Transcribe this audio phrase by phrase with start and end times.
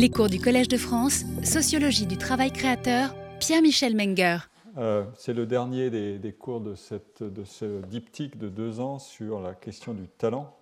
[0.00, 4.38] Les cours du Collège de France, Sociologie du travail créateur, Pierre-Michel Menger.
[4.76, 9.94] Euh, c'est le dernier des, cours de, ce diptyque de deux ans sur la question
[9.94, 10.56] du talent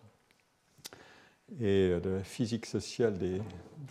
[1.61, 3.43] et de la physique sociale des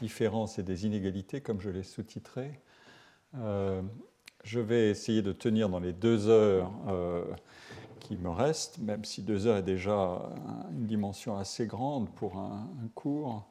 [0.02, 2.60] différences et des inégalités, comme je l'ai sous-titré.
[3.38, 3.84] Euh,
[4.44, 7.24] je vais essayer de tenir dans les deux heures euh,
[8.00, 10.24] qui me restent, même si deux heures est déjà
[10.72, 13.48] une dimension assez grande pour un, cours,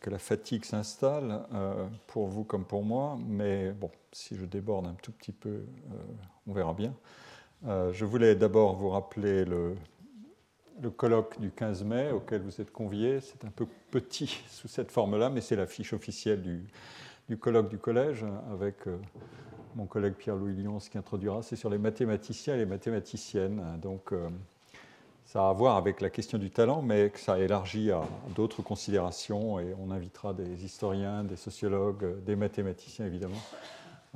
[0.00, 3.18] que la fatigue s'installe euh, pour vous comme pour moi.
[3.26, 5.64] Mais bon, si je déborde un tout petit peu,
[6.46, 6.94] on verra bien.
[7.64, 9.76] je voulais d'abord vous rappeler le,
[10.80, 13.20] le colloque du 15 mai auquel vous êtes conviés.
[13.20, 16.64] C'est un peu petit sous cette forme-là, mais c'est la fiche officielle du,
[17.28, 18.96] du, colloque du collège avec euh,
[19.74, 21.42] mon collègue Pierre-Louis Lyons qui introduira.
[21.42, 23.62] C'est sur les mathématiciens et les mathématiciennes.
[23.80, 24.28] Donc euh,
[25.32, 28.02] ça a à voir avec la question du talent, mais que ça élargit à
[28.34, 33.42] d'autres considérations et on invitera des historiens, des sociologues, des mathématiciens évidemment.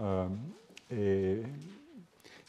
[0.00, 0.26] Euh,
[0.90, 1.42] et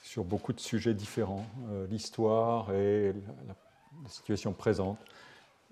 [0.02, 1.46] sur beaucoup de sujets différents,
[1.90, 3.14] l'histoire et
[3.48, 3.56] la
[4.04, 5.00] la situation présente.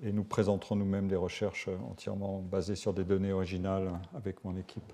[0.02, 4.92] Et nous présenterons nous-mêmes des recherches entièrement basées sur des données originales avec mon équipe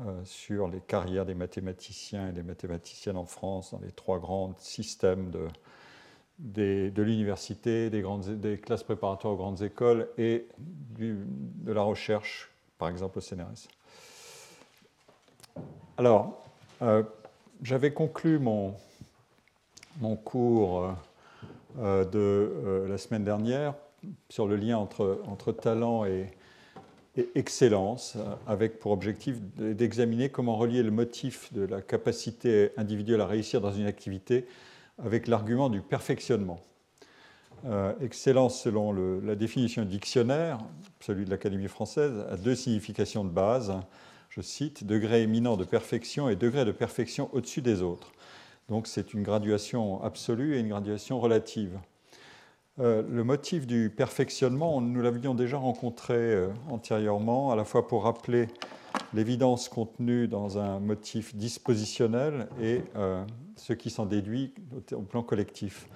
[0.00, 4.54] euh, sur les carrières des mathématiciens et des mathématiciennes en France dans les trois grands
[4.58, 5.48] systèmes de,
[6.38, 10.46] de l'université, des, classes préparatoires aux grandes écoles et
[10.98, 13.68] de la recherche, par exemple au CNRS.
[15.96, 16.44] Alors,
[16.82, 17.02] euh,
[17.62, 18.74] j'avais conclu mon,
[20.00, 20.84] mon cours.
[20.84, 20.92] Euh,
[21.80, 23.74] euh, de la semaine dernière
[24.30, 26.26] sur le lien entre, entre talent et,
[27.34, 28.16] excellence,
[28.46, 33.72] avec pour objectif d'examiner comment relier le motif de la capacité individuelle à réussir dans
[33.72, 34.46] une activité
[35.02, 36.60] avec l'argument du perfectionnement.
[38.00, 40.58] excellence, selon la définition dictionnaire,
[41.00, 43.72] celui de l'Académie française, a deux significations de base.
[44.28, 48.12] Je cite degré éminent de perfection et degré de perfection au-dessus des autres.
[48.68, 51.78] Donc c'est une graduation absolue et une graduation relative.
[52.80, 58.04] Euh, le motif du perfectionnement, nous l'avions déjà rencontré euh, antérieurement, à la fois pour
[58.04, 58.46] rappeler
[59.14, 63.24] l'évidence contenue dans un motif dispositionnel et euh,
[63.56, 64.54] ce qui s'en déduit
[64.92, 65.88] au plan collectif.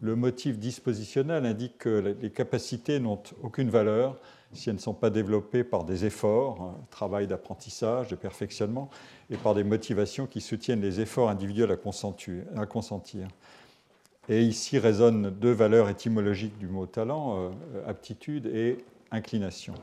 [0.00, 4.16] Le motif dispositionnel indique que les capacités n'ont aucune valeur
[4.52, 8.88] si elles ne sont pas développées par des efforts, travail d'apprentissage, de perfectionnement,
[9.30, 13.28] et par des motivations qui soutiennent les efforts individuels à consentir.
[14.28, 17.50] Et ici résonnent deux valeurs étymologiques du mot talent, euh,
[17.86, 18.78] aptitude et
[19.10, 19.74] inclination.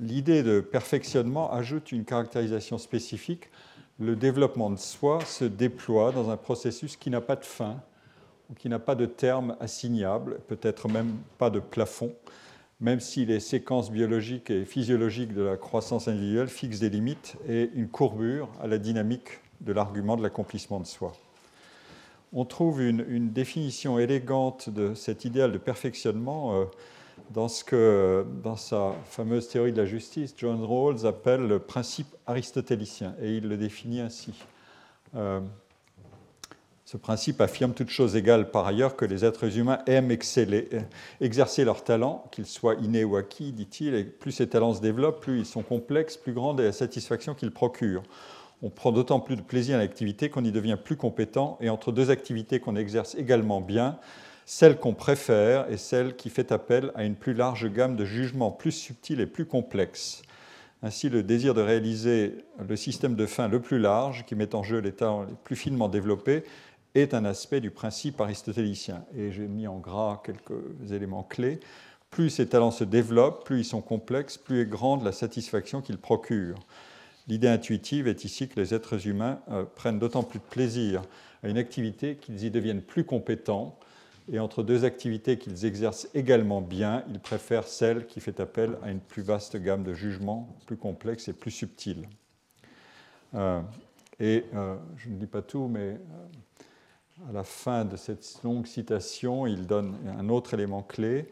[0.00, 3.50] L'idée de perfectionnement ajoute une caractérisation spécifique.
[3.98, 7.82] Le développement de soi se déploie dans un processus qui n'a pas de fin,
[8.48, 12.14] ou qui n'a pas de terme assignable, peut-être même pas de plafond,
[12.80, 17.70] même si les séquences biologiques et physiologiques de la croissance individuelle fixent des limites et
[17.74, 21.12] une courbure à la dynamique de l'argument de l'accomplissement de soi.
[22.32, 26.64] On trouve une, définition élégante de cet idéal de perfectionnement euh,
[27.30, 33.48] dans sa fameuse théorie de la justice, John Rawls appelle le principe aristotélicien, et il
[33.48, 34.32] le définit ainsi.
[35.14, 35.40] Euh,
[36.84, 40.10] ce principe affirme toute chose égale par ailleurs que les êtres humains aiment
[41.20, 45.20] exercer leurs talents, qu'ils soient innés ou acquis, dit-il, et plus ces talents se développent,
[45.20, 48.02] plus ils sont complexes, plus grande est la satisfaction qu'ils procurent.
[48.62, 51.92] On prend d'autant plus de plaisir à l'activité qu'on y devient plus compétent, et entre
[51.92, 53.96] deux activités qu'on exerce également bien,
[54.52, 58.50] celle qu'on préfère est celle qui fait appel à une plus large gamme de jugements
[58.50, 60.22] plus subtils et plus complexes.
[60.82, 64.64] Ainsi, le désir de réaliser le système de fin le plus large, qui met en
[64.64, 66.42] jeu talents les plus finement développés,
[66.96, 69.04] est un aspect du principe aristotélicien.
[69.16, 71.60] Et j'ai mis en gras quelques éléments clés.
[72.10, 75.98] Plus ces talents se développent, plus ils sont complexes, plus est grande la satisfaction qu'ils
[75.98, 76.58] procurent.
[77.28, 81.02] L'idée intuitive est ici que les êtres humains euh, prennent d'autant plus de plaisir
[81.44, 83.78] à une activité qu'ils y deviennent plus compétents,
[84.32, 88.90] et entre deux activités qu'ils exercent également bien, ils préfèrent celle qui fait appel à
[88.90, 92.08] une plus vaste gamme de jugements, plus complexes et plus subtils.
[93.34, 93.60] Euh,
[94.20, 95.98] et euh, je ne dis pas tout, mais
[97.28, 101.28] à la fin de cette longue citation, il donne un autre élément clé.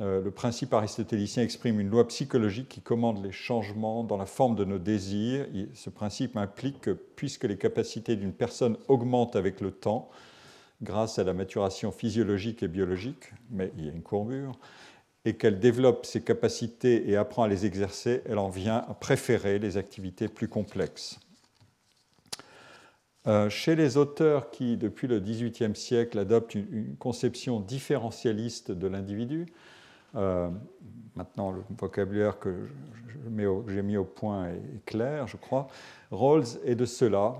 [0.00, 4.56] Euh, le principe aristotélicien exprime une loi psychologique qui commande les changements dans la forme
[4.56, 5.46] de nos désirs.
[5.74, 10.08] ce principe implique que puisque les capacités d'une personne augmentent avec le temps,
[10.82, 14.52] grâce à la maturation physiologique et biologique, mais il y a une courbure,
[15.24, 19.58] et qu'elle développe ses capacités et apprend à les exercer, elle en vient à préférer
[19.58, 21.18] les activités plus complexes.
[23.26, 29.46] Euh, chez les auteurs qui, depuis le XVIIIe siècle, adoptent une, conception différentialiste de l'individu,
[30.14, 30.48] euh,
[31.14, 32.68] maintenant le vocabulaire que
[33.68, 35.66] j'ai mis au point est, clair, je crois.
[36.10, 37.34] Rawls est de cela,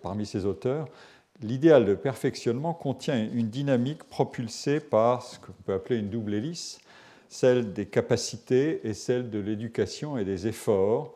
[0.00, 0.88] parmi ses auteurs.
[1.42, 6.80] L'idéal de perfectionnement contient une dynamique propulsée par ce qu'on peut appeler une double hélice,
[7.28, 11.14] celle des capacités et celle de l'éducation et des efforts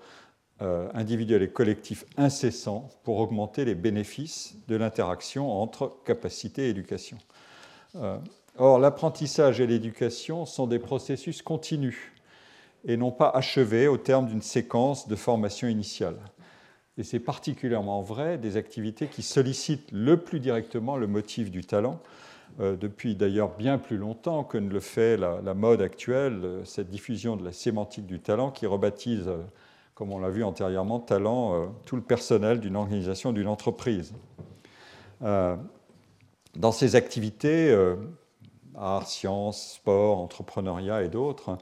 [0.61, 7.17] euh, individuels et collectifs incessants pour augmenter les bénéfices de l'interaction entre capacité et éducation.
[7.97, 8.19] Euh,
[8.59, 12.13] or, l'apprentissage et l'éducation sont des processus continus
[12.85, 16.17] et non pas achevés au terme d'une séquence de formation initiale.
[17.01, 21.99] Et c'est particulièrement vrai des activités qui sollicitent le plus directement le motif du talent,
[22.61, 27.35] euh, depuis d'ailleurs bien plus longtemps que ne le fait la, mode actuelle, cette diffusion
[27.37, 29.29] de la sémantique du talent qui rebaptise
[30.01, 34.15] comme on l'a vu antérieurement, talent euh, tout le personnel d'une organisation, d'une entreprise.
[35.21, 35.57] Euh,
[36.57, 37.97] dans ces activités, euh,
[38.75, 41.59] arts, sciences, sport, entrepreneuriat et d'autres,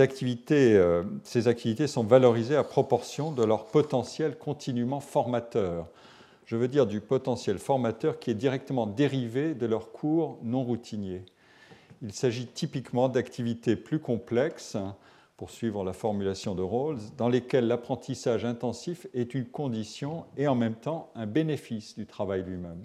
[0.00, 0.80] activités,
[1.24, 5.88] ces activités sont valorisées à proportion de leur potentiel continuellement formateur.
[6.46, 11.24] Je veux dire du potentiel formateur qui est directement dérivé de leurs cours non routiniers.
[12.02, 14.76] Il s'agit typiquement d'activités plus complexes
[15.36, 20.54] pour suivre la formulation de Rawls, dans lesquels l'apprentissage intensif est une condition et en
[20.54, 22.84] même temps un bénéfice du travail lui-même.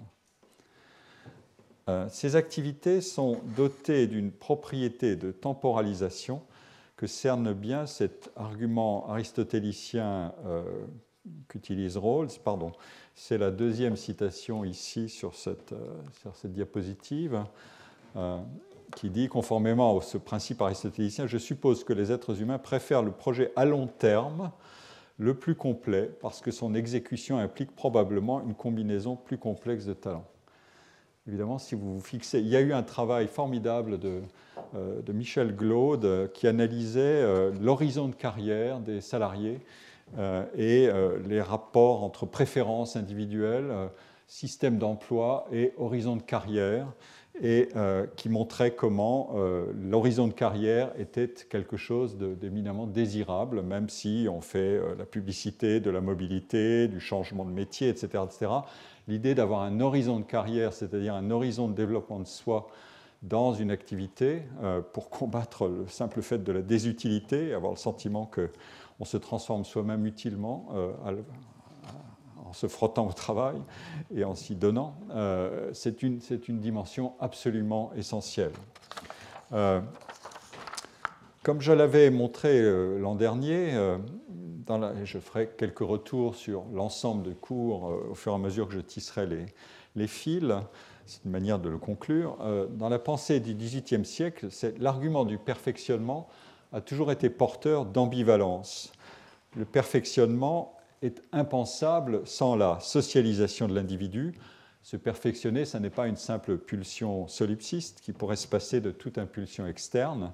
[1.88, 6.42] Euh, ces activités sont dotées d'une propriété de temporalisation
[6.98, 10.62] que cerne bien cet argument aristotélicien euh,
[11.48, 12.28] qu'utilise Rawls.
[12.44, 12.72] Pardon,
[13.14, 17.42] c'est la deuxième citation ici sur cette, euh, sur cette diapositive
[18.96, 23.12] qui dit, conformément à ce principe aristotélicien, je suppose que les êtres humains préfèrent le
[23.12, 24.50] projet à long terme
[25.18, 30.26] le plus complet, parce que son exécution implique probablement une combinaison plus complexe de talents.
[31.28, 34.20] Évidemment, si vous vous fixez, il y a eu un travail formidable de, euh,
[34.74, 39.60] de Michel Glaude euh, qui analysait euh, l'horizon de carrière des salariés
[40.56, 40.88] et
[41.26, 43.90] les rapports entre préférences individuelles,
[44.26, 46.86] système d'emploi et horizon de carrière
[47.40, 53.88] et euh, qui montrait comment euh, l'horizon de carrière était quelque chose d'éminemment désirable, même
[53.88, 58.24] si on fait euh, la publicité de la mobilité, du changement de métier, etc.
[58.24, 58.52] etc.
[59.06, 62.68] L'idée d'avoir un horizon de carrière, c'est-à-dire un horizon de développement de soi
[63.22, 64.42] dans une activité
[64.92, 70.06] pour combattre le simple fait de la désutilité, avoir le sentiment qu'on se transforme soi-même
[70.06, 70.68] utilement
[72.48, 73.60] en se frottant au travail
[74.14, 78.52] et en s'y donnant, euh, c'est une, une, dimension absolument essentielle.
[79.52, 79.80] Euh,
[81.42, 83.72] comme je l'avais montré euh, l'an dernier,
[85.04, 88.80] je ferai quelques retours sur l'ensemble de cours au fur et à mesure que je
[88.80, 89.46] tisserai les,
[89.96, 90.52] les fils.
[91.08, 92.36] C'est une manière de le conclure.
[92.72, 96.28] dans la pensée du XVIIIe siècle, l'argument du perfectionnement
[96.74, 98.92] a toujours été porteur d'ambivalence.
[99.56, 104.34] Le perfectionnement est impensable sans la socialisation de l'individu.
[104.82, 109.18] Se perfectionner, ce n'est pas une simple pulsion solipsiste qui pourrait se passer de toute
[109.18, 110.32] impulsion externe,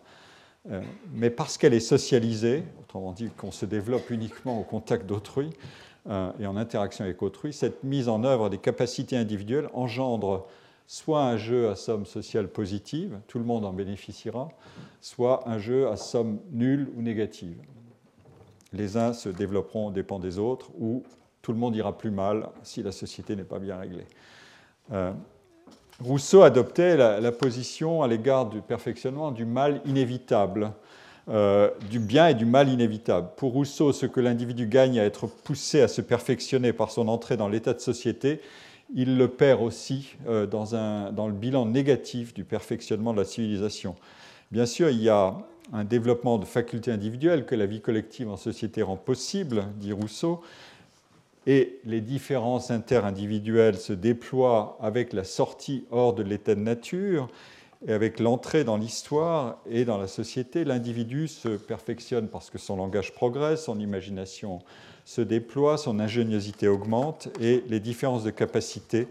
[0.71, 0.81] euh,
[1.13, 5.51] mais parce qu'elle est socialisée, autrement dit qu'on se développe uniquement au contact d'autrui
[6.09, 10.47] euh, et en interaction avec autrui, cette mise en œuvre des capacités individuelles engendre
[10.87, 14.49] soit un jeu à somme sociale positive, tout le monde en bénéficiera,
[15.01, 17.59] soit un jeu à somme nulle ou négative
[18.75, 21.03] les uns se développeront au dépens des autres, ou
[21.43, 24.07] tout le monde ira plus mal si la société n'est pas bien réglée.
[24.93, 25.13] Euh,
[26.01, 30.73] Rousseau adoptait la, position à l'égard du perfectionnement du mal inévitable,
[31.29, 33.29] euh, du bien et du mal inévitable.
[33.37, 37.37] Pour Rousseau, ce que l'individu gagne à être poussé à se perfectionner par son entrée
[37.37, 38.41] dans l'état de société,
[38.95, 43.95] il le perd aussi euh, dans, le bilan négatif du perfectionnement de la civilisation.
[44.51, 45.35] Bien sûr, il y a
[45.73, 50.43] un développement de facultés individuelles que la vie collective en société rend possible, dit Rousseau,
[51.47, 57.29] et les différences interindividuelles se déploient avec la sortie hors de l'état de nature
[57.87, 60.65] et avec l'entrée dans l'histoire et dans la société.
[60.65, 64.61] L'individu se perfectionne parce que son langage progresse, son imagination
[65.05, 69.07] se déploie, son ingéniosité augmente et les différences de capacité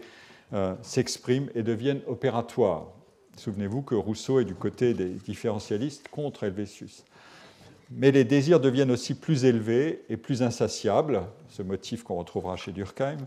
[0.52, 2.86] euh, s'expriment et deviennent opératoires.
[3.36, 7.04] Souvenez-vous que Rousseau est du côté des différentialistes contre Helvétius.
[7.90, 12.72] Mais les désirs deviennent aussi plus élevés et plus insatiables, ce motif qu'on retrouvera chez
[12.72, 13.18] Durkheim.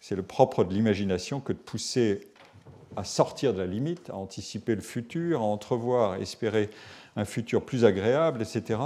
[0.00, 2.28] C'est le propre de l'imagination que de pousser
[2.96, 6.70] à sortir de la limite, à anticiper le futur, à entrevoir, espérer
[7.16, 8.80] un futur plus agréable, etc.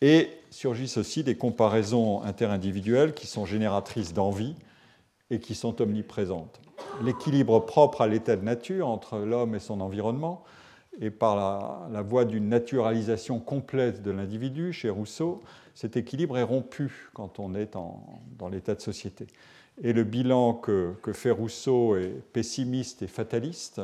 [0.00, 4.54] Et surgissent aussi des comparaisons interindividuelles qui sont génératrices d'envie
[5.30, 6.60] et qui sont omniprésentes
[7.02, 10.44] l'équilibre propre à l'état de nature entre l'homme et son environnement
[11.00, 15.42] et par la, voie d'une naturalisation complète de l'individu chez Rousseau,
[15.74, 19.28] cet équilibre est rompu quand on est dans l'état de société.
[19.80, 23.80] Et le bilan que, fait Rousseau est pessimiste et fataliste.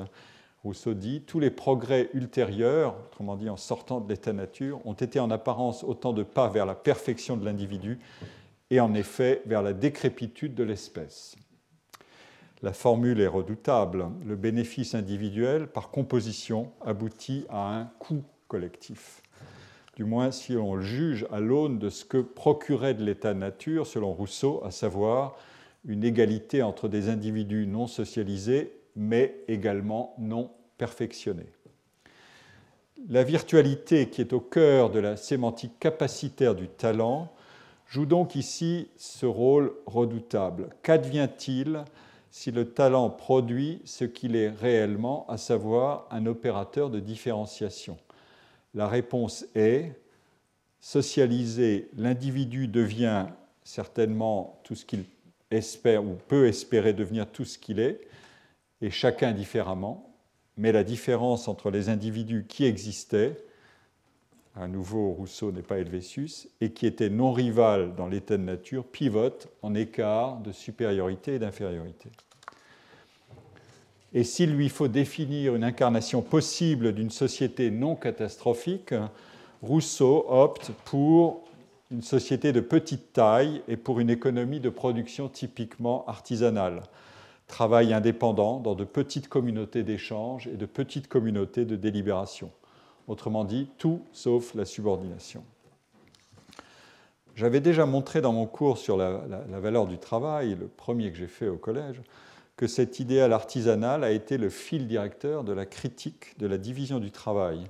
[0.64, 5.20] Rousseau dit Tous les progrès ultérieurs, autrement dit en sortant de l'état nature, ont été
[5.20, 7.98] en apparence autant de pas vers la perfection de l'individu
[8.70, 11.36] et en effet vers la décrépitude de l'espèce.
[12.62, 14.06] La formule est redoutable.
[14.24, 19.20] Le bénéfice individuel, par composition, aboutit à un coût collectif.
[19.96, 23.86] Du moins si on le juge à l'aune de ce que procurait de l'état nature,
[23.86, 25.36] selon Rousseau, à savoir
[25.84, 31.50] une égalité entre des individus non socialisés, mais également non perfectionnés.
[33.08, 37.32] La virtualité qui est au cœur de la sémantique capacitaire du talent
[37.86, 40.70] joue donc ici ce rôle redoutable.
[40.82, 41.84] Qu'advient-il
[42.30, 47.98] si le talent produit ce qu'il est réellement, à savoir un opérateur de différenciation?
[48.74, 49.92] La réponse est
[50.80, 53.26] socialisé, l'individu devient
[53.64, 55.04] certainement tout ce qu'il
[55.50, 58.00] espère ou peut espérer devenir tout ce qu'il est,
[58.84, 60.14] et chacun différemment,
[60.58, 63.34] mais la différence entre les individus qui existaient,
[64.54, 68.84] à nouveau Rousseau n'est pas Helvétius, et qui étaient non rivales dans l'état de nature,
[68.84, 72.10] pivote en écart de supériorité et d'infériorité.
[74.12, 78.94] Et s'il lui faut définir une incarnation possible d'une société non catastrophique,
[79.62, 81.42] Rousseau opte pour
[81.90, 86.82] une société de petite taille et pour une économie de production typiquement artisanale.
[87.46, 92.50] Travail indépendant dans de petites communautés d'échange et de petites communautés de délibération.
[93.06, 95.44] Autrement dit, tout sauf la subordination.
[97.36, 99.18] J'avais déjà montré dans mon cours sur la,
[99.60, 102.00] valeur du travail, le premier que j'ai fait au collège,
[102.56, 107.00] que cet idéal artisanal a été le fil directeur de la critique de la division
[107.00, 107.64] du travail,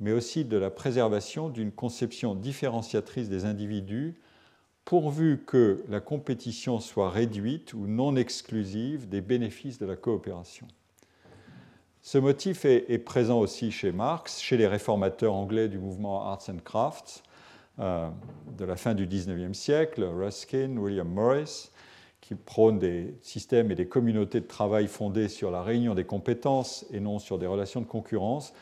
[0.00, 4.14] mais aussi de la préservation d'une conception différenciatrice des individus,
[4.84, 10.66] pourvu que la compétition soit réduite ou non exclusive des bénéfices de la coopération.
[12.02, 16.58] Ce motif est, présent aussi chez Marx, chez les réformateurs anglais du mouvement Arts and
[16.62, 17.22] Crafts
[17.78, 18.10] euh,
[18.58, 21.70] de la fin du XIXe siècle, Ruskin, William Morris,
[22.20, 26.84] qui prônent des systèmes et des communautés de travail fondées sur la réunion des compétences
[26.90, 28.52] et non sur des relations de concurrence.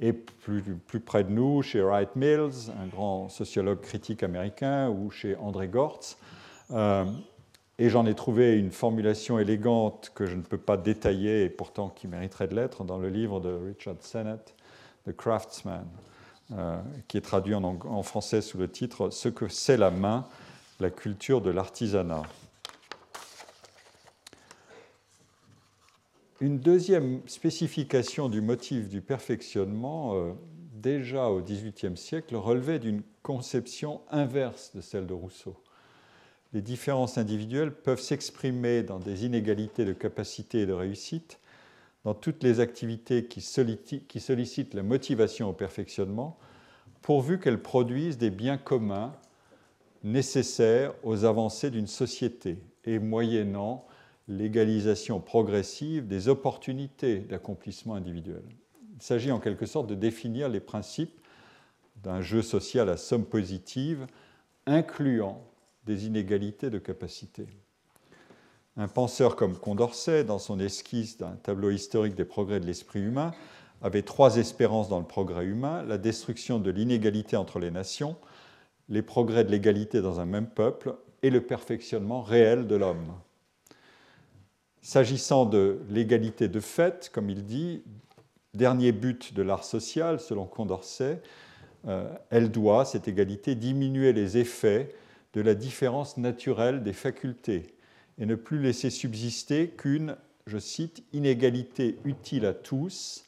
[0.00, 5.36] Et plus, près de nous, chez Wright Mills, un grand sociologue critique américain, ou chez
[5.36, 6.16] André Gortz.
[6.70, 7.04] Euh,
[7.78, 11.88] et j'en ai trouvé une formulation élégante que je ne peux pas détailler et pourtant
[11.88, 14.54] qui mériterait de l'être dans le livre de Richard Sennett,
[15.06, 15.84] The Craftsman,
[16.52, 20.26] euh, qui est traduit en, français sous le titre Ce que c'est la main,
[20.80, 22.22] la culture de l'artisanat.
[26.42, 30.32] Une deuxième spécification du motif du perfectionnement, euh,
[30.72, 35.54] déjà au XVIIIe siècle, relevait d'une conception inverse de celle de Rousseau.
[36.52, 41.38] Les différences individuelles peuvent s'exprimer dans des inégalités de capacité et de réussite,
[42.02, 46.36] dans toutes les activités qui sollicitent la motivation au perfectionnement,
[47.02, 49.12] pourvu qu'elles produisent des biens communs
[50.02, 53.86] nécessaires aux avancées d'une société et moyennant
[54.36, 58.42] l'égalisation progressive des opportunités d'accomplissement individuel.
[58.96, 61.20] Il s'agit en quelque sorte de définir les principes
[62.02, 64.06] d'un jeu social à somme positive,
[64.66, 65.42] incluant
[65.86, 67.46] des inégalités de capacité.
[68.76, 73.32] Un penseur comme Condorcet, dans son esquisse d'un tableau historique des progrès de l'esprit humain,
[73.82, 78.16] avait trois espérances dans le progrès humain, la destruction de l'inégalité entre les nations,
[78.88, 83.12] les progrès de l'égalité dans un même peuple et le perfectionnement réel de l'homme.
[84.84, 87.84] S'agissant de l'égalité de fait, comme il dit,
[88.52, 91.22] dernier but de l'art social, selon Condorcet,
[91.86, 94.88] euh, elle doit, cette égalité, diminuer les effets
[95.34, 97.76] de la différence naturelle des facultés
[98.18, 100.16] et ne plus laisser subsister qu'une,
[100.48, 103.24] je cite, inégalité utile à tous,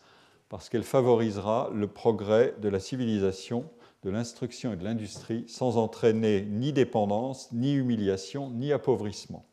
[0.48, 3.70] parce qu'elle favorisera le progrès de la civilisation,
[4.02, 9.46] de l'instruction et de l'industrie, sans entraîner ni dépendance, ni humiliation, ni appauvrissement.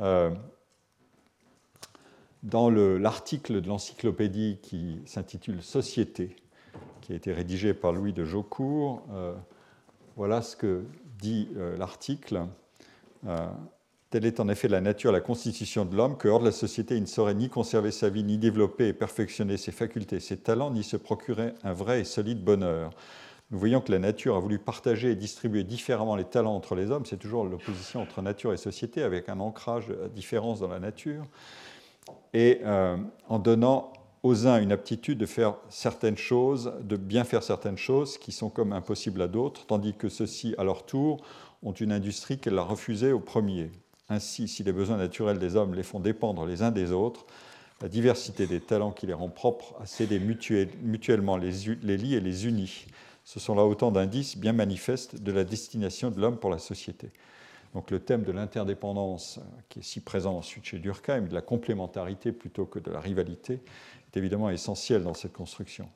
[0.00, 0.30] Euh,
[2.42, 6.34] dans l'article de l'encyclopédie qui s'intitule Société,
[7.00, 9.34] qui a été rédigé par Louis de Jaucourt, euh,
[10.16, 10.84] voilà ce que
[11.18, 12.46] dit euh, l'article.
[14.10, 16.96] Telle est en effet la nature, la constitution de l'homme, que hors de la société,
[16.96, 20.70] il ne saurait ni conserver sa vie, ni développer et perfectionner ses facultés ses talents,
[20.70, 22.90] ni se procurer un vrai et solide bonheur.
[23.52, 26.90] Nous voyons que la nature a voulu partager et distribuer différemment les talents entre les
[26.90, 27.04] hommes.
[27.04, 31.26] C'est toujours l'opposition entre nature et société, avec un ancrage de différence dans la nature.
[32.32, 32.96] Et euh,
[33.28, 33.92] en donnant
[34.22, 38.48] aux uns une aptitude de faire certaines choses, de bien faire certaines choses qui sont
[38.48, 41.22] comme impossibles à d'autres, tandis que ceux-ci, à leur tour,
[41.62, 43.70] ont une industrie qu'elle a refusée au premier.
[44.08, 47.26] Ainsi, si les besoins naturels des hommes les font dépendre les uns des autres,
[47.82, 52.20] la diversité des talents qui les rend propres à céder mutuellement les, les lits et
[52.20, 52.86] les unis.
[53.24, 57.10] Ce sont là autant d'indices bien manifestes de la destination de l'homme pour la société.
[57.74, 62.32] Donc le thème de l'interdépendance, qui est si présent ensuite chez Durkheim, de la complémentarité
[62.32, 65.88] plutôt que de la rivalité, est évidemment essentiel dans cette construction.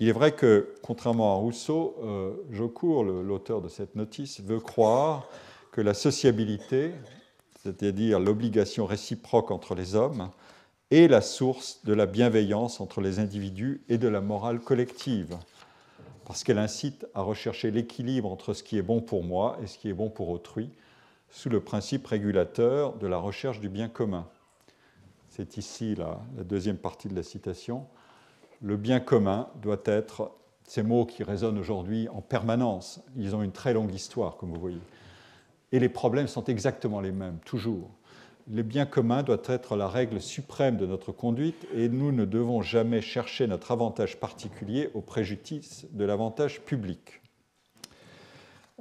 [0.00, 5.28] Il est vrai que, contrairement à Rousseau, euh, Jocourt, l'auteur de cette notice, veut croire
[5.72, 6.92] que la sociabilité,
[7.62, 10.30] c'est-à-dire l'obligation réciproque entre les hommes,
[10.90, 15.36] est la source de la bienveillance entre les individus et de la morale collective,
[16.30, 19.76] parce qu'elle incite à rechercher l'équilibre entre ce qui est bon pour moi et ce
[19.76, 20.70] qui est bon pour autrui,
[21.28, 24.28] sous le principe régulateur de la recherche du bien commun.
[25.28, 27.84] C'est ici la, deuxième partie de la citation
[28.62, 30.30] le bien commun doit être,
[30.62, 34.60] ces mots qui résonnent aujourd'hui en permanence, ils ont une très longue histoire, comme vous
[34.60, 34.82] voyez.
[35.72, 37.90] Et les problèmes sont exactement les mêmes, toujours.
[38.48, 42.62] Le bien commun doit être la règle suprême de notre conduite et nous ne devons
[42.62, 47.20] jamais chercher notre avantage particulier au préjudice de l'avantage public.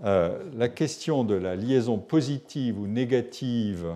[0.03, 3.95] Euh, la question de la liaison positive ou négative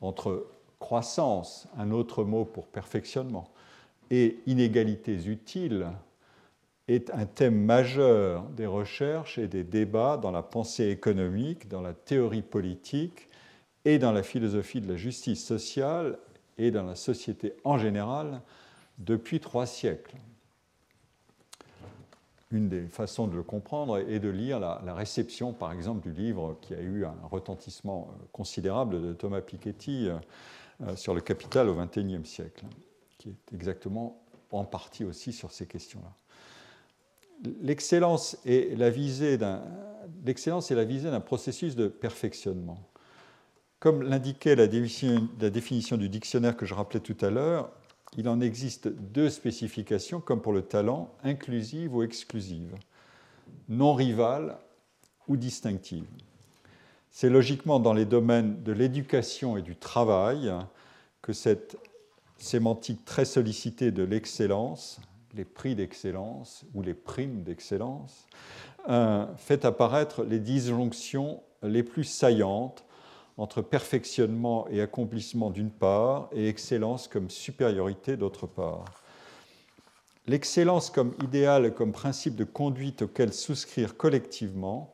[0.00, 0.46] entre
[0.78, 3.48] croissance, un autre mot pour perfectionnement,
[4.10, 5.86] et inégalités utiles
[6.86, 11.94] est un thème majeur des recherches et des débats dans la pensée économique, dans la
[11.94, 13.28] théorie politique
[13.86, 16.18] et dans la philosophie de la justice sociale
[16.58, 18.42] et dans la société en général
[18.98, 20.16] depuis trois siècles.
[22.50, 26.58] Une des façons de le comprendre est de lire la, réception, par exemple, du livre
[26.62, 30.08] qui a eu un retentissement considérable de Thomas Piketty
[30.80, 32.64] euh, sur le capital au XXIe siècle
[33.18, 36.12] qui est exactement en partie aussi sur ces questions-là.
[37.60, 39.60] L'excellence est la visée d'un
[41.20, 42.78] processus de perfectionnement.
[43.78, 47.70] Comme l'indiquait la définition, du dictionnaire que je rappelais tout à l'heure,
[48.16, 52.74] il en existe deux spécifications, comme pour le talent, inclusive ou exclusive,
[53.68, 54.56] non rivale
[55.28, 56.06] ou distinctive.
[57.10, 60.52] C'est logiquement dans les domaines de l'éducation et du travail
[61.20, 61.76] que cette
[62.38, 65.00] sémantique très sollicitée de l'excellence,
[65.34, 68.26] les prix d'excellence ou les primes d'excellence,
[68.88, 72.85] euh, fait apparaître les disjonctions les plus saillantes
[73.36, 78.84] entre perfectionnement et accomplissement d'une part et excellence comme supériorité d'autre part.
[80.26, 84.92] L'excellence comme idéal, comme principe de conduite auquel souscrire collectivement,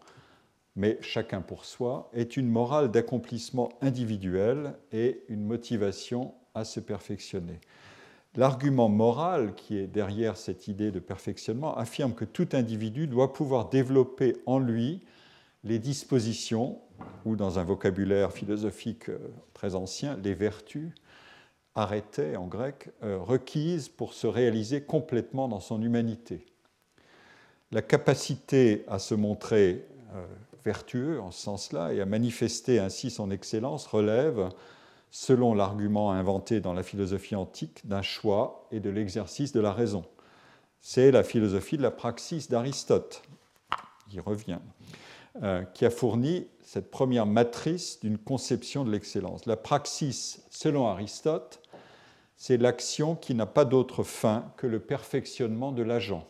[0.76, 7.60] mais chacun pour soi, est une morale d'accomplissement individuel et une motivation à se perfectionner.
[8.34, 13.68] L'argument moral qui est derrière cette idée de perfectionnement affirme que tout individu doit pouvoir
[13.68, 15.02] développer en lui
[15.64, 16.80] les dispositions,
[17.24, 19.18] ou dans un vocabulaire philosophique euh,
[19.54, 20.92] très ancien, les vertus,
[21.74, 26.44] arrêtées en grec, euh, requises pour se réaliser complètement dans son humanité.
[27.70, 30.26] La capacité à se montrer euh,
[30.64, 34.50] vertueux en ce sens-là et à manifester ainsi son excellence relève
[35.10, 40.04] selon l'argument inventé dans la philosophie antique, d'un choix et de l'exercice de la raison.
[40.80, 43.22] C'est la philosophie de la praxis d'Aristote,
[44.08, 44.58] qui revient,
[45.42, 49.46] euh, qui a fourni cette première matrice d'une conception de l'excellence.
[49.46, 51.62] La praxis, selon Aristote,
[52.36, 56.26] c'est l'action qui n'a pas d'autre fin que le perfectionnement de l'agent.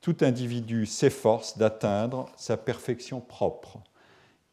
[0.00, 3.78] Tout individu s'efforce d'atteindre sa perfection propre.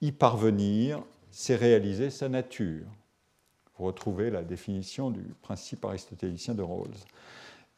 [0.01, 2.85] Y parvenir, c'est réaliser sa nature.
[3.77, 6.91] Vous retrouvez la définition du principe aristotélicien de Rawls.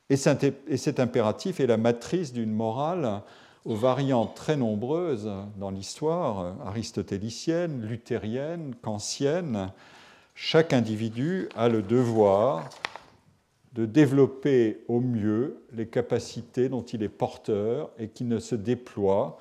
[0.10, 3.22] Et cet impératif est la matrice d'une morale
[3.66, 9.72] aux variantes très nombreuses dans l'histoire, aristotélicienne, luthérienne, kantienne.
[10.36, 12.70] Chaque individu a le devoir
[13.74, 19.38] de développer au mieux les capacités dont il est porteur et qui ne se déploient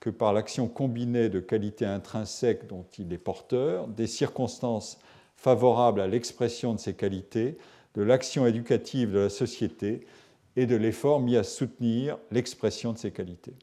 [0.00, 4.98] que par l'action combinée de qualités intrinsèques dont il est porteur, des circonstances
[5.36, 7.58] favorable à l'expression de ces qualités,
[7.94, 10.06] de l'action éducative de la société
[10.56, 13.54] et de l'effort mis à soutenir l'expression de ces qualités.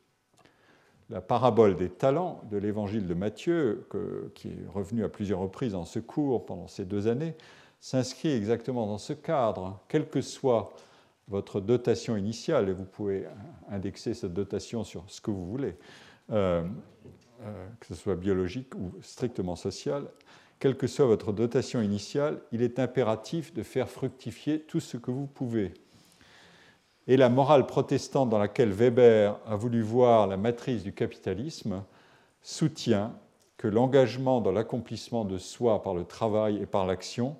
[1.10, 3.88] La parabole des talents de l'évangile de Matthieu,
[4.34, 7.36] qui est revenu à plusieurs reprises dans ce cours pendant ces deux années,
[7.80, 10.74] s'inscrit exactement dans ce cadre, quelle que soit
[11.28, 13.28] votre dotation initiale, et vous pouvez
[13.70, 15.76] indexer cette dotation sur ce que vous voulez,
[16.32, 16.64] euh,
[17.42, 20.08] euh, que ce soit biologique ou strictement social,
[20.60, 25.12] quelle que soit votre dotation initiale, il est impératif de faire fructifier tout ce que
[25.12, 25.74] vous pouvez.
[27.08, 31.84] Et la morale protestante dans laquelle Weber a voulu voir la matrice du capitalisme
[32.42, 33.14] soutient
[33.58, 37.38] que l'engagement dans l'accomplissement de soi par le travail et par l'action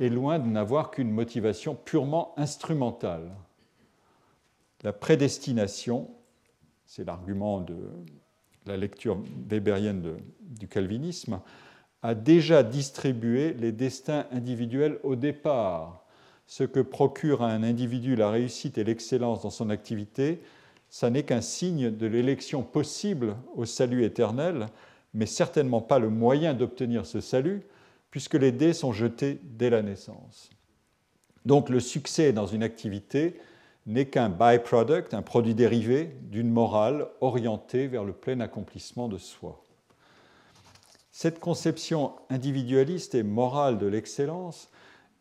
[0.00, 3.30] est loin de n'avoir qu'une motivation purement instrumentale.
[4.82, 6.08] La prédestination,
[6.86, 7.76] c'est l'argument de
[8.66, 9.18] la lecture
[9.50, 11.40] weberienne du calvinisme,
[12.02, 16.04] a déjà distribué les destins individuels au départ.
[16.48, 20.40] Ce que procure à un individu la réussite et l'excellence dans son activité,
[20.88, 24.66] ça n'est qu'un signe de l'élection possible au salut éternel,
[25.12, 27.62] mais certainement pas le moyen d'obtenir ce salut,
[28.10, 30.48] puisque les dés sont jetés dès la naissance.
[31.44, 33.38] Donc le succès dans une activité
[33.84, 39.62] n'est qu'un byproduct, un produit dérivé d'une morale orientée vers le plein accomplissement de soi.
[41.12, 44.70] Cette conception individualiste et morale de l'excellence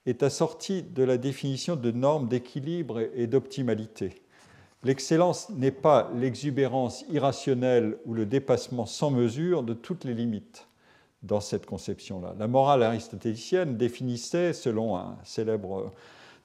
[0.07, 4.21] est assortie de la définition de normes d'équilibre et d'optimalité.
[4.83, 10.67] L'excellence n'est pas l'exubérance irrationnelle ou le dépassement sans mesure de toutes les limites
[11.23, 12.35] dans cette conception-là.
[12.39, 15.91] La morale aristotélicienne définissait, selon un célèbre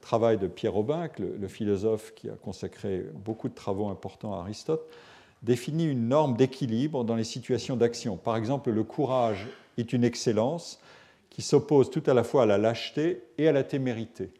[0.01, 4.89] travail de Pierre Aubin, le, philosophe qui a consacré beaucoup de travaux importants à Aristote,
[5.41, 8.17] définit une norme d'équilibre dans les situations d'action.
[8.17, 9.47] Par exemple, le courage
[9.77, 10.79] est une excellence
[11.33, 14.31] qui s'oppose tout à la fois à la lâcheté et à la témérité.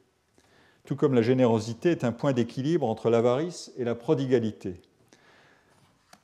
[0.85, 4.79] Tout comme la générosité est un point d'équilibre entre l'avarice et la prodigalité.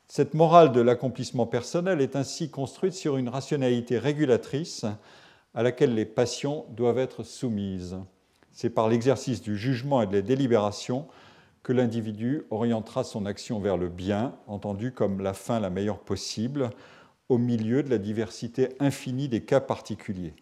[0.07, 4.85] Cette morale de l'accomplissement personnel est ainsi construite sur une rationalité régulatrice
[5.55, 7.97] à laquelle les passions doivent être soumises.
[8.51, 11.07] C'est par l'exercice du jugement et de la délibération
[11.63, 16.69] que l'individu orientera son action vers le bien, entendu comme la fin la meilleure possible,
[17.27, 20.33] au milieu de la diversité infinie des cas particuliers.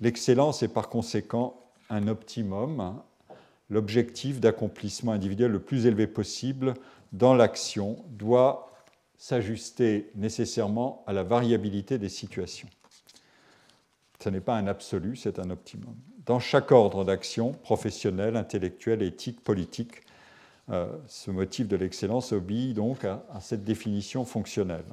[0.00, 3.00] L'excellence est par conséquent un optimum,
[3.70, 6.74] l'objectif d'accomplissement individuel le plus élevé possible
[7.12, 8.72] dans l'action doit
[9.16, 12.68] s'ajuster nécessairement à la variabilité des situations.
[14.22, 15.94] Ce n'est pas un absolu, c'est un optimum.
[16.26, 20.02] Dans chaque ordre d'action, professionnel, intellectuel, éthique, politique,
[20.70, 24.84] euh, ce motif de l'excellence obéit donc à, cette définition fonctionnelle.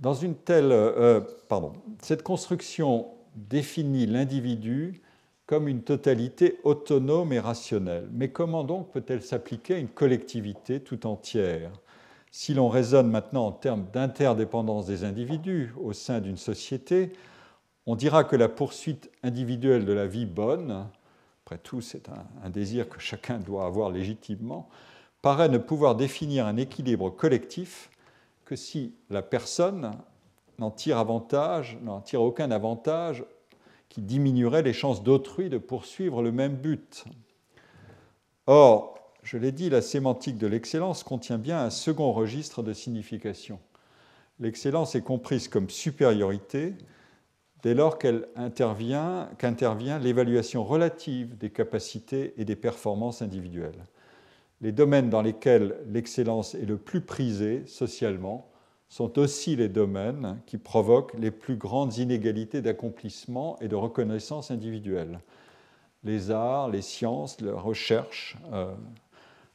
[0.00, 5.02] Dans une telle, euh, pardon, cette construction définit l'individu
[5.44, 8.08] comme une totalité autonome et rationnelle.
[8.12, 11.70] Mais comment donc peut-elle s'appliquer à une collectivité tout entière
[12.30, 17.12] Si l'on raisonne maintenant en termes d'interdépendance des individus au sein d'une société,
[17.84, 20.86] on dira que la poursuite individuelle de la vie bonne,
[21.44, 24.70] après tout c'est un, un désir que chacun doit avoir légitimement,
[25.20, 27.89] paraît ne pouvoir définir un équilibre collectif
[28.50, 29.92] que si la personne
[30.58, 33.24] n'en tire avantage, n'en tire aucun avantage
[33.88, 37.04] qui diminuerait les chances d'autrui de poursuivre le même but.
[38.48, 43.60] Or, je l'ai dit, la sémantique de l'excellence contient bien un second registre de signification.
[44.40, 46.74] L'excellence est comprise comme supériorité
[47.62, 49.28] dès lors qu'intervient
[50.02, 53.84] l'évaluation relative des capacités et des performances individuelles.
[54.60, 58.50] Les domaines dans lesquels l'excellence est le plus prisée socialement
[58.90, 65.20] sont aussi les domaines qui provoquent les plus grandes inégalités d'accomplissement et de reconnaissance individuelle.
[66.02, 68.74] Les arts, les sciences, la recherche, euh,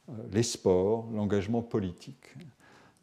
[0.08, 2.34] euh, les sports, l'engagement politique.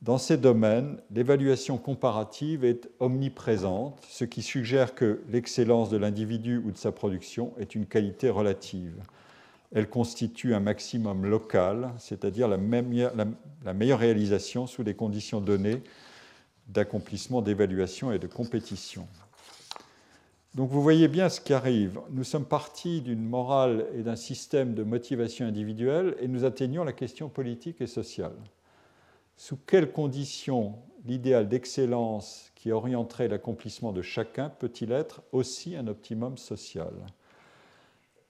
[0.02, 6.72] Dans ces domaines, l'évaluation comparative est omniprésente, ce qui suggère que l'excellence de l'individu ou
[6.72, 8.96] de sa production est une qualité relative.
[9.74, 15.82] Elle constitue un maximum local, c'est-à-dire la, meilleure réalisation sous les conditions données
[16.68, 19.08] d'accomplissement, d'évaluation et de compétition.
[20.54, 22.00] Donc vous voyez bien ce qui arrive.
[22.12, 26.94] Nous sommes partis d'une morale et d'un système de motivation individuelle et nous atteignons la
[26.94, 28.36] question politique et sociale.
[29.36, 36.38] Sous quelles conditions l'idéal d'excellence qui orienterait l'accomplissement de chacun peut-il être aussi un optimum
[36.38, 36.94] social?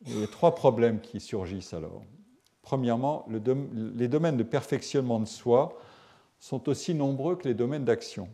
[0.07, 2.03] Il y a trois problèmes qui surgissent alors.
[2.61, 5.77] Premièrement, les domaines de perfectionnement de soi
[6.39, 8.27] sont aussi nombreux que les domaines d'action.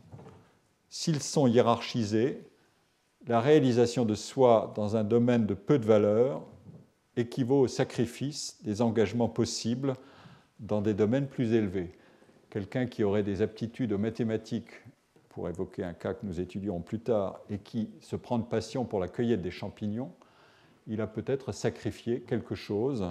[0.90, 2.44] S'ils sont hiérarchisés,
[3.28, 6.42] la réalisation de soi dans un domaine de peu de valeur
[7.16, 9.94] équivaut au sacrifice des engagements possibles
[10.60, 11.92] dans des domaines plus élevés.
[12.50, 14.72] Quelqu'un qui aurait des aptitudes aux mathématiques,
[15.30, 18.86] pour évoquer un cas que nous étudierons plus tard, et qui se prend de passion
[18.86, 20.12] pour la cueillette des champignons,
[20.90, 23.06] il a peut-être sacrifié quelque chose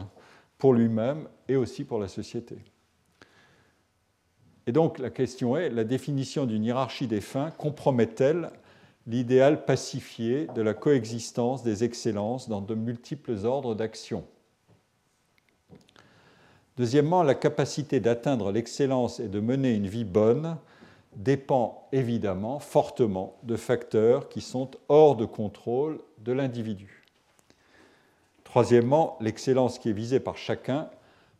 [0.58, 2.58] pour lui-même et aussi pour la société.
[4.66, 8.50] Et donc la question est, la définition d'une hiérarchie des fins compromet-elle
[9.06, 14.24] l'idéal pacifié de la coexistence des excellences dans de multiples ordres d'action?
[16.76, 20.58] Deuxièmement, la capacité d'atteindre l'excellence et de mener une vie bonne
[21.16, 26.97] dépend évidemment fortement de facteurs qui sont hors de contrôle de l'individu.
[28.48, 30.88] Troisièmement, l'excellence qui est visée par chacun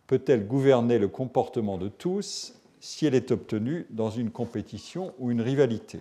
[0.07, 5.41] peut-elle gouverner le comportement de tous si elle est obtenue dans une compétition ou une
[5.41, 6.01] rivalité?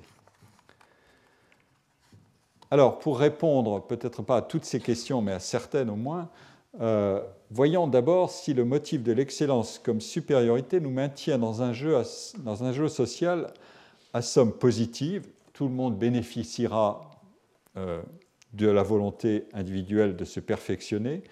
[2.72, 6.28] Alors, pour répondre peut-être pas à toutes ces questions, mais à certaines au moins,
[6.82, 11.96] euh, voyons d'abord si le motif de l'excellence comme supériorité nous maintient dans un jeu,
[12.40, 13.54] dans un jeu social
[14.14, 15.26] à somme positive.
[15.54, 17.10] Tout le monde bénéficiera
[17.78, 18.02] euh,
[18.54, 21.24] de la volonté individuelle de se perfectionner,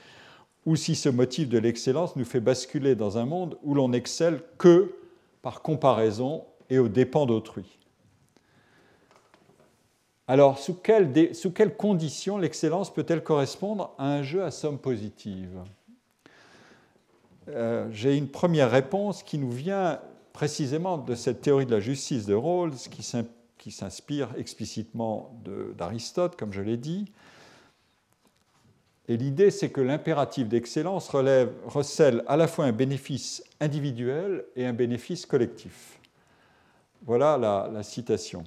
[0.66, 4.42] ou si ce motif de l'excellence nous fait basculer dans un monde où l'on excelle
[4.58, 4.96] que
[5.42, 7.78] par comparaison et aux dépens d'autrui.
[10.28, 15.62] Alors, sous quelles, conditions l'excellence peut-elle correspondre à un jeu à somme positive?
[17.50, 20.00] Euh, J'ai une première réponse qui nous vient
[20.34, 23.04] précisément de cette théorie de la justice de Rawls, qui
[23.72, 25.40] s'inspire explicitement
[25.78, 27.12] d'Aristote, comme je l'ai dit.
[29.08, 34.74] Et l'idée, c'est que l'impératif d'excellence recèle à la fois un bénéfice individuel et un
[34.74, 36.00] bénéfice collectif.
[37.06, 38.44] Voilà la citation.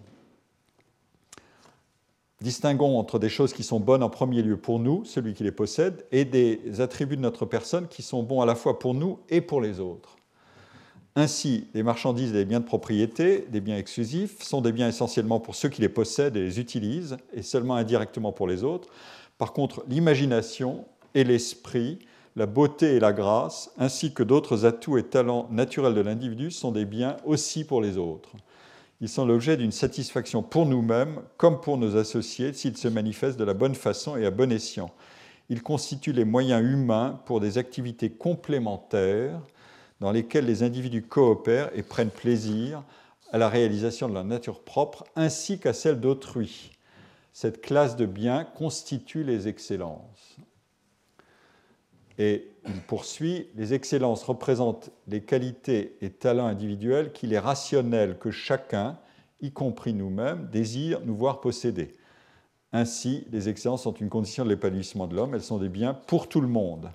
[2.40, 5.50] Distinguons entre des choses qui sont bonnes en premier lieu pour nous, celui qui les
[5.50, 9.18] possède, et des attributs de notre personne qui sont bons à la fois pour nous
[9.28, 10.17] et pour les autres.
[11.18, 15.40] Ainsi, les marchandises et les biens de propriété, des biens exclusifs, sont des biens essentiellement
[15.40, 18.88] pour ceux qui les possèdent et les utilisent, et seulement indirectement pour les autres.
[19.36, 20.84] Par contre, l'imagination
[21.16, 21.98] et l'esprit,
[22.36, 26.70] la beauté et la grâce, ainsi que d'autres atouts et talents naturels de l'individu, sont
[26.70, 28.30] des biens aussi pour les autres.
[29.00, 33.44] Ils sont l'objet d'une satisfaction pour nous-mêmes comme pour nos associés s'ils se manifestent de
[33.44, 34.92] la bonne façon et à bon escient.
[35.48, 39.40] Ils constituent les moyens humains pour des activités complémentaires
[40.00, 42.82] dans lesquelles les individus coopèrent et prennent plaisir
[43.32, 46.72] à la réalisation de leur nature propre ainsi qu'à celle d'autrui.
[47.32, 50.36] Cette classe de biens constitue les excellences.
[52.18, 58.32] Et il poursuit, les excellences représentent les qualités et talents individuels qu'il est rationnel que
[58.32, 58.98] chacun,
[59.40, 61.92] y compris nous-mêmes, désire nous voir posséder.
[62.72, 66.28] Ainsi, les excellences sont une condition de l'épanouissement de l'homme, elles sont des biens pour
[66.28, 66.90] tout le monde.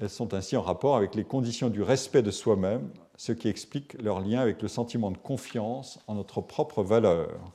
[0.00, 4.00] Elles sont ainsi en rapport avec les conditions du respect de soi-même, ce qui explique
[4.00, 7.52] leur lien avec le sentiment de confiance en notre propre valeur.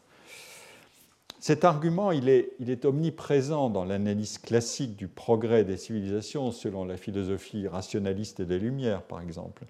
[1.39, 7.67] Cet argument, il est, omniprésent dans l'analyse classique du progrès des civilisations selon la philosophie
[7.67, 9.65] rationaliste des Lumières, par exemple.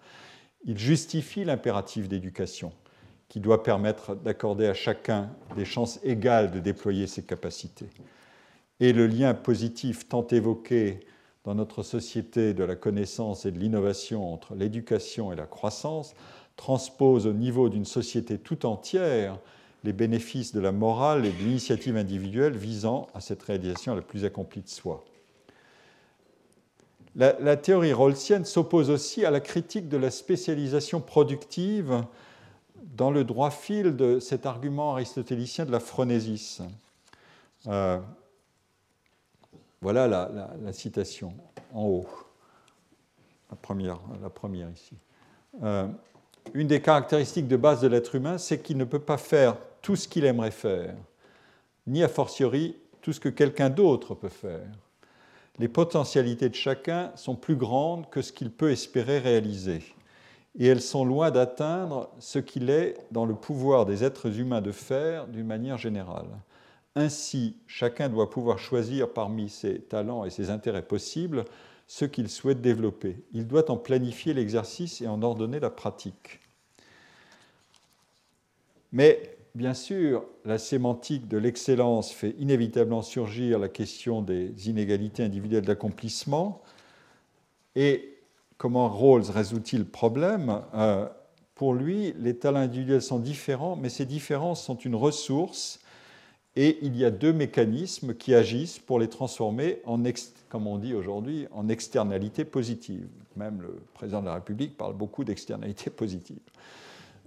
[0.66, 2.72] Il justifie l'impératif d'éducation
[3.28, 7.90] qui doit permettre d'accorder à chacun des chances égales de déployer ses capacités.
[8.80, 11.00] Et le lien positif tant évoqué
[11.44, 16.16] dans notre société de la connaissance et de l'innovation entre l'éducation et la croissance
[16.56, 19.38] transpose au niveau d'une société tout entière
[19.84, 24.24] les bénéfices de la morale et de l'initiative individuelle visant à cette réalisation la plus
[24.24, 25.04] accomplie de soi.
[27.16, 32.04] La, théorie rawlsienne s'oppose aussi à la critique de la spécialisation productive
[32.98, 36.64] dans le droit fil de cet argument aristotélicien de la phronésis.
[37.68, 38.00] Euh,
[39.84, 41.34] voilà la, citation
[41.74, 42.08] en haut,
[43.52, 44.96] la première, la première ici.
[45.62, 45.88] Euh,
[46.54, 49.98] une des caractéristiques de base de l'être humain, c'est qu'il ne peut pas faire tout
[49.98, 50.96] ce qu'il aimerait faire,
[51.86, 54.66] ni a fortiori tout ce que quelqu'un d'autre peut faire.
[55.60, 59.84] Les potentialités de chacun sont plus grandes que ce qu'il peut espérer réaliser,
[60.58, 64.72] et elles sont loin d'atteindre ce qu'il est dans le pouvoir des êtres humains de
[64.72, 66.30] faire d'une manière générale.
[66.96, 71.46] Ainsi, chacun doit pouvoir choisir parmi ses talents et ses intérêts possibles
[71.88, 73.24] ce qu'il souhaite développer.
[73.34, 76.40] Il doit en planifier l'exercice et en ordonner la pratique.
[78.92, 85.66] Mais bien sûr, la sémantique de l'excellence fait inévitablement surgir la question des inégalités individuelles
[85.66, 86.62] d'accomplissement.
[87.76, 88.18] Et
[88.58, 90.62] comment Rawls résout-il le problème?
[90.76, 91.08] Euh,
[91.56, 95.83] Pour lui, les talents individuels sont différents, mais ces différences sont une ressource
[96.56, 100.02] et il y a deux mécanismes qui agissent pour les transformer en,
[100.50, 103.08] comme on dit aujourd'hui, en externalités positives.
[103.36, 106.40] Même le président de la République parle beaucoup d'externalités positives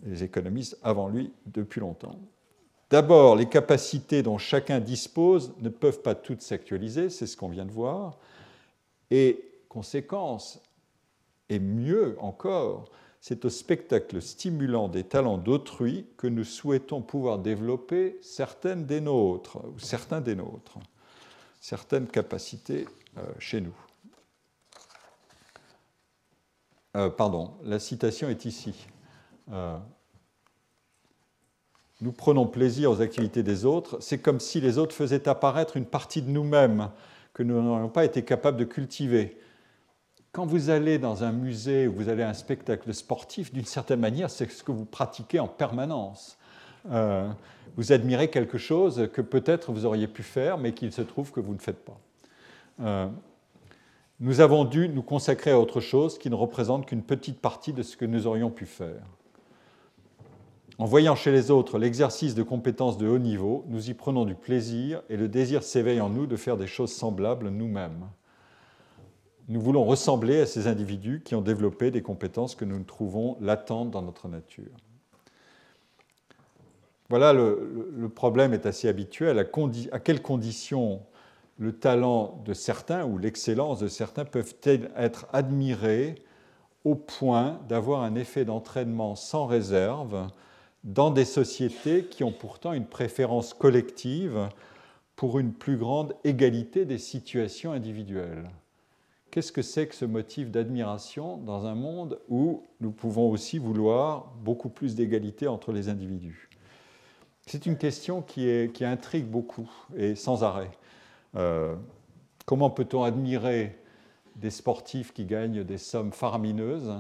[0.05, 2.19] les économistes avant lui depuis longtemps.
[2.91, 7.65] D'abord, les capacités dont chacun dispose ne peuvent pas toutes s'actualiser, c'est ce qu'on vient
[7.65, 8.19] de voir.
[9.11, 10.61] Et conséquence,
[11.49, 12.85] et mieux encore,
[13.29, 19.59] c'est au spectacle stimulant des talents d'autrui que nous souhaitons pouvoir développer certaines des nôtres,
[19.65, 20.79] ou certains des nôtres,
[21.61, 22.87] certaines capacités
[23.19, 23.75] euh, chez nous.
[26.97, 28.87] Euh, pardon, la citation est ici.
[29.51, 29.77] Euh,
[32.01, 35.87] nous prenons plaisir aux activités des autres, c'est comme si les autres faisaient apparaître une
[35.87, 36.93] partie de nous-mêmes
[37.35, 39.37] que nous n'aurions pas été capables de cultiver.
[40.37, 44.01] Quand vous allez dans un musée ou vous allez à un spectacle sportif, d'une certaine
[44.01, 46.37] manière, c'est ce que vous pratiquez en permanence.
[46.91, 47.27] Euh,
[47.79, 51.41] vous admirez quelque chose que peut-être vous auriez pu faire, mais qu'il se trouve que
[51.41, 51.99] vous ne faites pas.
[52.83, 53.09] Euh,
[54.21, 57.83] nous avons dû nous consacrer à autre chose qui ne représente qu'une petite partie de
[57.83, 59.07] ce que nous aurions pu faire.
[60.77, 64.35] En voyant chez les autres l'exercice de compétences de haut niveau, nous y prenons du
[64.35, 68.05] plaisir et le désir s'éveille en nous de faire des choses semblables nous-mêmes.
[69.49, 73.93] Nous voulons ressembler à ces individus qui ont développé des compétences que nous trouvons latentes
[73.93, 74.73] dans notre nature.
[77.09, 79.39] Voilà, le, problème est assez habituel.
[79.39, 81.03] À, quelles conditions
[81.59, 86.17] le talent de certains ou l'excellence de certains peuvent-elles être admirés
[86.85, 90.29] au point d'avoir un effet d'entraînement sans réserve
[90.83, 94.49] dans des sociétés qui ont pourtant une préférence collective
[95.15, 98.51] pour une plus grande égalité des situations individuelles?
[99.37, 104.33] Qu'est-ce que c'est que ce motif d'admiration dans un monde où nous pouvons aussi vouloir
[104.43, 106.49] beaucoup plus d'égalité entre les individus?
[107.47, 110.71] C'est une question qui, intrigue beaucoup et sans arrêt.
[111.35, 111.77] Euh,
[112.47, 113.79] comment peut-on admirer
[114.37, 116.95] des sportifs qui gagnent des sommes faramineuses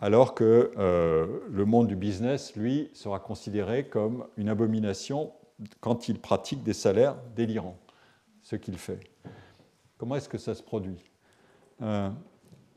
[0.00, 5.30] alors que euh, le monde du business, lui, sera considéré comme une abomination
[5.78, 7.78] quand il pratique des salaires délirants,
[8.42, 8.98] ce qu'il fait?
[9.98, 11.13] Comment est-ce que ça se produit?
[11.82, 12.10] Euh,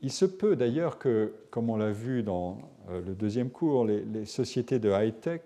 [0.02, 2.58] Il se peut d'ailleurs que, comme on l'a vu dans
[2.90, 5.42] euh, le deuxième cours, les, les sociétés de high-tech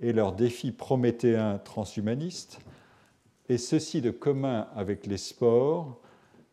[0.00, 2.60] et leurs défis prométhéens transhumanistes
[3.48, 6.00] aient ceci de commun avec les sports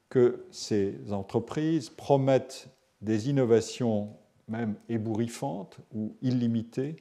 [0.10, 2.68] que ces entreprises promettent
[3.02, 4.16] des innovations
[4.48, 6.98] même ébouriffantes ou illimitées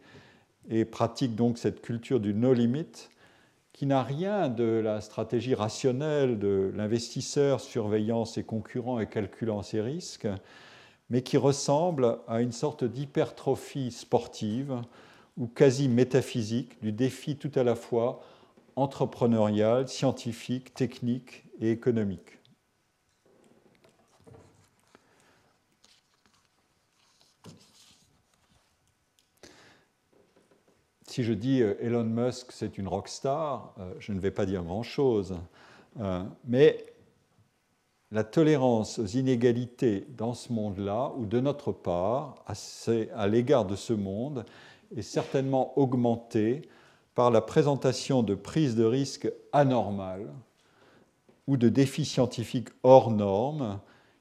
[0.69, 3.09] et pratiquent donc cette culture du no limit
[3.83, 9.81] qui n'a rien de la stratégie rationnelle de l'investisseur surveillant ses concurrents et calculant ses
[9.81, 10.29] risques,
[11.11, 14.81] mais qui ressemble à une sorte d'hypertrophie sportive
[15.37, 18.23] ou quasi métaphysique du défi tout à la fois
[18.77, 22.39] entrepreneurial, scientifique, technique et économique.
[31.13, 34.63] Si je dis euh, Elon Musk, c'est une rockstar, euh, je ne vais pas dire
[34.63, 35.37] grand-chose.
[36.01, 36.87] Euh, mais
[38.11, 43.93] la tolérance aux inégalités dans ce monde-là, ou de notre part, à l'égard de ce
[43.93, 44.47] monde,
[44.97, 46.63] est certainement augmentée
[47.15, 50.33] par la présentation de prises de risques anormales
[51.47, 53.81] ou de défis scientifiques hors normes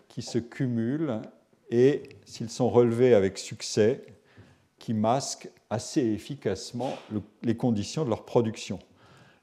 [0.09, 1.21] qui se cumulent
[1.69, 4.03] et, s'ils sont relevés avec succès,
[4.77, 6.93] qui masquent assez efficacement
[7.41, 8.77] les conditions de leur production,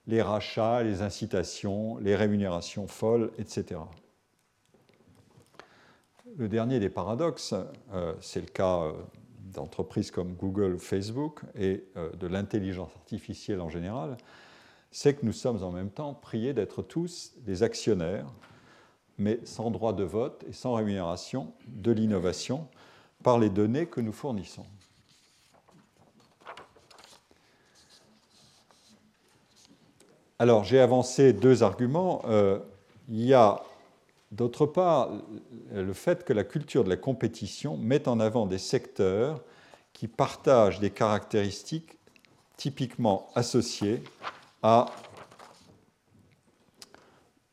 [0.06, 3.80] les rachats, les incitations, les rémunérations folles, etc.
[6.36, 7.54] Le dernier des paradoxes,
[7.92, 8.92] euh, c'est le cas euh,
[9.54, 14.18] d'entreprises comme Google ou Facebook et euh, de l'intelligence artificielle en général,
[14.90, 18.26] c'est que nous sommes en même temps priés d'être tous des actionnaires,
[19.16, 22.68] mais sans droit de vote et sans rémunération de l'innovation
[23.22, 24.66] par les données que nous fournissons.
[30.40, 32.22] Alors, j'ai avancé deux arguments.
[32.26, 32.60] Euh,
[33.08, 33.60] il y a,
[34.30, 35.10] d'autre part,
[35.72, 39.40] le fait que la culture de la compétition met en avant des secteurs
[39.92, 41.98] qui partagent des caractéristiques
[42.56, 44.00] typiquement associées
[44.62, 44.86] à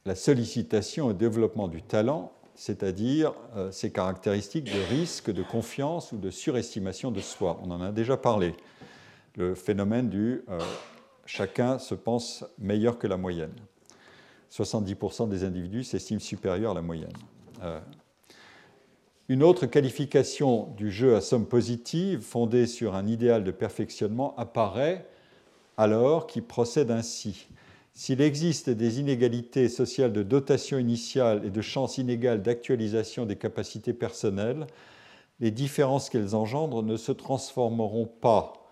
[0.05, 6.17] la sollicitation et développement du talent, c'est-à-dire euh, ces caractéristiques de risque, de confiance ou
[6.17, 7.59] de surestimation de soi.
[7.63, 8.53] On en a déjà parlé.
[9.35, 10.59] Le phénomène du euh,
[11.25, 13.53] chacun se pense meilleur que la moyenne.
[14.51, 17.13] 70% des individus s'estiment supérieurs à la moyenne.
[17.63, 17.79] Euh,
[19.27, 25.07] une autre qualification du jeu à somme positive, fondée sur un idéal de perfectionnement, apparaît
[25.77, 27.47] alors qui procède ainsi.
[27.93, 33.93] S'il existe des inégalités sociales de dotation initiale et de chances inégales d'actualisation des capacités
[33.93, 34.67] personnelles,
[35.39, 38.64] les différences qu'elles engendrent ne se transformeront pas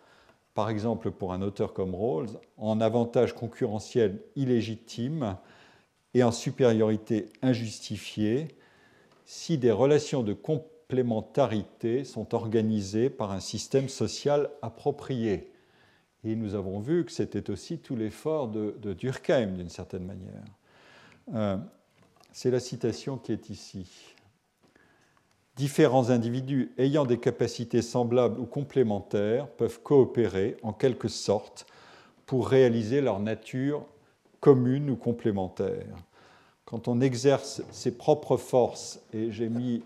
[0.54, 5.38] par exemple pour un auteur comme Rawls, en avantage concurrentiel illégitime
[6.14, 8.48] et en supériorité injustifiée
[9.26, 15.52] si des relations de complémentarité sont organisées par un système social approprié.
[16.24, 20.44] Et nous avons vu que c'était aussi tout l'effort de, Durkheim, d'une certaine manière.
[21.34, 21.58] Euh,
[22.32, 24.14] c'est la citation qui est ici.
[25.56, 31.68] Différents individus ayant des capacités semblables ou complémentaires peuvent coopérer en quelque sorte
[32.26, 33.86] pour réaliser leur nature
[34.40, 35.86] commune ou complémentaire.
[36.66, 39.84] Quand on exerce ses propres forces, et j'ai mis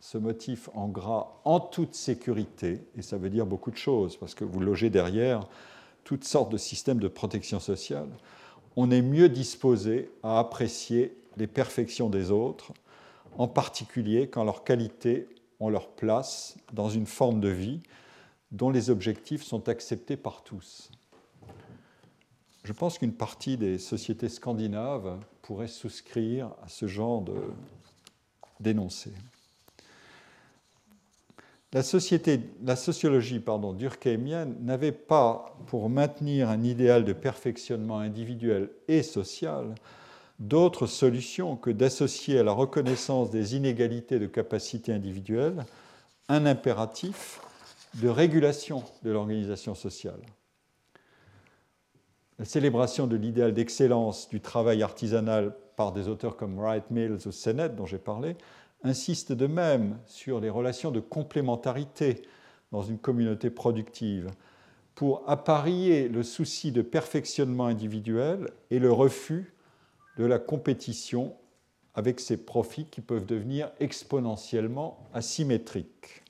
[0.00, 4.34] ce motif en gras en toute sécurité, et ça veut dire beaucoup de choses, parce
[4.34, 5.48] que vous logez derrière
[6.04, 8.08] toutes sortes de systèmes de protection sociale,
[8.76, 12.72] on est mieux disposé à apprécier les perfections des autres,
[13.38, 15.28] en particulier quand leurs qualités
[15.60, 17.80] ont leur place dans une forme de vie
[18.52, 20.90] dont les objectifs sont acceptés par tous.
[22.64, 27.34] Je pense qu'une partie des sociétés scandinaves pourrait souscrire à ce genre de
[28.60, 29.12] d'énoncé.
[31.72, 39.74] La, sociologie pardon, durkheimienne n'avait pas, pour maintenir un idéal de perfectionnement individuel et social,
[40.38, 45.64] d'autre solution que d'associer à la reconnaissance des inégalités de capacité individuelle
[46.28, 47.40] un impératif
[47.94, 50.20] de régulation de l'organisation sociale.
[52.38, 57.32] La célébration de l'idéal d'excellence du travail artisanal par des auteurs comme Wright Mills ou
[57.32, 58.36] Sennett, dont j'ai parlé,
[58.82, 62.22] insiste de même sur les relations de complémentarité
[62.72, 64.30] dans une communauté productive
[64.94, 69.54] pour apparier le souci de perfectionnement individuel et le refus
[70.16, 71.34] de la compétition
[71.94, 76.22] avec ses profits qui peuvent devenir exponentiellement asymétriques.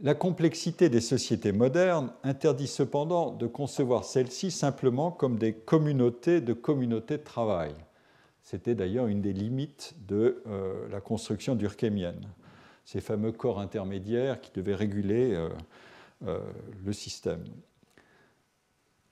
[0.00, 6.52] La complexité des sociétés modernes interdit cependant de concevoir celles-ci simplement comme des communautés de
[6.52, 7.74] communautés de travail.
[8.44, 12.22] C'était d'ailleurs une des limites de euh, la construction durkheimienne,
[12.84, 15.48] ces fameux corps intermédiaires qui devaient réguler euh,
[16.26, 16.38] euh,
[16.84, 17.44] le système.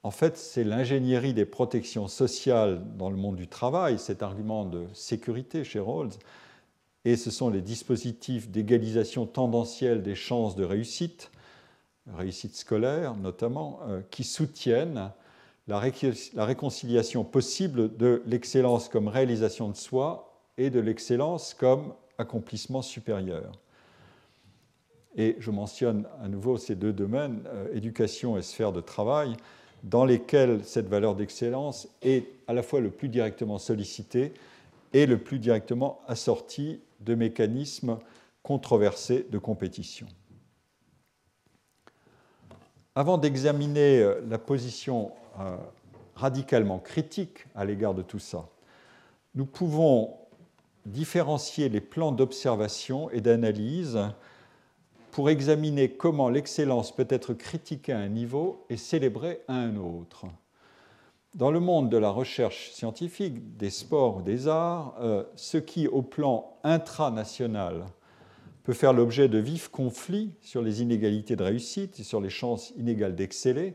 [0.06, 4.86] En fait, c'est l'ingénierie des protections sociales dans le monde du travail, cet argument de
[4.92, 6.12] sécurité chez Rawls,
[7.04, 11.32] et ce sont les dispositifs d'égalisation tendancielle des chances de réussite,
[12.14, 15.10] réussite scolaire notamment, euh, qui soutiennent
[15.66, 23.50] la, réconciliation possible de l'excellence comme réalisation de soi et de l'excellence comme accomplissement supérieur.
[25.16, 29.36] Et je mentionne à nouveau ces deux domaines, euh, éducation et sphère de travail,
[29.86, 34.34] dans lesquels cette valeur d'excellence est à la fois le plus directement sollicitée
[34.92, 37.98] et le plus directement assortie de mécanismes
[38.42, 40.06] controversés de compétition.
[42.96, 45.56] Avant d'examiner euh, la position euh,
[46.16, 48.48] radicalement critique à l'égard de tout ça,
[49.36, 50.16] nous pouvons
[50.84, 53.98] différencier les plans d'observation et d'analyse
[55.16, 60.26] pour examiner comment l'excellence peut être critiquée à un niveau et célébrée à un autre.
[61.34, 66.02] Dans le monde de la recherche scientifique, des sports, des arts, euh, ce qui, au
[66.02, 67.86] plan intranational,
[68.62, 72.74] peut faire l'objet de vifs conflits sur les inégalités de réussite et sur les chances
[72.76, 73.72] inégales d'exceller,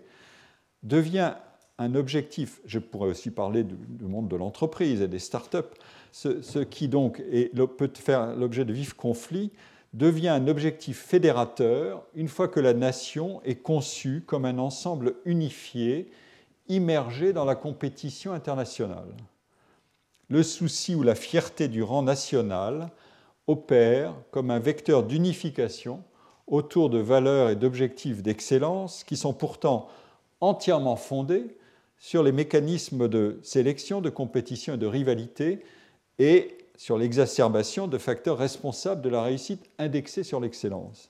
[0.84, 1.34] devient
[1.80, 5.74] un objectif, je pourrais aussi parler du, monde de l'entreprise et des start-up,
[6.12, 7.20] ce, qui donc
[7.80, 9.50] peut faire l'objet de vifs conflits,
[9.94, 16.10] devient un objectif fédérateur une fois que la nation est conçue comme un ensemble unifié
[16.70, 19.14] immergé dans la compétition internationale.
[20.30, 22.90] Le souci ou la fierté du rang national
[23.48, 26.04] opère comme un vecteur d'unification
[26.48, 29.90] autour de valeurs et d'objectifs d'excellence qui sont pourtant
[30.40, 31.58] entièrement fondés
[31.98, 35.64] sur les mécanismes de sélection, de compétition et de rivalité
[36.18, 41.06] et sur l'exacerbation de facteurs responsables de la réussite indexée sur l'excellence.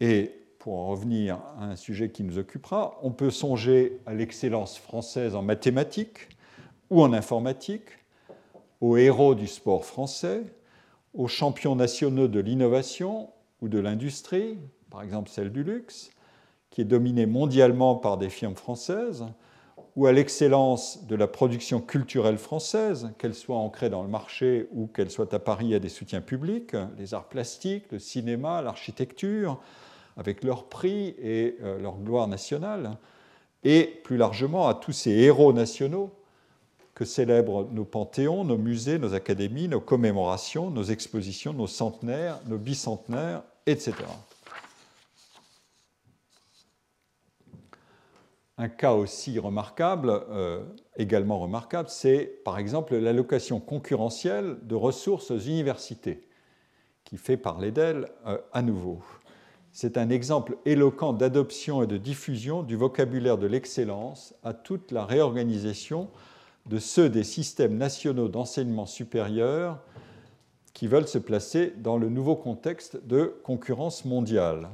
[0.00, 4.76] Et pour en revenir à un sujet qui nous occupera, on peut songer à l'excellence
[4.78, 6.28] française en mathématiques
[6.90, 7.84] ou en informatique,
[8.80, 10.42] aux héros du sport français,
[11.14, 13.30] aux champions nationaux de l'innovation
[13.62, 14.58] ou de l'industrie,
[14.90, 16.10] par exemple celle du luxe,
[16.70, 19.24] qui est dominée mondialement par des firmes françaises,
[19.96, 24.86] ou à l'excellence de la production culturelle française, qu'elle soit ancrée dans le marché ou
[24.86, 29.60] qu'elle soit à Paris à des soutiens publics, les arts plastiques, le cinéma, l'architecture,
[30.16, 32.96] avec leur prix et euh, leur gloire nationale,
[33.64, 36.10] et plus largement à tous ces héros nationaux
[36.94, 42.58] que célèbrent nos panthéons, nos musées, nos académies, nos commémorations, nos expositions, nos centenaires, nos
[42.58, 43.94] bicentenaires, etc.
[48.60, 50.62] Un cas aussi remarquable, euh,
[50.98, 56.28] également remarquable, c'est par exemple l'allocation concurrentielle de ressources aux universités,
[57.04, 59.00] qui fait parler d'elle euh, à nouveau.
[59.72, 65.06] C'est un exemple éloquent d'adoption et de diffusion du vocabulaire de l'excellence à toute la
[65.06, 66.10] réorganisation
[66.66, 69.78] de ceux des systèmes nationaux d'enseignement supérieur
[70.74, 74.68] qui veulent se placer dans le nouveau contexte de concurrence mondiale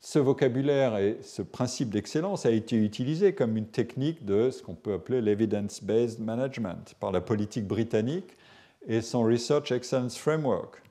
[0.00, 4.74] ce vocabulaire et ce principe d'excellence a été utilisé comme une technique de ce qu'on
[4.74, 8.36] peut appeler l'evidence-based management par la politique britannique
[8.86, 10.82] et son Research Excellence Framework,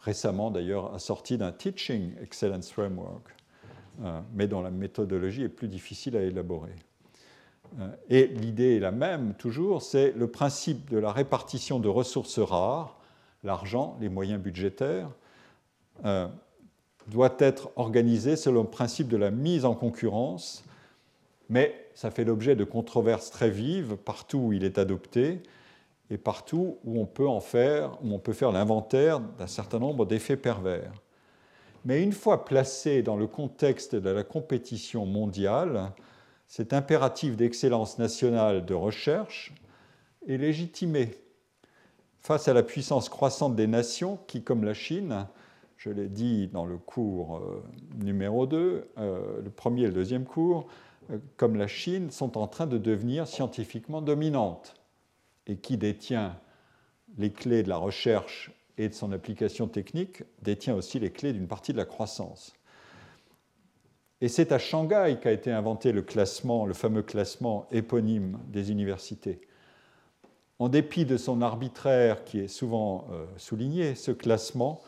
[0.00, 3.34] récemment d'ailleurs assorti d'un Teaching Excellence Framework,
[4.02, 6.74] euh, mais dont la méthodologie est plus difficile à élaborer.
[7.80, 12.38] Euh, et l'idée est la même toujours, c'est le principe de la répartition de ressources
[12.38, 12.98] rares,
[13.44, 15.10] l'argent, les moyens budgétaires,
[16.04, 16.28] euh,
[17.08, 20.64] doit être organisé selon le principe de la mise en concurrence,
[21.48, 25.42] mais ça fait l'objet de controverses très vives partout où il est adopté
[26.10, 30.06] et partout où on peut en faire, où on peut faire l'inventaire d'un certain nombre
[30.06, 30.92] d'effets pervers.
[31.84, 35.92] Mais une fois placé dans le contexte de la compétition mondiale,
[36.48, 39.52] cet impératif d'excellence nationale de recherche
[40.28, 41.14] est légitimé
[42.20, 45.26] face à la puissance croissante des nations qui, comme la Chine,
[45.76, 47.62] je l'ai dit dans le cours euh,
[48.02, 50.66] numéro 2, euh, le premier et le deuxième cours,
[51.10, 54.74] euh, comme la Chine, sont en train de devenir scientifiquement dominantes.
[55.46, 56.36] Et qui détient
[57.18, 61.46] les clés de la recherche et de son application technique, détient aussi les clés d'une
[61.46, 62.52] partie de la croissance.
[64.20, 69.40] Et c'est à Shanghai qu'a été inventé le classement, le fameux classement éponyme des universités.
[70.58, 73.06] En dépit de son arbitraire qui est souvent
[73.36, 74.80] souligné, ce classement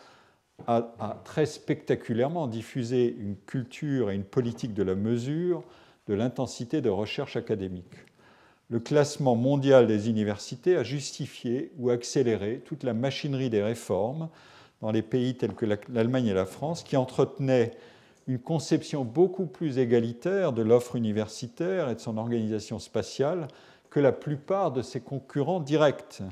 [0.66, 5.62] a, très spectaculairement diffusé une culture et une politique de la mesure,
[6.08, 7.94] de l'intensité de recherche académique.
[8.70, 14.28] Le classement mondial des universités a justifié ou accéléré toute la machinerie des réformes
[14.82, 17.72] dans les pays tels que l'Allemagne et la France, qui entretenaient
[18.26, 23.48] une conception beaucoup plus égalitaire de l'offre universitaire et de son organisation spatiale
[23.88, 26.22] que la plupart de ses concurrents directs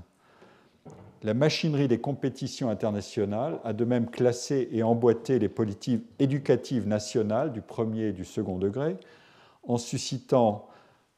[1.27, 7.51] la machinerie des compétitions internationales a de même classé et emboîté les politiques éducatives nationales
[7.51, 8.97] du premier et du second degré,
[9.65, 10.69] en suscitant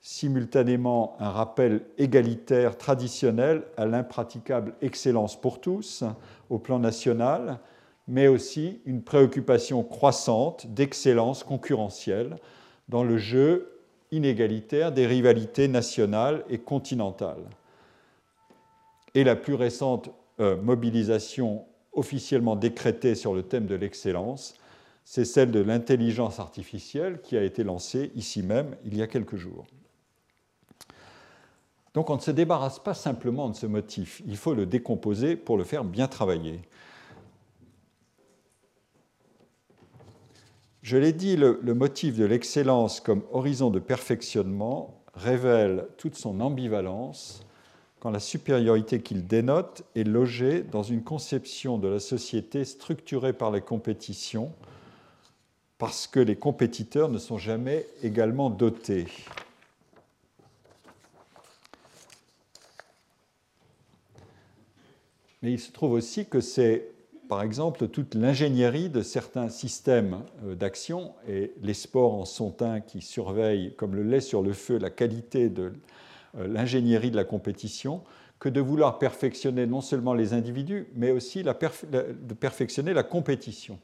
[0.00, 6.04] simultanément un rappel égalitaire traditionnel à l'impraticable excellence pour tous
[6.48, 7.58] au plan national,
[8.06, 12.36] mais aussi une préoccupation croissante d'excellence concurrentielle
[12.88, 13.78] dans le jeu
[14.10, 17.44] inégalitaire des rivalités nationales et continentales
[19.14, 24.54] et la plus récente euh, mobilisation officiellement décrétée sur le thème de l'excellence,
[25.04, 29.36] c'est celle de l'intelligence artificielle qui a été lancée ici même il y a quelques
[29.36, 29.66] jours.
[31.94, 35.56] Donc on ne se débarrasse pas simplement de ce motif, il faut le décomposer pour
[35.56, 36.60] le faire bien travailler.
[40.82, 46.40] Je l'ai dit, le, le motif de l'excellence comme horizon de perfectionnement révèle toute son
[46.40, 47.44] ambivalence
[48.00, 53.50] quand la supériorité qu'il dénote est logée dans une conception de la société structurée par
[53.50, 54.52] les compétitions,
[55.78, 59.06] parce que les compétiteurs ne sont jamais également dotés.
[65.42, 66.88] Mais il se trouve aussi que c'est,
[67.28, 72.80] par exemple, toute l'ingénierie de certains systèmes euh, d'action, et les sports en sont un
[72.80, 75.72] qui surveillent, comme le lait sur le feu, la qualité de
[76.36, 78.02] l'ingénierie de la compétition
[78.38, 83.78] que de vouloir perfectionner non seulement les individus, mais aussi de perfectionner la compétition.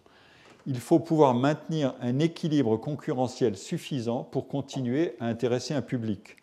[0.67, 6.37] Il faut pouvoir maintenir un équilibre concurrentiel suffisant pour continuer à intéresser un public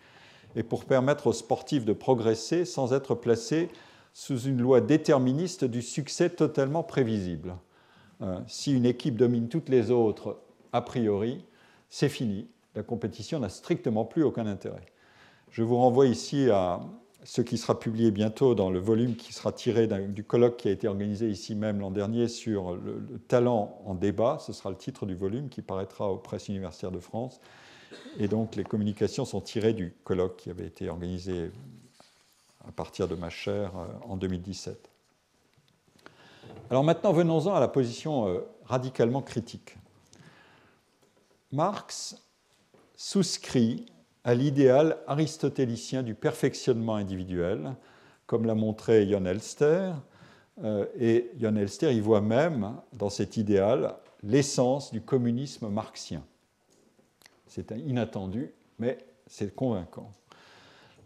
[0.55, 3.69] et pour permettre aux sportifs de progresser sans être placés
[4.13, 7.55] sous une loi déterministe du succès totalement prévisible.
[8.21, 10.39] Euh, si une équipe domine toutes les autres,
[10.73, 11.43] a priori,
[11.89, 12.47] c'est fini.
[12.75, 14.85] La compétition n'a strictement plus aucun intérêt.
[15.51, 16.79] Je vous renvoie ici à
[17.25, 20.71] ce qui sera publié bientôt dans le volume qui sera tiré du colloque qui a
[20.71, 24.37] été organisé ici même l'an dernier sur le, talent en débat.
[24.39, 27.41] Ce sera le titre du volume qui paraîtra aux presses universitaires de France.
[28.17, 31.51] Et donc les communications sont tirées du colloque qui avait été organisé
[32.65, 34.89] à partir de ma chaire euh, en 2017.
[36.69, 39.75] Alors maintenant, venons-en à la position euh, radicalement critique.
[41.51, 42.15] Marx
[42.95, 43.85] souscrit
[44.24, 47.76] à l'idéal aristotélicien du perfectionnement individuel,
[48.28, 49.91] comme l'a montré Jon Elster.
[50.63, 56.24] Euh, et Jon Elster y voit même dans cet idéal l'essence du communisme marxien.
[57.47, 58.97] C'est inattendu, mais
[59.28, 60.11] c'est convaincant.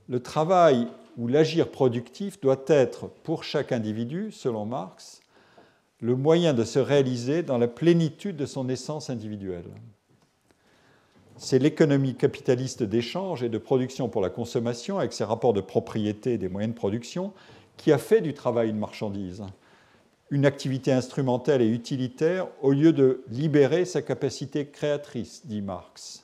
[0.07, 0.87] Le travail
[1.17, 5.21] ou l'agir productif doit être, pour chaque individu, selon Marx,
[6.01, 9.71] le moyen de se réaliser dans la plénitude de son essence individuelle.
[11.37, 16.37] C'est l'économie capitaliste d'échange et de production pour la consommation, avec ses rapports de propriété
[16.37, 17.33] des moyens de production,
[17.75, 19.43] qui a fait du travail une marchandise,
[20.29, 26.21] une activité instrumentelle et utilitaire, au lieu de libérer sa capacité créatrice, dit Marx.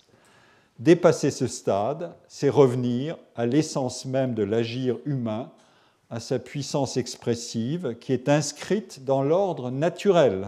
[0.79, 5.51] Dépasser ce stade, c'est revenir à l'essence même de l'agir humain,
[6.09, 10.47] à sa puissance expressive qui est inscrite dans l'ordre naturel.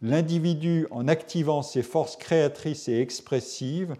[0.00, 3.96] L'individu, en activant ses forces créatrices et expressives,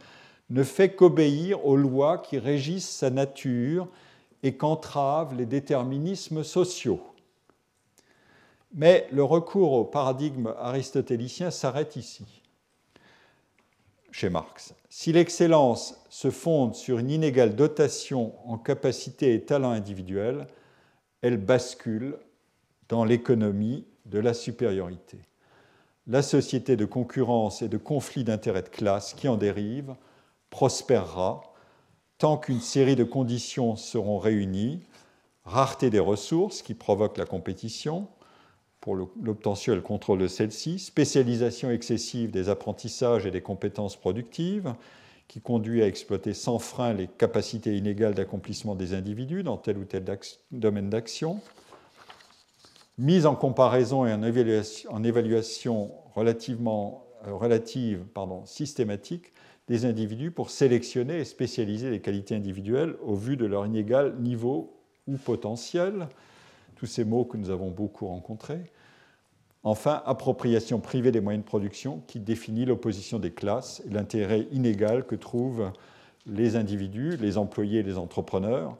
[0.51, 3.89] ne fait qu'obéir aux lois qui régissent sa nature
[4.43, 7.01] et qu'entravent les déterminismes sociaux.
[8.75, 12.43] Mais le recours au paradigme aristotélicien s'arrête ici
[14.11, 14.75] chez Marx.
[14.89, 20.47] Si l'excellence se fonde sur une inégale dotation en capacité et talent individuels,
[21.23, 22.17] elle bascule
[22.89, 25.19] dans l'économie de la supériorité.
[26.11, 29.95] La société de concurrence et de conflit d'intérêts de classe qui en dérive
[30.49, 31.43] prospérera
[32.17, 34.81] tant qu'une série de conditions seront réunies,
[35.45, 38.09] rareté des ressources qui provoque la compétition,
[38.81, 44.75] pour l'obtention et le contrôle de celle-ci, spécialisation excessive des apprentissages et des compétences productives,
[45.27, 49.85] qui conduit à exploiter sans frein les capacités inégales d'accomplissement des individus dans tel ou
[49.85, 50.07] tel
[50.53, 51.43] domaine d'action,
[52.99, 54.23] mise en comparaison et en
[55.05, 59.33] évaluation, relativement, euh, relative pardon, systématique
[59.69, 64.75] des individus pour sélectionner et spécialiser les qualités individuelles au vu de leur inégal niveau
[65.07, 66.09] ou potentiel,
[66.77, 68.65] tous ces mots que nous avons beaucoup rencontrés.
[69.63, 75.05] Enfin, appropriation privée des moyens de production qui définit l'opposition des classes et l'intérêt inégal
[75.05, 75.73] que trouvent
[76.27, 78.77] les individus, les employés et les entrepreneurs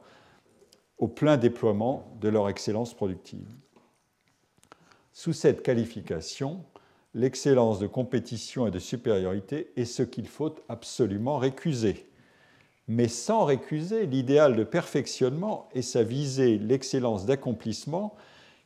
[0.97, 3.47] au plein déploiement de leur excellence productive.
[5.13, 6.63] Sous cette qualification,
[7.13, 12.09] l'excellence de compétition et de supériorité est ce qu'il faut absolument récuser
[12.89, 18.15] mais sans récuser l'idéal de perfectionnement et sa visée, l'excellence d'accomplissement,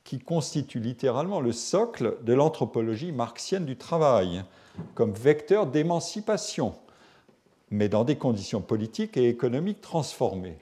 [0.05, 4.43] qui constitue littéralement le socle de l'anthropologie marxienne du travail,
[4.95, 6.73] comme vecteur d'émancipation,
[7.69, 10.57] mais dans des conditions politiques et économiques transformées.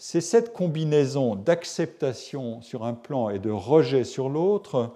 [0.00, 4.94] C'est cette combinaison d'acceptation sur un plan et de rejet sur l'autre,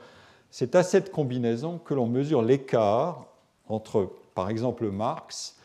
[0.52, 3.26] c'est à cette combinaison que l'on mesure l'écart
[3.68, 5.56] entre, par exemple, Marx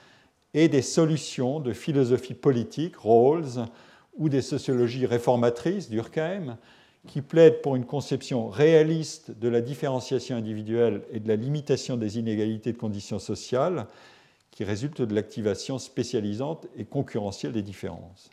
[0.55, 3.67] et des solutions de philosophie politique, Rawls,
[4.17, 6.57] ou des sociologies réformatrices, Durkheim,
[7.05, 12.17] qui plaident pour une conception réaliste de la différenciation individuelle et de la limitation des
[12.17, 13.85] inégalités de conditions sociales
[14.49, 18.31] qui résultent de l'activation spécialisante et concurrentielle des différences.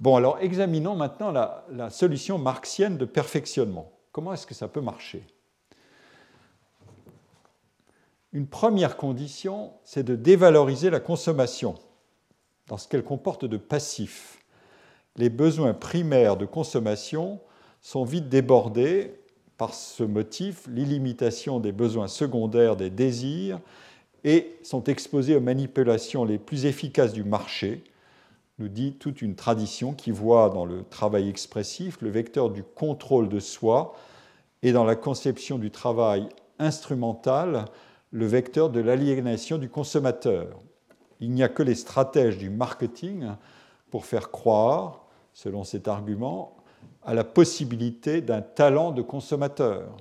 [0.00, 3.92] Bon, alors examinons maintenant la, solution marxienne de perfectionnement.
[4.12, 5.24] Comment est-ce que ça peut marcher?
[8.32, 11.76] Une première condition, c'est de dévaloriser la consommation
[12.66, 14.38] dans ce qu'elle comporte de passif.
[15.16, 17.38] Les besoins primaires de consommation
[17.80, 19.14] sont vite débordés
[19.56, 23.60] par ce motif, l'illimitation des besoins secondaires des désirs,
[24.24, 27.84] et sont exposés aux manipulations les plus efficaces du marché,
[28.58, 33.28] nous dit toute une tradition qui voit dans le travail expressif le vecteur du contrôle
[33.28, 33.94] de soi
[34.62, 36.28] et dans la conception du travail
[36.58, 37.66] instrumental
[38.10, 40.60] le vecteur de l'aliénation du consommateur.
[41.20, 43.28] Il n'y a que les stratèges du marketing
[43.90, 46.56] pour faire croire, selon cet argument,
[47.02, 49.96] à la possibilité d'un talent de consommateur.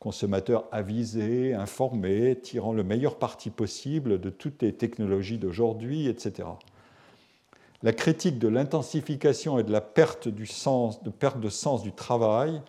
[0.00, 6.48] Consommateur avisé, informé, tirant le meilleur parti possible de toutes les technologies d'aujourd'hui, etc.
[7.82, 12.60] La critique de l'intensification et de la perte, de sens du travail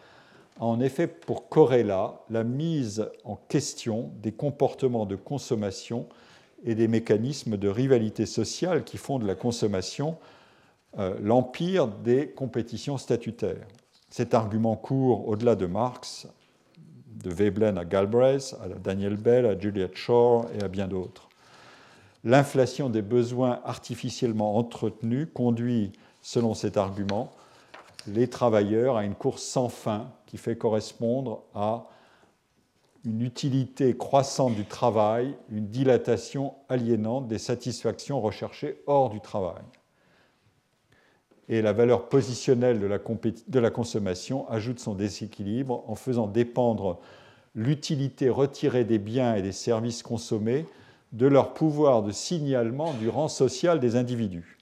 [0.60, 6.08] en effet pour corrélat la mise en question des comportements de consommation
[6.66, 10.18] et des mécanismes de rivalité sociale qui font de la consommation
[10.98, 13.68] euh, l'empire des compétitions statutaires.
[14.10, 16.28] Cet argument court au-delà de Marx,
[17.08, 21.29] de Veblen à Galbraith, à Daniel Bell, à Juliet Shore et à bien d'autres.
[22.24, 27.32] L'inflation des besoins artificiellement entretenus conduit, selon cet argument,
[28.08, 31.88] les travailleurs à une course sans fin qui fait correspondre à
[33.06, 39.64] une utilité croissante du travail, une dilatation aliénante des satisfactions recherchées hors du travail.
[41.48, 47.00] Et la valeur positionnelle de la, consommation ajoute son déséquilibre en faisant dépendre
[47.56, 50.66] l'utilité retirée des biens et des services consommés
[51.12, 54.58] de leur pouvoir de signalement du rang social des individus.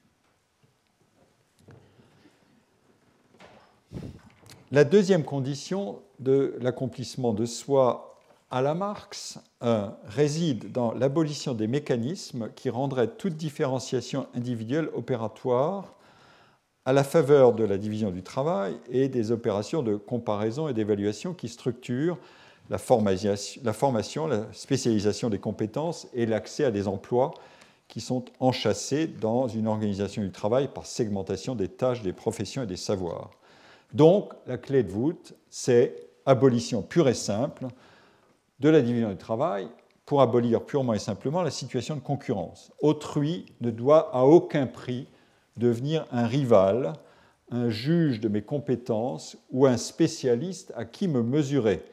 [4.71, 8.19] La deuxième condition de l'accomplissement de soi
[8.49, 15.95] à la Marx euh, réside dans l'abolition des mécanismes qui rendraient toute différenciation individuelle opératoire
[16.85, 21.33] à la faveur de la division du travail et des opérations de comparaison et d'évaluation
[21.33, 22.17] qui structurent
[22.69, 27.33] la formation, la spécialisation des compétences et l'accès à des emplois
[27.87, 32.67] qui sont enchâssés dans une organisation du travail par segmentation des tâches, des professions et
[32.67, 33.31] des savoirs.
[33.93, 35.95] Donc, la clé de voûte, c'est
[36.25, 37.67] abolition pure et simple
[38.59, 39.67] de la division du travail
[40.05, 42.71] pour abolir purement et simplement la situation de concurrence.
[42.81, 45.07] Autrui ne doit à aucun prix
[45.55, 46.93] devenir un rival,
[47.51, 51.83] un juge de mes compétences ou un spécialiste à qui me mesurer.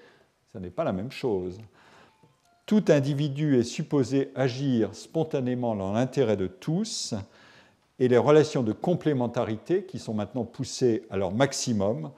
[0.55, 1.59] Ce n'est pas la même chose.
[2.65, 7.13] Tout individu est supposé agir spontanément dans l'intérêt de tous
[7.99, 12.13] et les relations de complémentarité, qui sont maintenant poussées à leur maximum,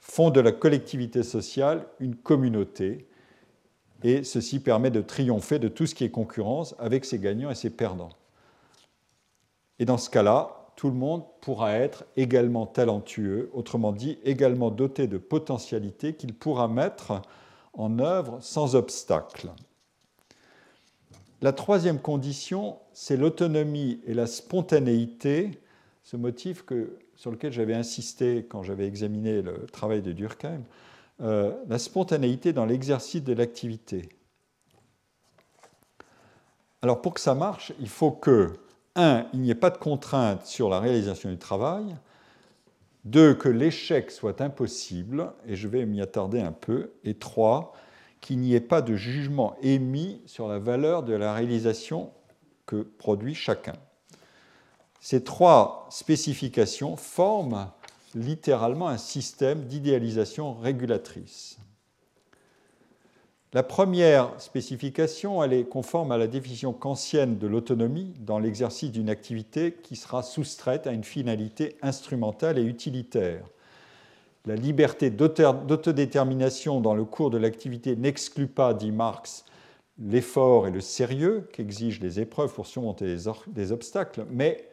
[0.00, 3.06] font de la collectivité sociale une communauté
[4.02, 7.54] et ceci permet de triompher de tout ce qui est concurrence avec ses gagnants et
[7.54, 8.10] ses perdants.
[9.78, 15.06] Et dans ce cas-là, tout le monde pourra être également talentueux, autrement dit, également doté
[15.06, 17.22] de potentialités qu'il pourra mettre
[17.76, 19.50] en œuvre sans obstacle.
[21.42, 25.60] La troisième condition, c'est l'autonomie et la spontanéité,
[26.02, 30.62] ce motif que, sur lequel j'avais insisté quand j'avais examiné le travail de Durkheim,
[31.20, 34.08] euh, la spontanéité dans l'exercice de l'activité.
[36.82, 38.52] Alors pour que ça marche, il faut que
[38.94, 41.96] un, il n'y ait pas de contrainte sur la réalisation du travail.
[43.06, 46.90] Deux, que l'échec soit impossible, et je vais m'y attarder un peu.
[47.04, 47.72] Et trois,
[48.20, 52.10] qu'il n'y ait pas de jugement émis sur la valeur de la réalisation
[52.66, 53.76] que produit chacun.
[54.98, 57.70] Ces trois spécifications forment
[58.16, 61.58] littéralement un système d'idéalisation régulatrice.
[63.56, 69.08] La première spécification, elle est conforme à la définition kantienne de l'autonomie dans l'exercice d'une
[69.08, 73.46] activité qui sera soustraite à une finalité instrumentale et utilitaire.
[74.44, 79.46] La liberté d'autodétermination dans le cours de l'activité n'exclut pas, dit Marx,
[79.98, 84.68] l'effort et le sérieux qu'exigent les épreuves pour surmonter des obstacles, mais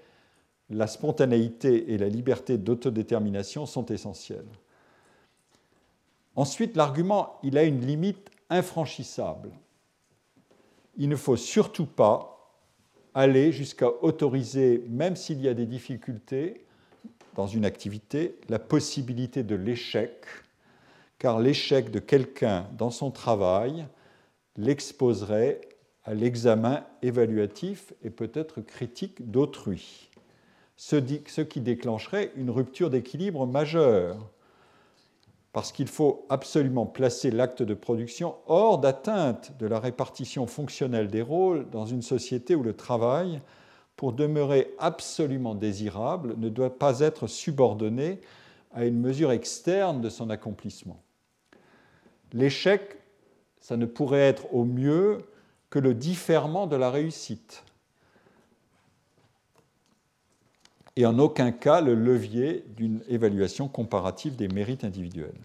[0.69, 4.43] la spontanéité et la liberté d'autodétermination sont essentielles.
[6.35, 9.51] Ensuite, l'argument, il a une limite infranchissable.
[10.97, 12.29] Il ne faut surtout pas
[13.13, 16.65] aller jusqu'à autoriser, même s'il y a des difficultés
[17.35, 20.25] dans une activité, la possibilité de l'échec,
[21.17, 23.87] car l'échec de quelqu'un dans son travail
[24.55, 25.61] l'exposerait
[26.03, 30.09] à l'examen évaluatif et peut-être critique d'autrui,
[30.75, 34.29] ce qui déclencherait une rupture d'équilibre majeure
[35.53, 41.21] parce qu'il faut absolument placer l'acte de production hors d'atteinte de la répartition fonctionnelle des
[41.21, 43.39] rôles dans une société où le travail,
[43.95, 48.19] pour demeurer absolument désirable, ne doit pas être subordonné
[48.73, 50.99] à une mesure externe de son accomplissement.
[52.33, 52.97] L'échec,
[53.61, 55.19] ça ne pourrait être au mieux
[55.69, 57.63] que le différement de la réussite.
[60.95, 65.39] Et en aucun cas le levier d'une évaluation comparative des mérites individuels.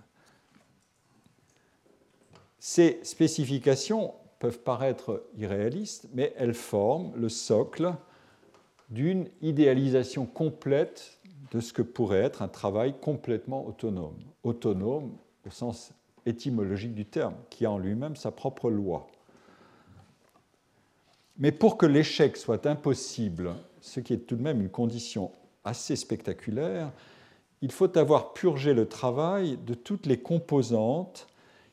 [2.58, 7.94] Ces spécifications peuvent paraître irréalistes, mais elles forment le socle
[8.90, 11.18] d'une idéalisation complète
[11.50, 14.18] de ce que pourrait être un travail complètement autonome.
[14.42, 15.92] Autonome au sens
[16.26, 19.06] étymologique du terme, qui a en lui-même sa propre loi.
[21.38, 23.54] Mais pour que l'échec soit impossible,
[23.88, 25.32] ce qui est tout de même une condition
[25.64, 26.92] assez spectaculaire,
[27.60, 31.26] il faut avoir purgé le travail de toutes les composantes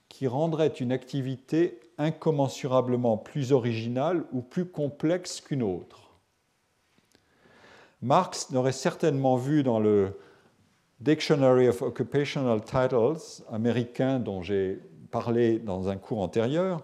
[0.09, 6.11] qui rendraient une activité incommensurablement plus originale ou plus complexe qu'une autre.
[8.01, 10.17] Marx n'aurait certainement vu dans le
[10.99, 14.79] Dictionary of Occupational Titles américain dont j'ai
[15.11, 16.83] parlé dans un cours antérieur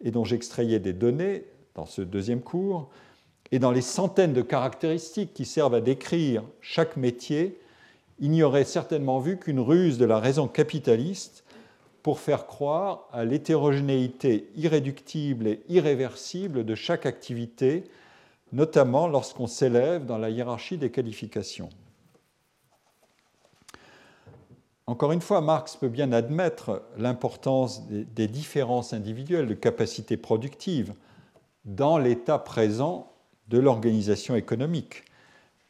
[0.00, 2.90] et dont j'extrayais des données dans ce deuxième cours,
[3.52, 7.60] et dans les centaines de caractéristiques qui servent à décrire chaque métier,
[8.18, 11.44] il n'y aurait certainement vu qu'une ruse de la raison capitaliste
[12.02, 17.84] pour faire croire à l'hétérogénéité irréductible et irréversible de chaque activité,
[18.52, 21.68] notamment lorsqu'on s'élève dans la hiérarchie des qualifications.
[24.86, 30.94] Encore une fois, Marx peut bien admettre l'importance des différences individuelles de capacité productive
[31.64, 33.11] dans l'état présent
[33.48, 35.04] de l'organisation économique,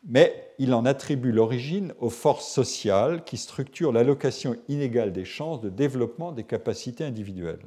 [0.05, 5.71] mais il en attribue l'origine aux forces sociales qui structurent l'allocation inégale des chances de
[5.71, 7.67] développement des capacités individuelles.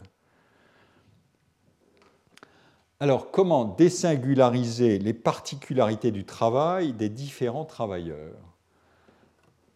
[3.00, 8.56] Alors, comment désingulariser les particularités du travail des différents travailleurs?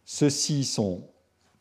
[0.04, 1.06] Ceux-ci sont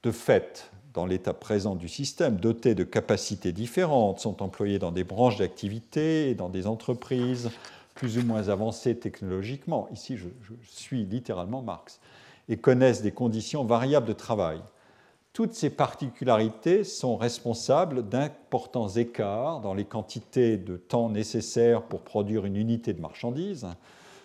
[0.03, 5.03] de fait, dans l'état présent du système, dotés de capacités différentes, sont employés dans des
[5.03, 7.51] branches d'activité dans des entreprises
[7.99, 11.99] plus ou moins avancées technologiquement, ici je, je suis littéralement Marx,
[12.47, 14.61] et connaissent des conditions variables de travail.
[15.33, 22.45] Toutes ces particularités sont responsables d'importants écarts dans les quantités de temps nécessaires pour produire
[22.45, 23.67] une unité de marchandise,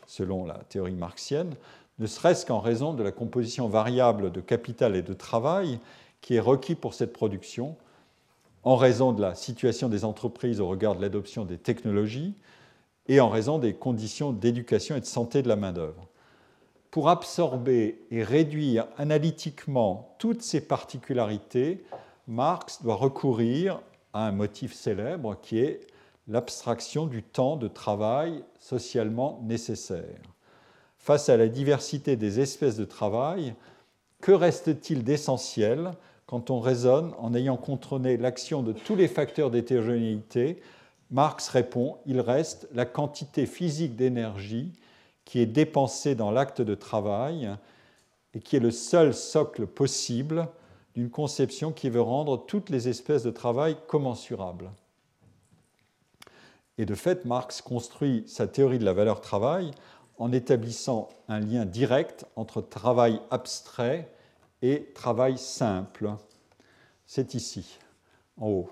[0.07, 1.57] selon la théorie marxienne,
[1.99, 5.81] ne serait-ce qu'en raison de la composition variable de capital et de travail
[6.20, 7.75] qui est requis pour cette production,
[8.62, 12.35] en raison de la situation des entreprises au regard de l'adoption des technologies
[13.09, 16.09] et en raison des conditions d'éducation et de santé de la main-d'œuvre.
[16.90, 21.84] Pour absorber et réduire analytiquement toutes ces particularités,
[22.28, 23.80] Marx doit recourir
[24.12, 25.80] à un motif célèbre qui est
[26.28, 30.34] l'abstraction du temps de travail socialement nécessaire
[31.05, 33.55] face à la diversité des espèces de travail,
[34.22, 35.90] que reste-t-il d'essentiel
[36.24, 40.62] quand on raisonne en ayant contrôlé l'action de tous les facteurs d'hétérogénéité
[41.15, 44.73] Marx répond, il reste la quantité physique d'énergie
[45.25, 47.49] qui est dépensée dans l'acte de travail
[48.35, 50.49] et qui est le seul socle possible
[50.97, 54.73] d'une conception qui veut rendre toutes les espèces de travail commensurables.
[56.79, 59.71] Et de fait, Marx construit sa théorie de la valeur travail
[60.19, 64.11] en établissant un lien direct entre travail abstrait
[64.62, 66.11] et travail simple.
[67.07, 67.79] C'est ici,
[68.37, 68.71] en haut.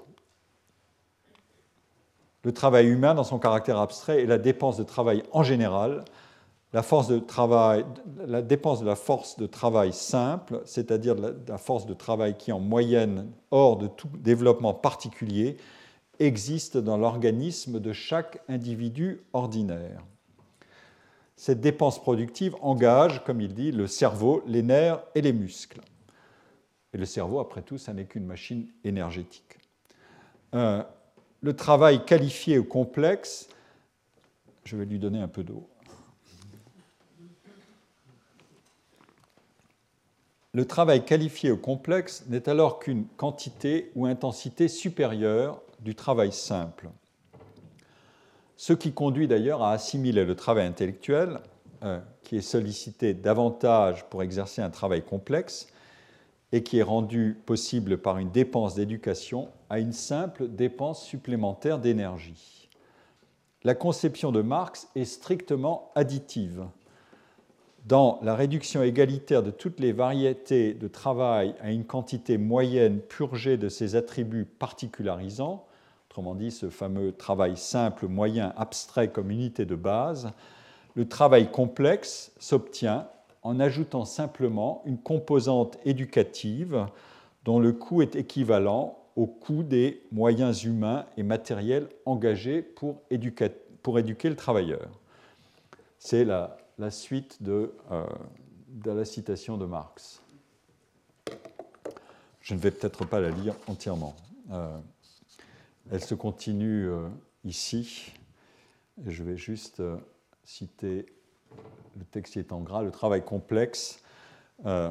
[2.45, 6.05] Le travail humain, dans son caractère abstrait, est la dépense de travail en général,
[6.72, 6.82] la,
[8.43, 11.14] dépense de la force de travail simple, c'est-à-dire
[11.47, 15.59] la force de travail qui, en moyenne, hors de tout développement particulier,
[16.18, 20.03] existe dans l'organisme de chaque individu ordinaire
[21.43, 25.80] cette dépense productive engage, comme il dit, le cerveau, les nerfs et les muscles.
[26.95, 29.59] Et le cerveau, après tout, ça n'est qu'une machine énergétique.
[31.43, 33.49] Le travail qualifié ou complexe,
[34.64, 35.68] je vais lui donner un peu d'eau.
[40.55, 46.90] Le travail qualifié ou complexe n'est alors qu'une quantité ou intensité supérieure du travail simple
[48.62, 51.40] ce qui conduit d'ailleurs à assimiler le travail intellectuel,
[51.82, 55.66] euh, qui est sollicité davantage pour exercer un travail complexe
[56.53, 62.68] et qui est rendu possible par une dépense d'éducation, à une simple dépense supplémentaire d'énergie.
[63.64, 66.66] La conception de Marx est strictement additive.
[67.86, 73.57] Dans la réduction égalitaire de toutes les variétés de travail à une quantité moyenne purgée
[73.57, 75.64] de ses attributs particularisants,
[76.11, 80.30] autrement dit ce fameux travail simple, moyen, abstrait comme unité de base,
[80.94, 83.09] le travail complexe s'obtient
[83.43, 86.86] en ajoutant simplement une composante éducative
[87.45, 93.51] dont le coût est équivalent au coût des moyens humains et matériels engagés pour, éduquer
[94.28, 94.88] le travailleur.
[95.99, 96.57] C'est la,
[96.90, 98.07] suite de, euh,
[98.68, 100.22] de, la citation de Marx.
[102.40, 104.14] Je ne vais peut-être pas la lire entièrement.
[104.51, 104.78] Euh,
[105.90, 107.09] elle se continue euh,
[107.45, 108.12] ici.
[109.05, 109.82] je vais juste
[110.45, 111.07] citer
[111.98, 112.82] le texte est en gras.
[112.82, 114.00] Le travail complexe
[114.66, 114.90] euh,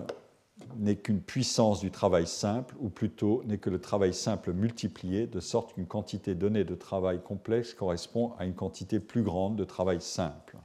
[0.78, 5.40] n'est qu'une puissance du travail simple, ou plutôt n'est que le travail simple multiplié, de
[5.40, 10.02] sorte qu'une quantité donnée de travail complexe correspond à une quantité plus grande de travail
[10.02, 10.58] simple.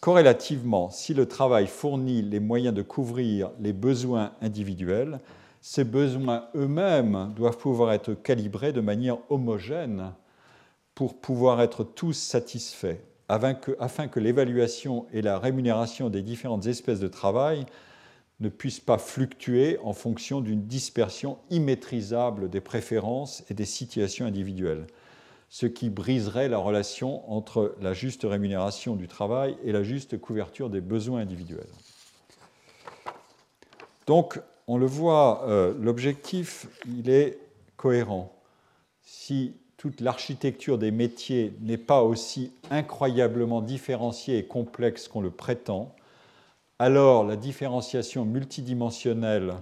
[0.00, 5.20] Corrélativement, si le travail fournit les moyens de couvrir les besoins individuels,
[5.60, 10.12] ces besoins eux-mêmes doivent pouvoir être calibrés de manière homogène
[10.94, 12.96] pour pouvoir être tous satisfaits,
[13.30, 17.64] afin que, l'évaluation et la rémunération des différentes espèces de travail
[18.40, 24.86] ne puissent pas fluctuer en fonction d'une dispersion immaîtrisable des préférences et des situations individuelles,
[25.48, 30.68] ce qui briserait la relation entre la juste rémunération du travail et la juste couverture
[30.68, 31.68] des besoins individuels.
[34.06, 37.38] Donc, on le voit, euh, l'objectif, il est
[37.76, 38.32] cohérent.
[39.02, 45.94] Si toute l'architecture des métiers n'est pas aussi incroyablement différenciée et complexe qu'on le prétend,
[46.78, 49.54] alors la différenciation multidimensionnelle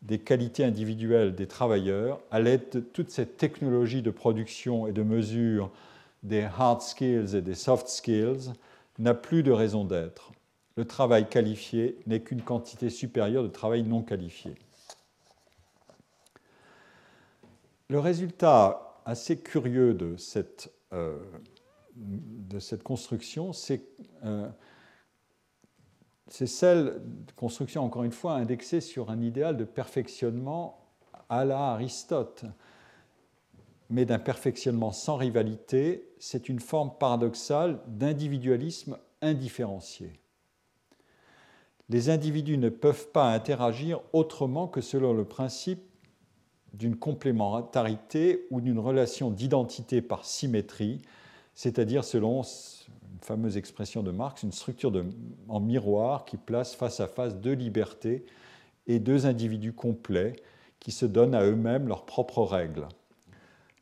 [0.00, 5.02] des qualités individuelles des travailleurs, à l'aide de toute cette technologie de production et de
[5.02, 5.70] mesure
[6.22, 8.54] des hard skills et des soft skills
[8.98, 10.32] n'a plus de raison d'être.
[10.76, 14.54] Le travail qualifié n'est qu'une quantité supérieure de travail non qualifié.
[17.90, 21.18] Le résultat assez curieux de cette, euh,
[21.96, 23.82] de cette construction, c'est
[24.22, 24.46] euh,
[26.28, 27.00] celle,
[27.34, 30.92] construction encore une fois, indexée sur un idéal de perfectionnement
[31.30, 32.44] à la Aristote.
[33.88, 40.20] Mais d'un perfectionnement sans rivalité, c'est une forme paradoxale d'individualisme indifférencié.
[41.88, 45.87] Les individus ne peuvent pas interagir autrement que selon le principe
[46.74, 51.00] d'une complémentarité ou d'une relation d'identité par symétrie,
[51.54, 54.92] c'est-à-dire selon une fameuse expression de Marx, une structure
[55.48, 58.24] en miroir qui place face à face deux libertés
[58.86, 60.34] et deux individus complets
[60.80, 62.86] qui se donnent à eux-mêmes leurs propres règles.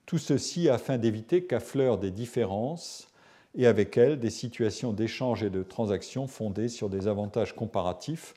[0.06, 3.08] Tout ceci afin d'éviter qu'affleurent des différences
[3.56, 8.34] et avec elles des situations d'échange et de transaction fondées sur des avantages comparatifs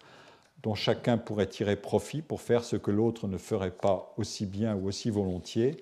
[0.64, 4.76] dont chacun pourrait tirer profit pour faire ce que l'autre ne ferait pas aussi bien
[4.76, 5.78] ou aussi volontiers,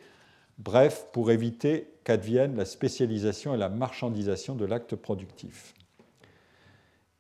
[0.60, 5.74] bref, pour éviter qu'advienne la spécialisation et la marchandisation de l'acte productif.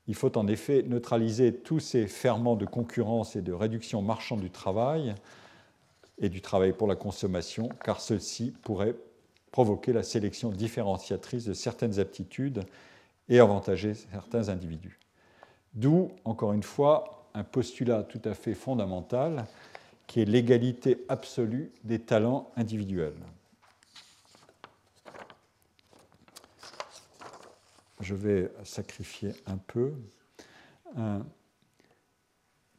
[0.07, 4.49] Il faut en effet neutraliser tous ces ferments de concurrence et de réduction marchande du
[4.49, 5.15] travail
[6.19, 8.95] et du travail pour la consommation, car ceux-ci pourraient
[9.51, 12.63] provoquer la sélection différenciatrice de certaines aptitudes
[13.27, 14.99] et avantager certains individus.
[15.73, 19.45] D'où, encore une fois, un postulat tout à fait fondamental
[20.07, 23.13] qui est l'égalité absolue des talents individuels.
[27.99, 29.93] Je vais sacrifier un peu.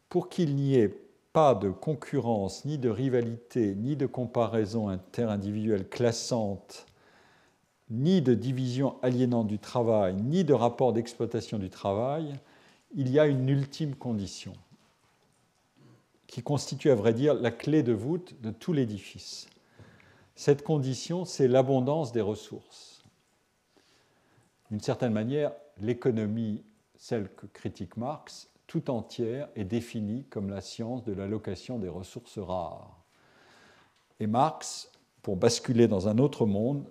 [0.08, 0.94] Pour qu'il n'y ait
[1.32, 6.86] pas de concurrence, ni de rivalité, ni de comparaison interindividuelle classante,
[7.90, 12.34] ni de division aliénante du travail, ni de rapport d'exploitation du travail,
[12.94, 14.52] il y a une ultime condition
[16.26, 19.48] qui constitue à vrai dire la clé de voûte de tout l'édifice.
[20.36, 23.02] Cette condition, c'est l'abondance des ressources.
[24.70, 26.62] D'une certaine manière, l'économie,
[26.96, 32.38] celle que critique Marx, tout entière est définie comme la science de l'allocation des ressources
[32.38, 33.02] rares.
[34.20, 36.84] Et Marx, pour basculer dans un autre monde,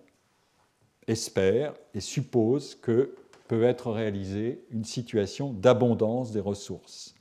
[1.08, 3.16] espère et suppose que
[3.48, 7.16] peut être réalisée une situation d'abondance des ressources.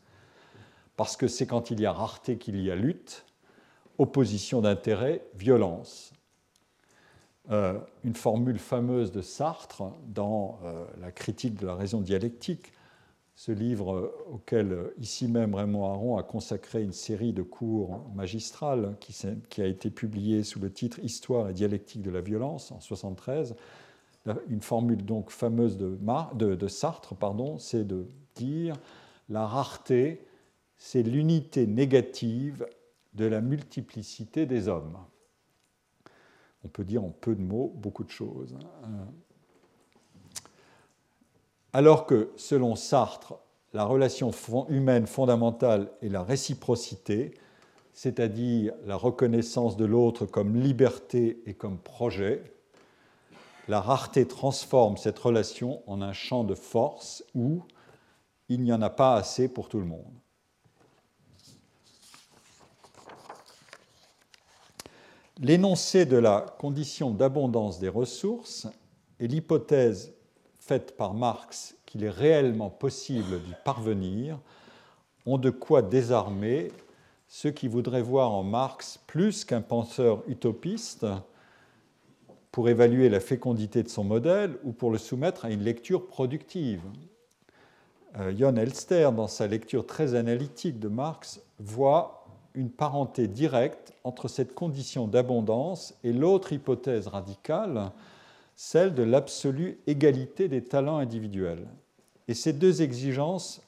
[0.97, 3.27] Parce que c'est quand il y a rareté qu'il y a lutte,
[3.99, 6.13] opposition d'intérêts, violence.
[7.51, 12.73] Euh, une formule fameuse de Sartre dans euh, la critique de la raison dialectique,
[13.37, 19.15] ce livre auquel ici même Raymond Aron a consacré une série de cours magistrales qui,
[19.51, 23.55] qui a été publié sous le titre Histoire et dialectique de la violence en 1973
[24.49, 27.15] une formule donc fameuse de, Sartre,
[27.59, 28.77] c'est de dire
[29.29, 30.27] la rareté,
[30.77, 32.67] c'est l'unité négative
[33.15, 34.99] de la multiplicité des hommes.
[36.65, 38.57] On peut dire en peu de mots beaucoup de choses.
[38.85, 39.07] Hein.
[41.73, 43.35] Alors que, selon Sartre,
[43.73, 44.31] la relation
[44.69, 47.35] humaine fondamentale est la réciprocité,
[47.93, 52.43] c'est-à-dire la reconnaissance de l'autre comme liberté et comme projet,
[53.69, 57.63] la rareté transforme cette relation en un champ de force où
[58.49, 60.15] il n'y en a pas assez pour tout le monde.
[65.39, 68.69] L'énoncé de la condition d'abondance des ressources
[69.21, 70.15] et l'hypothèse
[70.59, 74.39] faite par Marx qu'il est réellement possible d'y parvenir
[75.27, 76.73] ont de quoi désarmer
[77.29, 81.07] ceux qui voudraient voir en Marx plus qu'un penseur utopiste,
[82.57, 86.81] pour évaluer la fécondité de son modèle ou pour le soumettre à une lecture productive.
[88.19, 94.27] Euh, Jon Elster, dans sa lecture très analytique de Marx, voit une parenté directe entre
[94.27, 97.91] cette condition d'abondance et l'autre hypothèse radicale,
[98.55, 101.69] celle de l'absolue égalité des talents individuels.
[102.27, 103.61] Et ces deux exigences,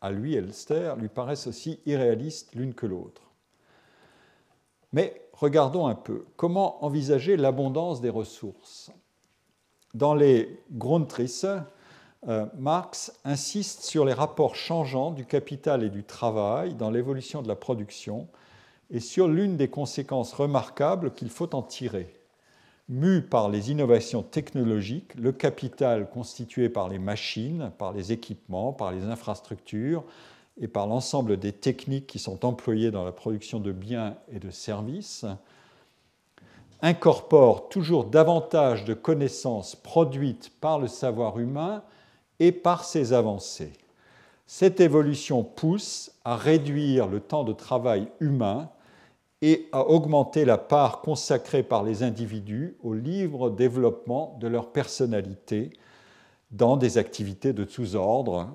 [0.00, 3.22] à lui, Elster, lui paraissent aussi irréalistes l'une que l'autre.
[4.92, 8.90] Mais regardons un peu comment envisager l'abondance des ressources?
[9.94, 11.46] Dans les Grundrisse,
[12.28, 17.48] euh, Marx insiste sur les rapports changeants du capital et du travail dans l'évolution de
[17.48, 18.28] la production
[18.90, 22.12] et sur l'une des conséquences remarquables qu'il faut en tirer.
[22.88, 28.92] Mu par les innovations technologiques, le capital constitué par les machines, par les équipements, par
[28.92, 30.04] les infrastructures,
[30.60, 34.50] et par l'ensemble des techniques qui sont employées dans la production de biens et de
[34.50, 35.26] services,
[36.82, 41.82] incorpore toujours davantage de connaissances produites par le savoir humain
[42.38, 43.72] et par ses avancées.
[44.46, 48.68] Cette évolution pousse à réduire le temps de travail humain
[49.42, 55.70] et à augmenter la part consacrée par les individus au libre développement de leur personnalité
[56.52, 58.48] dans des activités de tous ordres,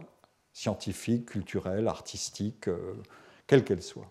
[0.61, 2.93] scientifiques, culturelles, artistiques, euh,
[3.47, 4.09] quelles qu'elles soient.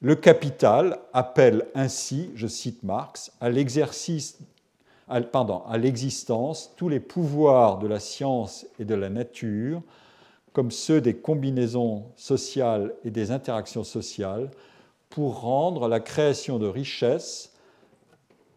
[0.00, 4.38] Le capital appelle ainsi, je cite Marx, à l'exercice
[5.30, 9.82] pardon, à l'existence tous les pouvoirs de la science et de la nature,
[10.52, 14.50] comme ceux des combinaisons sociales et des interactions sociales,
[15.10, 17.52] pour rendre la création de richesses,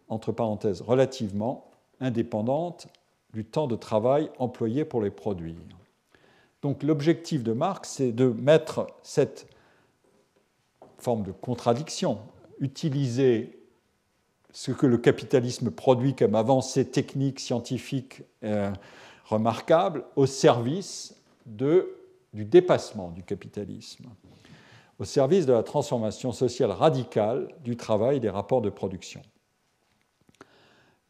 [0.08, 2.88] entre parenthèses, relativement indépendante
[3.32, 5.54] du temps de travail employé pour les produire.
[6.66, 9.46] Donc l'objectif de Marx, c'est de mettre cette
[10.98, 12.18] forme de contradiction,
[12.58, 13.56] utiliser
[14.50, 18.72] ce que le capitalisme produit comme avancée technique, scientifique euh,
[19.26, 21.14] remarquable, au service
[21.44, 21.84] du
[22.32, 24.06] dépassement du capitalisme,
[24.98, 29.22] au service de la transformation sociale radicale du travail et des rapports de production.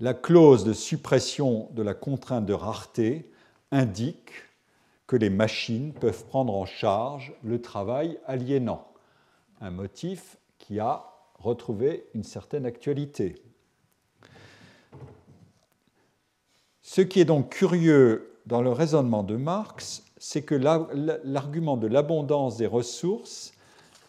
[0.01, 3.31] La clause de suppression de la contrainte de rareté
[3.73, 4.33] indique
[5.07, 8.87] que les machines peuvent prendre en charge le travail aliénant,
[9.61, 13.37] un motif qui a retrouver une certaine actualité.
[16.83, 22.57] Ce qui est donc curieux dans le raisonnement de Marx, c'est que l'argument de l'abondance
[22.57, 23.53] des ressources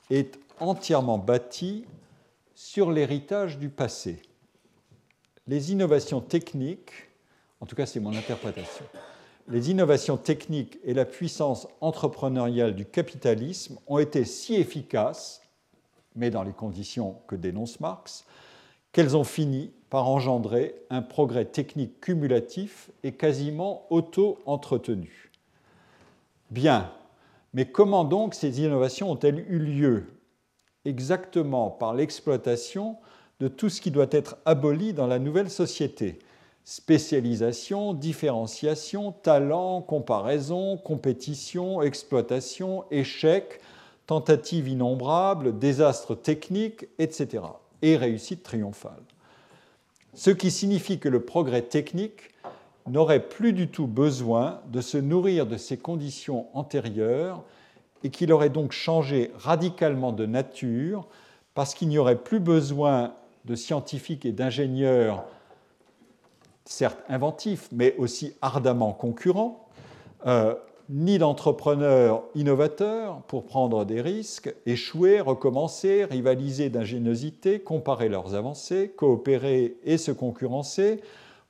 [0.09, 1.85] est entièrement bâti
[2.55, 4.21] sur l'héritage du passé.
[5.47, 6.91] Les innovations techniques,
[7.59, 8.85] en tout cas c'est mon interprétation,
[9.47, 15.41] les innovations techniques et la puissance entrepreneuriale du capitalisme ont été si efficaces
[16.17, 18.25] mais dans les conditions que dénonce Marx,
[18.91, 25.31] qu'elles ont fini par engendrer un progrès technique cumulatif et quasiment auto-entretenu.
[26.49, 26.91] Bien,
[27.53, 30.05] mais comment donc ces innovations ont-elles eu lieu?
[30.83, 32.97] Exactement par l'exploitation
[33.39, 36.19] de tout ce qui doit être aboli dans la nouvelle société.
[36.69, 43.61] Spécialisation, différenciation, talent, comparaison, compétition, exploitation, échec,
[44.05, 47.45] tentatives innombrables, désastres techniques, etc.
[47.81, 49.01] et réussite triomphale.
[50.13, 52.31] Ce qui signifie que le progrès technique
[52.85, 57.45] n'aurait plus du tout besoin de se nourrir de ces conditions antérieures
[58.03, 61.07] et qu'il aurait donc changé radicalement de nature
[61.53, 63.13] parce qu'il n'y aurait plus besoin
[63.45, 65.23] de scientifiques et d'ingénieurs,
[66.67, 69.67] certes inventifs, mais aussi ardemment concurrents,
[70.25, 70.53] euh,
[70.89, 79.75] ni d'entrepreneurs innovateurs pour prendre des risques, échouer, recommencer, rivaliser d'ingéniosité, comparer leurs avancées, coopérer
[79.83, 81.01] et se concurrencer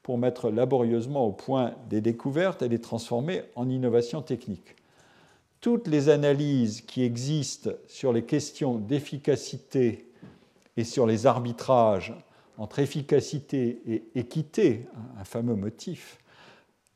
[0.02, 4.76] pour mettre laborieusement au point des découvertes et les transformer en innovations techniques.
[5.62, 10.08] Toutes les analyses qui existent sur les questions d'efficacité
[10.78, 12.14] et sur les arbitrages
[12.58, 14.88] entre efficacité et équité,
[15.20, 16.20] un fameux motif,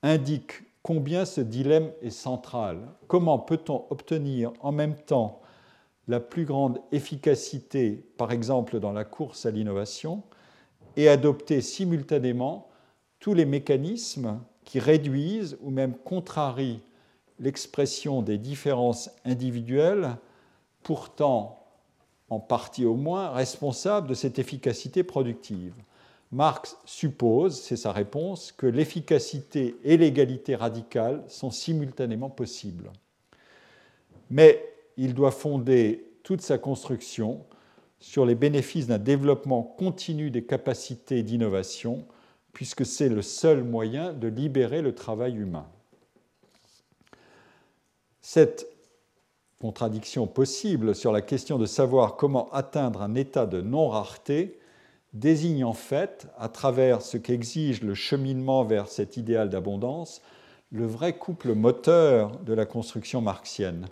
[0.03, 2.79] indiquent combien ce dilemme est central.
[3.07, 5.41] Comment peut-on obtenir en même temps
[6.07, 10.23] la plus grande efficacité, par exemple dans la course à l'innovation,
[10.97, 12.67] et adopter simultanément
[13.19, 16.81] tous les mécanismes qui réduisent ou même contrarient
[17.39, 20.17] l'expression des différences individuelles,
[20.83, 21.60] pourtant
[22.31, 25.73] en partie au moins responsables de cette efficacité productive.
[26.31, 32.89] Marx suppose, c'est sa réponse, que l'efficacité et l'égalité radicale sont simultanément possibles.
[34.29, 37.43] Mais il doit fonder toute sa construction
[37.99, 42.05] sur les bénéfices d'un développement continu des capacités d'innovation,
[42.53, 45.67] puisque c'est le seul moyen de libérer le travail humain.
[49.61, 54.59] Contradiction possible sur la question de savoir comment atteindre un état de non-rareté
[55.13, 60.23] désigne en fait, à travers ce qu'exige le cheminement vers cet idéal d'abondance,
[60.71, 63.85] le vrai couple moteur de la construction marxienne,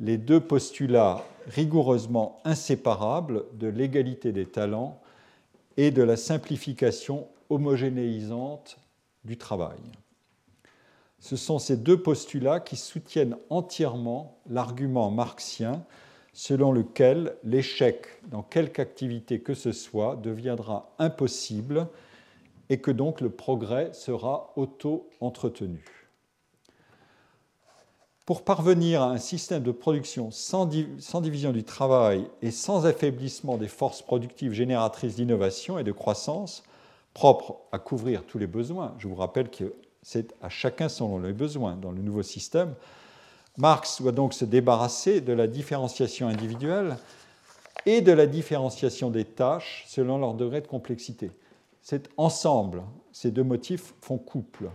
[0.00, 5.00] les deux postulats rigoureusement inséparables de l'égalité des talents
[5.76, 8.78] et de la simplification homogénéisante
[9.24, 9.78] du travail.
[11.22, 15.84] Ce sont ces deux postulats qui soutiennent entièrement l'argument marxien
[16.32, 21.86] selon lequel l'échec dans quelque activité que ce soit deviendra impossible
[22.70, 25.84] et que donc le progrès sera auto-entretenu.
[28.26, 33.68] Pour parvenir à un système de production sans, division du travail et sans affaiblissement des
[33.68, 36.64] forces productives génératrices d'innovation et de croissance,
[37.14, 39.72] propres à couvrir tous les besoins, je vous rappelle que
[40.02, 42.74] c'est à chacun selon les besoins dans le nouveau système,
[43.56, 46.96] Marx doit donc se débarrasser de la différenciation individuelle
[47.84, 51.30] et de la différenciation des tâches selon leur degré de complexité.
[51.82, 54.70] C'est ensemble, ces deux motifs font couple.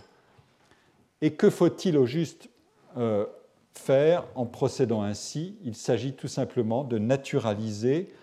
[1.21, 2.49] Et que faut-il au juste
[2.97, 3.25] euh,
[3.73, 5.57] faire en procédant ainsi?
[5.63, 8.13] Il s'agit tout simplement de naturaliser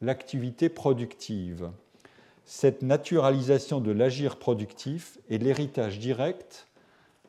[0.00, 1.70] l'activité productive.
[2.52, 6.66] Cette naturalisation de l'agir productif est l'héritage direct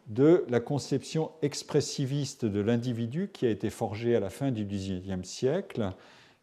[0.08, 5.24] de la conception expressiviste de l'individu qui a été forgée à la fin du XVIIIe
[5.24, 5.92] siècle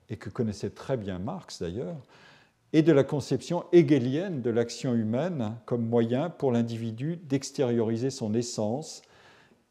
[0.09, 1.96] et que connaissait très bien Marx d'ailleurs,
[2.72, 9.02] et de la conception hegelienne de l'action humaine comme moyen pour l'individu d'extérioriser son essence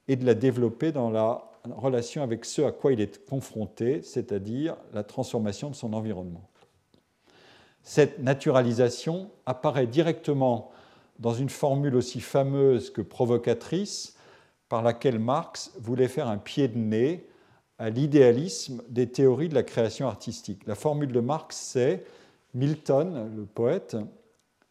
[0.10, 4.76] et de la développer dans la relation avec ce à quoi il est confronté, c'est-à-dire
[4.94, 6.47] la transformation de son environnement.
[7.88, 10.72] Cette naturalisation apparaît directement
[11.20, 14.18] dans une formule aussi fameuse que provocatrice
[14.68, 17.30] par laquelle Marx voulait faire un pied de nez
[17.80, 20.68] à l'idéalisme des théories de la création artistique.
[20.68, 22.04] La formule de Marx, c'est
[22.54, 23.96] Milton, le poète,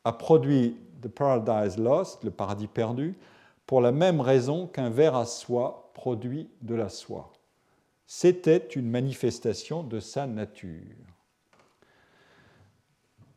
[0.04, 3.14] a produit The Paradise Lost, le paradis perdu,
[3.64, 7.32] pour la même raison qu'un verre à soie produit de la soie.
[8.06, 11.15] C'était une manifestation de sa nature.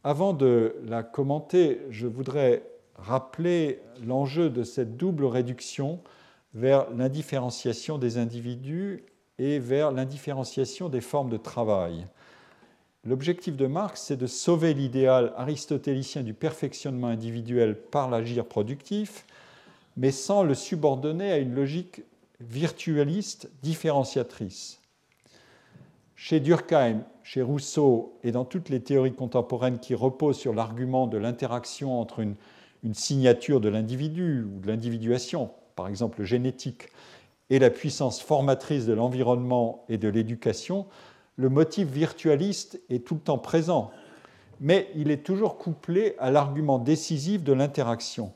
[0.04, 2.64] Avant de la commenter, je voudrais
[2.96, 6.00] rappeler l'enjeu de cette double réduction
[6.54, 9.04] vers l'indifférenciation des individus
[9.40, 12.08] et vers l'indifférenciation des formes de travail.
[13.06, 19.26] L'objectif de Marx, c'est de sauver l'idéal aristotélicien du perfectionnement individuel par l'agir productif,
[19.98, 22.04] mais sans le subordonner à une logique
[22.40, 24.79] virtualiste différenciatrice.
[26.22, 31.18] Chez Durkheim, chez Rousseau et dans toutes les théories contemporaines qui reposent sur l'argument de
[31.18, 36.90] l'interaction entre une signature de l'individu ou de l'individuation, par exemple génétique,
[37.50, 40.88] et la puissance formatrice de l'environnement et de l'éducation,
[41.38, 43.90] le motif virtualiste est tout le temps présent,
[44.60, 48.34] mais il est toujours couplé à l'argument décisif de l'interaction,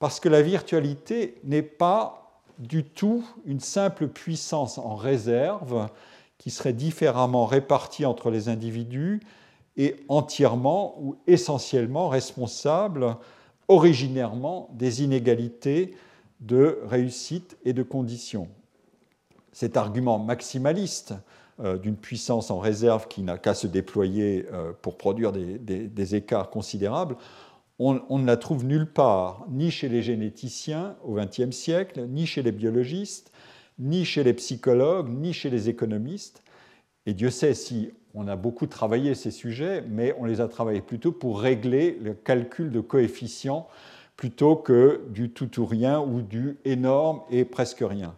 [0.00, 5.88] parce que la virtualité n'est pas du tout une simple puissance en réserve
[6.38, 9.20] qui serait différemment répartie entre les individus
[9.76, 13.16] et entièrement ou essentiellement responsable
[13.68, 15.94] originairement des inégalités
[16.40, 18.48] de réussite et de conditions.
[19.52, 21.14] Cet argument maximaliste
[21.60, 26.50] euh, d'une puissance en réserve qui n'a qu'à se déployer euh, pour produire des, écarts
[26.50, 27.16] considérables,
[27.78, 32.26] on, on, ne la trouve nulle part, ni chez les généticiens au XXe siècle, ni
[32.26, 33.32] chez les biologistes,
[33.78, 36.42] ni chez les psychologues, ni chez les économistes.
[37.06, 40.80] Et Dieu sait si on a beaucoup travaillé ces sujets, mais on les a travaillés
[40.80, 43.68] plutôt pour régler le calcul de coefficients
[44.16, 48.14] plutôt que du tout ou rien ou du énorme et presque rien.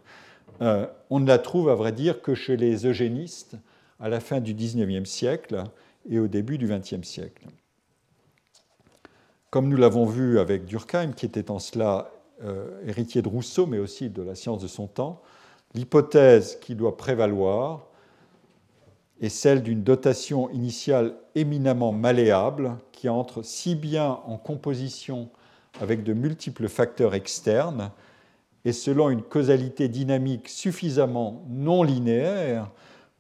[0.61, 3.57] Euh, on ne la trouve, à vrai dire, que chez les eugénistes
[4.01, 5.65] à la fin du XIXe siècle
[6.09, 7.47] et au début du XXe siècle.
[9.51, 12.11] Comme nous l'avons vu avec Durkheim, qui était en cela
[12.45, 15.21] euh, héritier de Rousseau, mais aussi de la science de son temps,
[15.75, 17.89] l'hypothèse qui doit prévaloir,
[19.21, 25.29] est celle d'une dotation initiale éminemment malléable qui entre si bien en composition
[25.81, 27.91] avec de multiples facteurs externes
[28.65, 32.71] et selon une causalité dynamique suffisamment non linéaire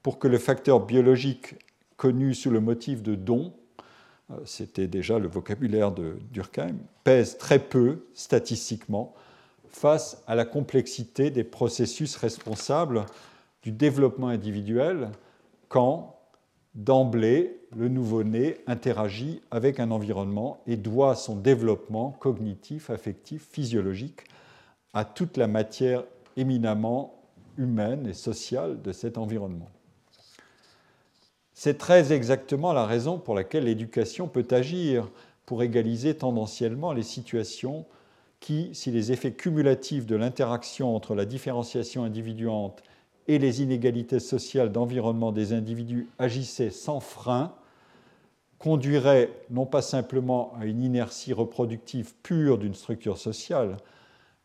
[0.02, 1.56] pour que le facteur biologique
[1.96, 3.52] connu sous le motif de don,
[4.30, 9.14] euh, c'était déjà le vocabulaire de Durkheim, pèse très peu statistiquement
[9.70, 13.06] face à la complexité des processus responsables
[13.62, 15.10] du développement individuel
[15.68, 16.18] quand,
[16.74, 24.22] d'emblée, le nouveau-né interagit avec un environnement et doit son développement cognitif, affectif, physiologique
[24.94, 26.04] à toute la matière
[26.36, 27.14] éminemment
[27.58, 29.68] humaine et sociale de cet environnement.
[31.52, 35.10] C'est très exactement la raison pour laquelle l'éducation peut agir
[35.44, 37.84] pour égaliser tendanciellement les situations
[38.40, 42.82] qui, si les effets cumulatifs de l'interaction entre la différenciation individuante
[43.26, 47.54] et les inégalités sociales d'environnement des individus agissaient sans frein,
[48.58, 53.76] conduiraient non pas simplement à une inertie reproductive pure d'une structure sociale,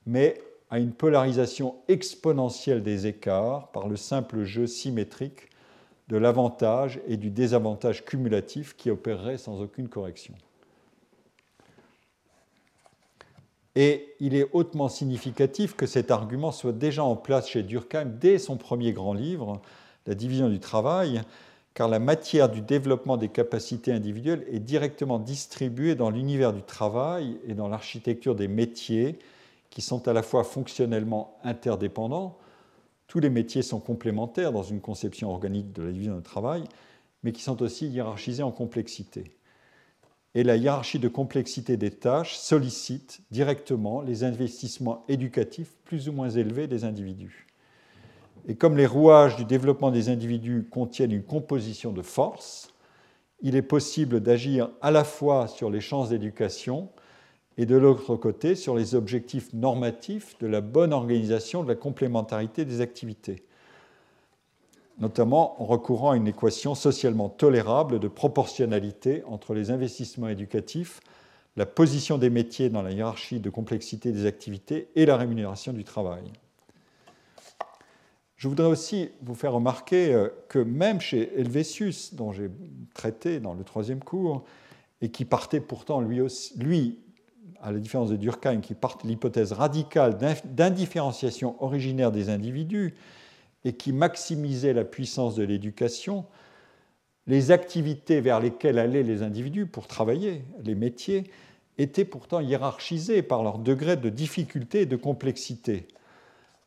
[0.06, 0.40] mais
[0.70, 5.49] à une polarisation exponentielle des écarts par le simple jeu symétrique
[6.10, 10.34] de l'avantage et du désavantage cumulatif qui opérerait sans aucune correction.
[13.75, 18.37] Et il est hautement significatif que cet argument soit déjà en place chez Durkheim dès
[18.37, 19.61] son premier grand livre,
[20.05, 21.21] La division du travail,
[21.73, 27.37] car la matière du développement des capacités individuelles est directement distribuée dans l'univers du travail
[27.47, 29.17] et dans l'architecture des métiers
[29.69, 32.37] qui sont à la fois fonctionnellement interdépendants,
[33.07, 36.63] tous les métiers sont complémentaires dans une conception organique de la division du travail,
[37.23, 39.31] mais qui sont aussi hiérarchisés en complexité.
[40.35, 46.30] Et la hiérarchie de complexité des tâches sollicite directement les investissements éducatifs plus ou moins
[46.30, 47.47] élevés des individus.
[48.47, 52.73] Et comme les rouages du développement des individus contiennent une composition de force,
[53.41, 56.89] il est possible d'agir à la fois sur les chances d'éducation
[57.57, 62.65] et de l'autre côté sur les objectifs normatifs de la bonne organisation de la complémentarité
[62.65, 63.43] des activités,
[64.99, 70.99] notamment en recourant à une équation socialement tolérable de proportionnalité entre les investissements éducatifs,
[71.56, 75.84] la position des métiers dans la hiérarchie de complexité des activités et la rémunération du
[75.84, 76.24] travail.
[78.36, 82.49] Je voudrais aussi vous faire remarquer euh, que même chez Helvétius, dont j'ai
[82.94, 84.44] traité dans le troisième cours,
[85.02, 86.99] et qui partait pourtant lui,
[87.61, 92.95] à la différence de Durkheim, qui de l'hypothèse radicale d'indifférenciation originaire des individus
[93.65, 96.26] et qui maximisait la puissance de l'éducation,
[97.27, 101.23] les activités vers lesquelles allaient les individus pour travailler, les métiers,
[101.77, 105.88] étaient pourtant hiérarchisées par leur degré de difficulté et de complexité.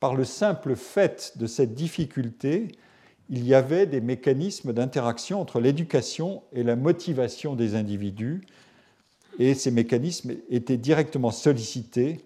[0.00, 2.68] Par le simple fait de cette difficulté,
[3.28, 8.42] il y avait des mécanismes d'interaction entre l'éducation et la motivation des individus,
[9.38, 12.24] et ces mécanismes étaient directement sollicités,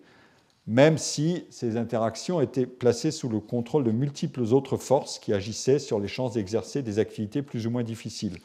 [0.66, 5.78] même si ces interactions étaient placées sous le contrôle de multiples autres forces qui agissaient
[5.78, 8.38] sur les chances d'exercer des activités plus ou moins difficiles.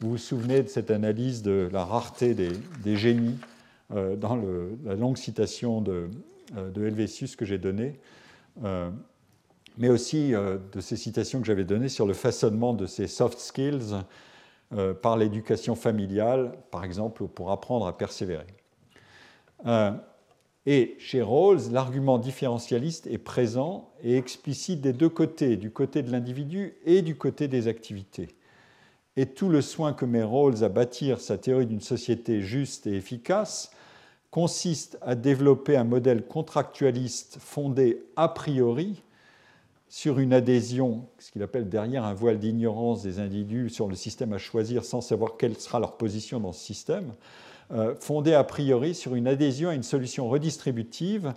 [0.00, 3.38] Vous vous souvenez de cette analyse de la rareté des, génies
[3.92, 4.38] euh, dans
[4.84, 6.10] la longue citation de,
[6.56, 7.98] euh, Helvétius que j'ai donnée.
[8.64, 8.90] Euh,
[9.76, 13.96] mais aussi de ces citations que j'avais données sur le façonnement de ces soft skills
[15.02, 18.46] par l'éducation familiale, par exemple, pour apprendre à persévérer.
[20.66, 26.10] Et chez Rawls, l'argument différentialiste est présent et explicite des deux côtés, du côté de
[26.10, 28.28] l'individu et du côté des activités.
[29.16, 32.94] Et tout le soin que met Rawls à bâtir sa théorie d'une société juste et
[32.96, 33.70] efficace
[34.30, 39.02] consiste à développer un modèle contractualiste fondé a priori
[39.88, 44.32] sur une adhésion, ce qu'il appelle derrière un voile d'ignorance des individus sur le système
[44.32, 47.12] à choisir sans savoir quelle sera leur position dans ce système,
[47.72, 51.32] euh, fondé a priori sur une adhésion à une solution redistributive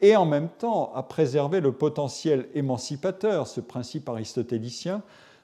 [0.00, 5.02] et en même temps à préserver le potentiel émancipateur, ce principe aristotélicien,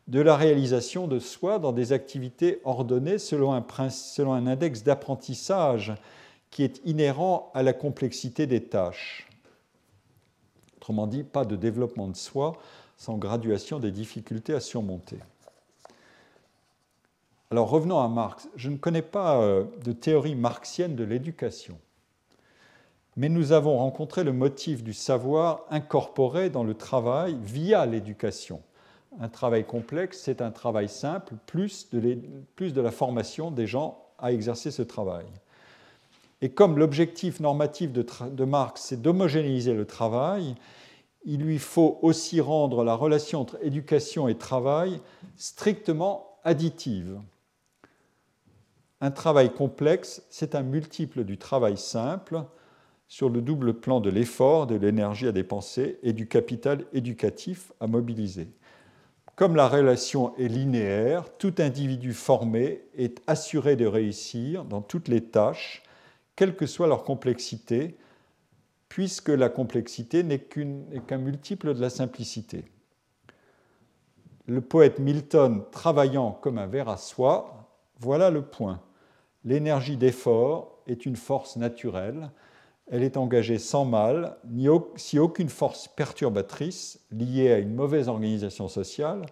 [0.09, 5.95] de la réalisation de soi dans des activités ordonnées selon un index d'apprentissage
[6.51, 9.29] qui est inhérent à la complexité des tâches.
[10.79, 12.55] Autrement dit, pas de développement de soi
[12.97, 15.19] sans graduation des difficultés à surmonter.
[17.51, 18.47] Alors revenons à Marx.
[18.57, 21.79] Je ne connais pas euh, de théorie marxienne de l'éducation,
[23.17, 28.61] mais nous avons rencontré le motif du savoir incorporé dans le travail via l'éducation.
[29.19, 32.19] Un travail complexe, c'est un travail simple, plus de,
[32.55, 35.25] plus de la formation des gens à exercer ce travail.
[36.43, 40.55] Et comme l'objectif normatif de, Marx, c'est d'homogénéiser le travail,
[41.25, 45.01] il lui faut aussi rendre la relation entre éducation et travail
[45.37, 47.19] strictement additive.
[49.01, 52.43] Un travail complexe, c'est un multiple du travail simple
[53.07, 57.87] sur le double plan de l'effort, de l'énergie à dépenser et du capital éducatif à
[57.87, 58.49] mobiliser.
[59.37, 65.23] Comme la relation est linéaire, tout individu formé est assuré de réussir dans toutes les
[65.23, 65.85] tâches
[66.35, 67.97] quelle que soit leur complexité,
[68.89, 72.65] puisque la complexité n'est qu'un multiple de la simplicité.
[74.47, 77.71] Le poète Milton travaillant comme un ver à soie,
[78.01, 78.81] voilà le point.
[79.45, 82.31] L'énergie d'effort est une force naturelle,
[82.91, 84.37] elle est engagée sans mal,
[84.97, 89.27] si aucune force perturbatrice liée à une mauvaise organisation sociale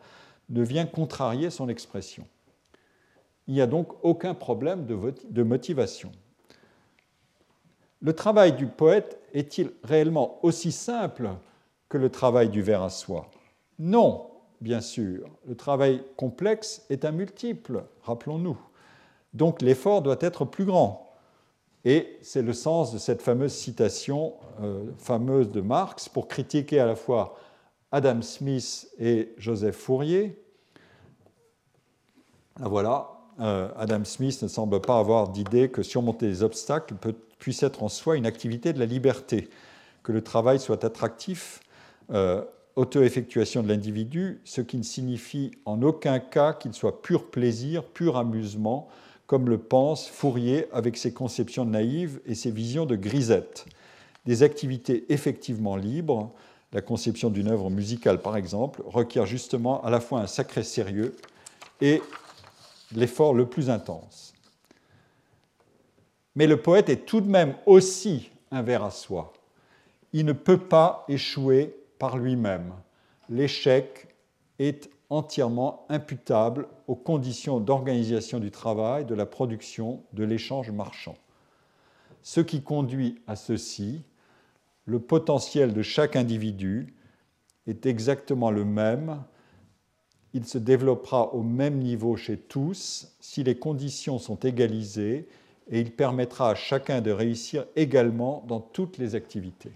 [0.50, 2.26] ne vient contrarier son expression.
[3.48, 6.12] Il n'y a donc aucun problème de motivation.
[8.02, 11.30] Le travail du poète est-il réellement aussi simple
[11.88, 13.30] que le travail du ver à soie?
[13.78, 14.30] Non,
[14.60, 15.28] bien sûr.
[15.46, 18.58] Le travail complexe est un multiple, rappelons-nous.
[19.36, 21.12] Donc l'effort doit être plus grand.
[21.84, 26.86] Et c'est le sens de cette fameuse citation euh, fameuse de Marx pour critiquer à
[26.86, 27.36] la fois
[27.92, 30.42] Adam Smith et Joseph Fourier.
[32.58, 33.10] La voilà,
[33.40, 36.94] euh, Adam Smith ne semble pas avoir d'idée que surmonter les obstacles
[37.38, 39.50] puisse être en soi une activité de la liberté,
[40.02, 41.60] que le travail soit attractif,
[42.10, 42.42] euh,
[42.74, 48.16] auto-effectuation de l'individu, ce qui ne signifie en aucun cas qu'il soit pur plaisir, pur
[48.16, 48.88] amusement,
[49.26, 53.66] comme le pense Fourier avec ses conceptions naïves et ses visions de grisette.
[54.24, 56.32] Des activités effectivement libres,
[56.72, 61.16] la conception d'une œuvre musicale par exemple, requiert justement à la fois un sacré sérieux
[61.80, 62.02] et
[62.94, 64.34] l'effort le plus intense.
[66.34, 69.32] Mais le poète est tout de même aussi un vers à soi.
[70.12, 72.72] Il ne peut pas échouer par lui-même.
[73.28, 74.08] L'échec
[74.58, 81.14] est entièrement imputable aux conditions d'organisation du travail, de la production, de l'échange marchand.
[82.22, 84.02] Ce qui conduit à ceci,
[84.84, 86.94] le potentiel de chaque individu
[87.66, 89.22] est exactement le même.
[90.32, 95.28] Il se développera au même niveau chez tous si les conditions sont égalisées
[95.68, 99.72] et il permettra à chacun de réussir également dans toutes les activités.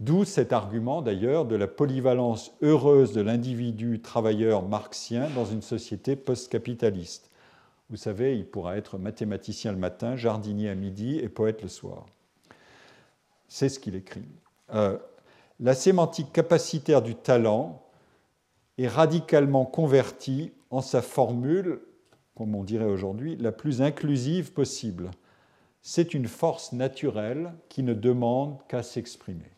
[0.00, 6.14] D'où cet argument d'ailleurs de la polyvalence heureuse de l'individu travailleur marxien dans une société
[6.14, 7.30] post-capitaliste.
[7.90, 12.06] Vous savez, il pourra être mathématicien le matin, jardinier à midi et poète le soir.
[13.48, 14.28] C'est ce qu'il écrit.
[14.72, 14.98] Euh,
[15.58, 17.82] la sémantique capacitaire du talent
[18.76, 21.80] est radicalement convertie en sa formule,
[22.36, 25.10] comme on dirait aujourd'hui, la plus inclusive possible.
[25.82, 29.57] C'est une force naturelle qui ne demande qu'à s'exprimer.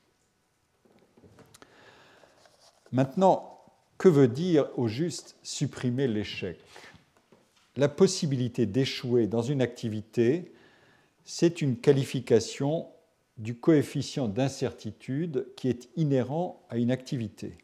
[2.93, 3.61] Maintenant,
[3.99, 6.59] que veut dire au juste supprimer l'échec?
[7.77, 10.53] La possibilité d'échouer dans une activité,
[11.25, 12.89] c'est une qualification
[13.39, 17.57] du coefficient d'incertitude qui est inhérent à une activité.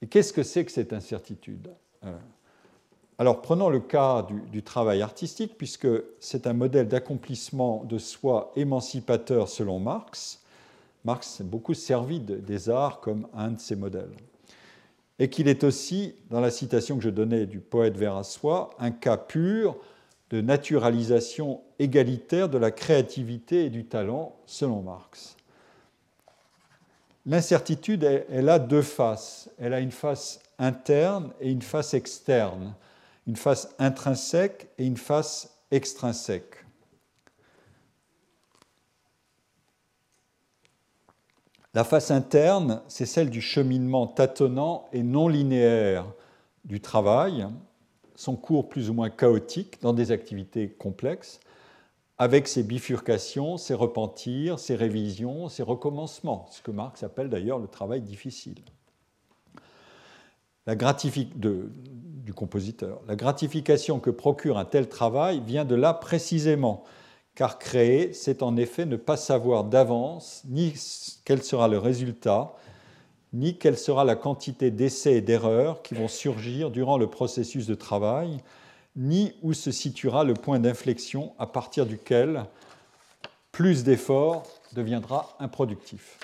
[0.00, 1.70] Et qu'est-ce que c'est que cette incertitude?
[2.04, 2.16] Euh,
[3.18, 5.88] Alors prenons le cas du, du travail artistique, puisque
[6.18, 10.41] c'est un modèle d'accomplissement de soi émancipateur selon Marx.
[11.04, 14.14] Marx s'est beaucoup servi des arts comme un de ses modèles.
[15.18, 19.16] Et qu'il est aussi, dans la citation que je donnais du poète soi, un cas
[19.16, 19.76] pur
[20.30, 25.36] de naturalisation égalitaire de la créativité et du talent, selon Marx.
[27.26, 29.50] L'incertitude, elle a deux faces.
[29.58, 32.74] Elle a une face interne et une face externe,
[33.26, 36.61] une face intrinsèque et une face extrinsèque.
[41.74, 46.04] La face interne, c'est celle du cheminement tâtonnant et non linéaire
[46.66, 47.46] du travail,
[48.14, 51.40] son cours plus ou moins chaotique dans des activités complexes,
[52.18, 57.68] avec ses bifurcations, ses repentirs, ses révisions, ses recommencements, ce que Marx appelle d'ailleurs le
[57.68, 58.62] travail difficile.
[60.66, 63.00] La du compositeur.
[63.08, 66.84] La gratification que procure un tel travail vient de là précisément
[67.34, 70.74] car créer, c'est en effet ne pas savoir d'avance ni
[71.24, 72.54] quel sera le résultat,
[73.32, 77.74] ni quelle sera la quantité d'essais et d'erreurs qui vont surgir durant le processus de
[77.74, 78.38] travail,
[78.96, 82.44] ni où se situera le point d'inflexion à partir duquel
[83.50, 84.42] plus d'efforts
[84.74, 86.18] deviendra improductif.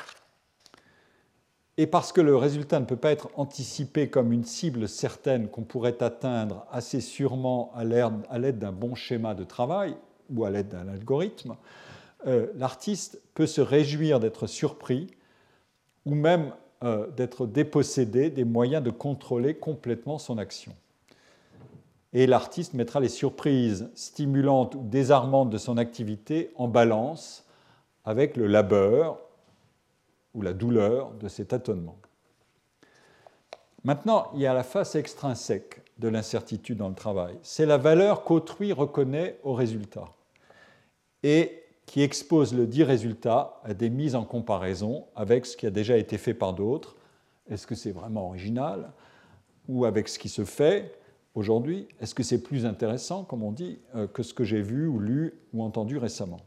[1.79, 5.63] Et parce que le résultat ne peut pas être anticipé comme une cible certaine qu'on
[5.63, 9.97] pourrait atteindre assez sûrement à l'aide d'un bon schéma de travail,
[10.35, 11.57] ou à l'aide d'un algorithme,
[12.27, 15.09] euh, l'artiste peut se réjouir d'être surpris
[16.05, 16.53] ou même
[16.83, 20.75] euh, d'être dépossédé des moyens de contrôler complètement son action.
[22.13, 27.45] Et l'artiste mettra les surprises stimulantes ou désarmantes de son activité en balance
[28.05, 29.19] avec le labeur
[30.35, 31.99] ou la douleur de cet tâtonnements.
[33.85, 37.37] Maintenant, il y a la face extrinsèque de l'incertitude dans le travail.
[37.43, 40.07] C'est la valeur qu'autrui reconnaît au résultat
[41.23, 45.71] et qui expose le dit résultat à des mises en comparaison avec ce qui a
[45.71, 46.97] déjà été fait par d'autres.
[47.51, 48.93] Est-ce que c'est vraiment original
[49.69, 50.95] Ou avec ce qui se fait
[51.35, 51.89] aujourd'hui?
[52.01, 54.99] Est-ce que c'est plus intéressant, comme on dit, euh, que ce que j'ai vu ou
[54.99, 56.41] lu ou entendu récemment?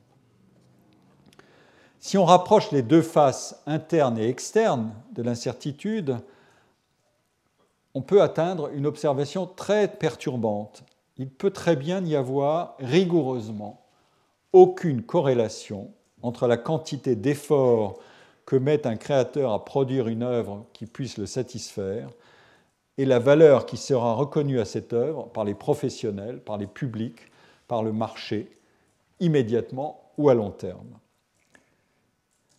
[1.99, 6.17] Si on rapproche les deux faces internes et externes de l'incertitude,
[7.93, 10.83] on peut atteindre une observation très perturbante.
[11.17, 13.81] Il peut très bien y avoir rigoureusement
[14.53, 15.91] aucune corrélation
[16.21, 17.99] entre la quantité d'efforts
[18.45, 22.09] que met un créateur à produire une œuvre qui puisse le satisfaire
[22.97, 27.31] et la valeur qui sera reconnue à cette œuvre par les professionnels, par les publics,
[27.67, 28.51] par le marché,
[29.19, 30.99] immédiatement ou à long terme.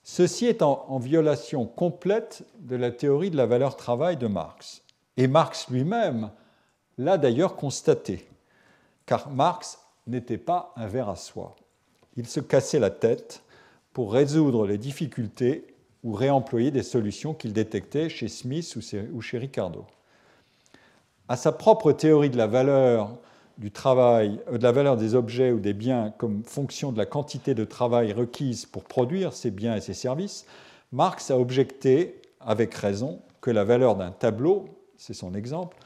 [0.03, 4.83] Ceci est en, violation complète de la théorie de la valeur travail de Marx.
[5.17, 6.31] Et Marx lui-même
[6.99, 8.29] l'a d'ailleurs constaté,
[9.07, 11.55] car Marx n'était pas un ver à soie.
[12.17, 13.43] Il se cassait la tête
[13.93, 15.67] pour résoudre les difficultés
[16.05, 18.77] ou réemployer des solutions qu'il détectait chez Smith
[19.13, 19.85] ou chez Ricardo.
[21.29, 23.17] À sa propre théorie de la valeur
[23.59, 27.07] du travail, euh, de la valeur des objets ou des biens comme fonction de la
[27.07, 30.47] quantité de travail requise pour produire ces biens et ces services,
[30.91, 34.67] Marx a objecté, avec raison, que la valeur d'un tableau,
[34.97, 35.77] c'est son exemple,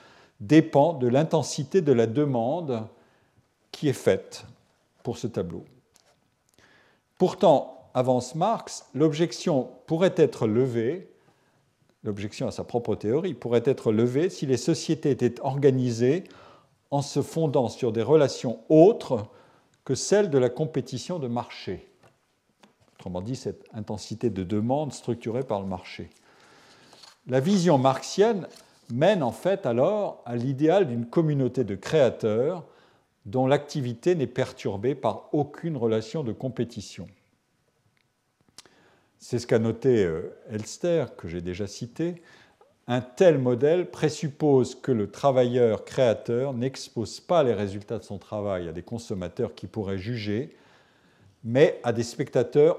[0.41, 2.87] dépend de l'intensité de la demande
[3.73, 4.45] qui est faite
[5.03, 5.65] pour ce tableau.
[7.19, 11.11] Pourtant, avance Marx, l'objection pourrait être levée,
[12.05, 16.25] l'objection à sa propre théorie pourrait être levée si les sociétés étaient organisées
[16.91, 19.27] en se fondant sur des relations autres
[19.85, 21.89] que celles de la compétition de marché.
[22.99, 26.11] Autrement dit, cette intensité de demande structurée par le marché.
[27.29, 28.47] La vision marxienne
[28.91, 32.65] mène en fait alors à l'idéal d'une communauté de créateurs
[33.27, 37.09] dont l'activité n'est perturbée par aucune relation de compétition.
[39.19, 42.23] C'est ce qu'a noté euh, Elster, que j'ai déjà cité.
[42.87, 48.69] Un tel modèle présuppose que le travailleur créateur n'expose pas les résultats de son travail
[48.69, 50.57] à des consommateurs qui pourraient juger,
[51.43, 52.79] mais à des spectateurs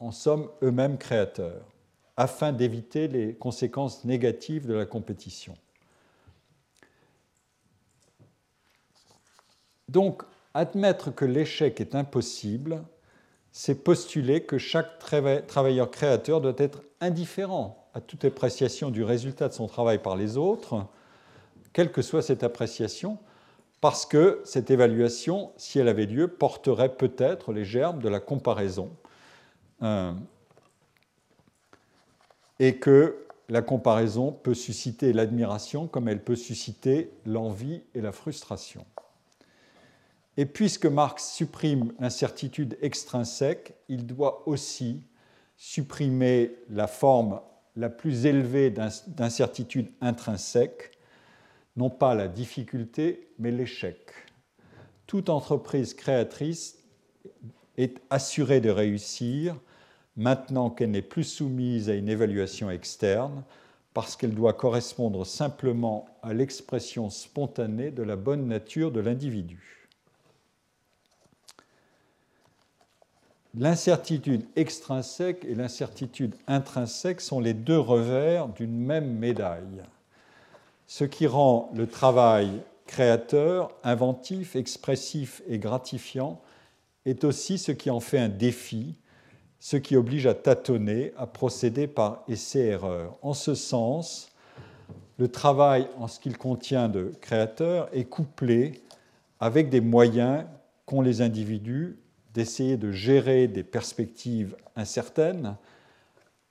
[0.00, 1.64] en somme eux-mêmes créateurs,
[2.16, 5.54] afin d'éviter les conséquences négatives de la compétition.
[9.88, 10.22] Donc,
[10.54, 12.82] admettre que l'échec est impossible
[13.56, 19.52] c'est postuler que chaque travailleur créateur doit être indifférent à toute appréciation du résultat de
[19.52, 20.84] son travail par les autres,
[21.72, 23.16] quelle que soit cette appréciation,
[23.80, 28.90] parce que cette évaluation, si elle avait lieu, porterait peut-être les germes de la comparaison.
[29.82, 30.12] Euh,
[32.58, 38.84] et que la comparaison peut susciter l'admiration comme elle peut susciter l'envie et la frustration.
[40.36, 45.02] Et puisque Marx supprime l'incertitude extrinsèque, il doit aussi
[45.56, 47.40] supprimer la forme
[47.76, 50.92] la plus élevée d'incertitude intrinsèque,
[51.76, 54.10] non pas la difficulté, mais l'échec.
[55.06, 56.78] Toute entreprise créatrice
[57.76, 59.56] est assurée de réussir
[60.16, 63.44] maintenant qu'elle n'est plus soumise à une évaluation externe,
[63.92, 69.83] parce qu'elle doit correspondre simplement à l'expression spontanée de la bonne nature de l'individu.
[73.56, 79.82] L'incertitude extrinsèque et l'incertitude intrinsèque sont les deux revers d'une même médaille.
[80.88, 82.50] Ce qui rend le travail
[82.86, 86.40] créateur, inventif, expressif et gratifiant
[87.06, 88.96] est aussi ce qui en fait un défi,
[89.60, 93.16] ce qui oblige à tâtonner, à procéder par essai-erreur.
[93.22, 94.32] En ce sens,
[95.18, 98.82] le travail en ce qu'il contient de créateur est couplé
[99.38, 100.44] avec des moyens
[100.86, 101.96] qu'ont les individus
[102.34, 105.56] d'essayer de gérer des perspectives incertaines.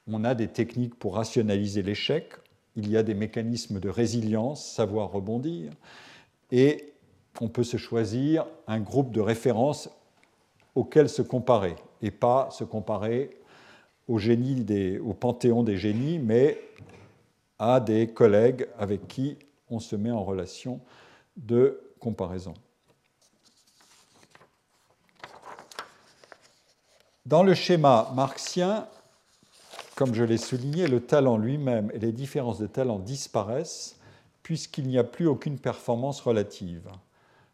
[0.07, 2.33] On a des techniques pour rationaliser l'échec,
[2.75, 5.71] il y a des mécanismes de résilience, savoir rebondir,
[6.51, 6.93] et
[7.41, 9.89] on peut se choisir un groupe de référence
[10.75, 13.37] auquel se comparer, et pas se comparer
[14.07, 14.65] au, génie
[14.99, 16.59] au panthéon des génies, mais
[17.59, 19.37] à des collègues avec qui
[19.69, 20.79] on se met en relation
[21.37, 22.53] de comparaison.
[27.25, 28.85] Dans le schéma marxien,
[29.95, 33.97] comme je l'ai souligné, le talent lui-même et les différences de talent disparaissent
[34.43, 36.89] puisqu'il n'y a plus aucune performance relative,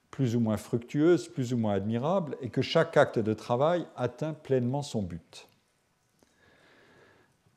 [0.10, 4.34] plus ou moins fructueuse, plus ou moins admirable, et que chaque acte de travail atteint
[4.34, 5.48] pleinement son but.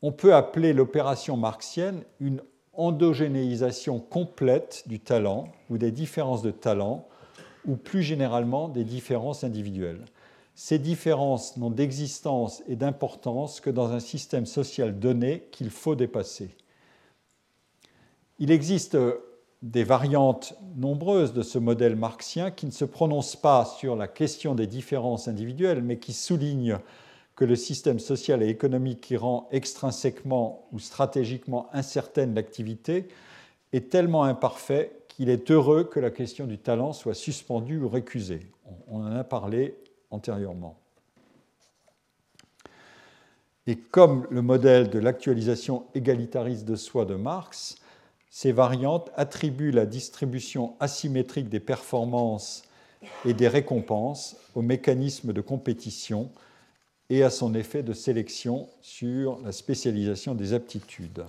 [0.02, 2.42] On peut appeler l'opération marxienne une
[2.74, 7.08] endogénéisation complète du talent ou des différences de talent,
[7.64, 10.04] ou plus généralement des différences individuelles.
[10.54, 16.54] Ces différences n'ont d'existence et d'importance que dans un système social donné qu'il faut dépasser.
[18.38, 18.96] Il existe
[19.62, 24.54] des variantes nombreuses de ce modèle marxien qui ne se prononcent pas sur la question
[24.54, 26.78] des différences individuelles, mais qui soulignent
[27.36, 33.08] que le système social et économique qui rend extrinsèquement ou stratégiquement incertaine l'activité
[33.72, 38.40] est tellement imparfait qu'il est heureux que la question du talent soit suspendue ou récusée.
[38.88, 39.76] On en a parlé
[40.12, 40.76] antérieurement.
[43.66, 47.76] Et comme le modèle de l'actualisation égalitariste de soi de Marx,
[48.28, 52.64] ces variantes attribuent la distribution asymétrique des performances
[53.24, 56.30] et des récompenses au mécanisme de compétition
[57.10, 61.24] et à son effet de sélection sur la spécialisation des aptitudes.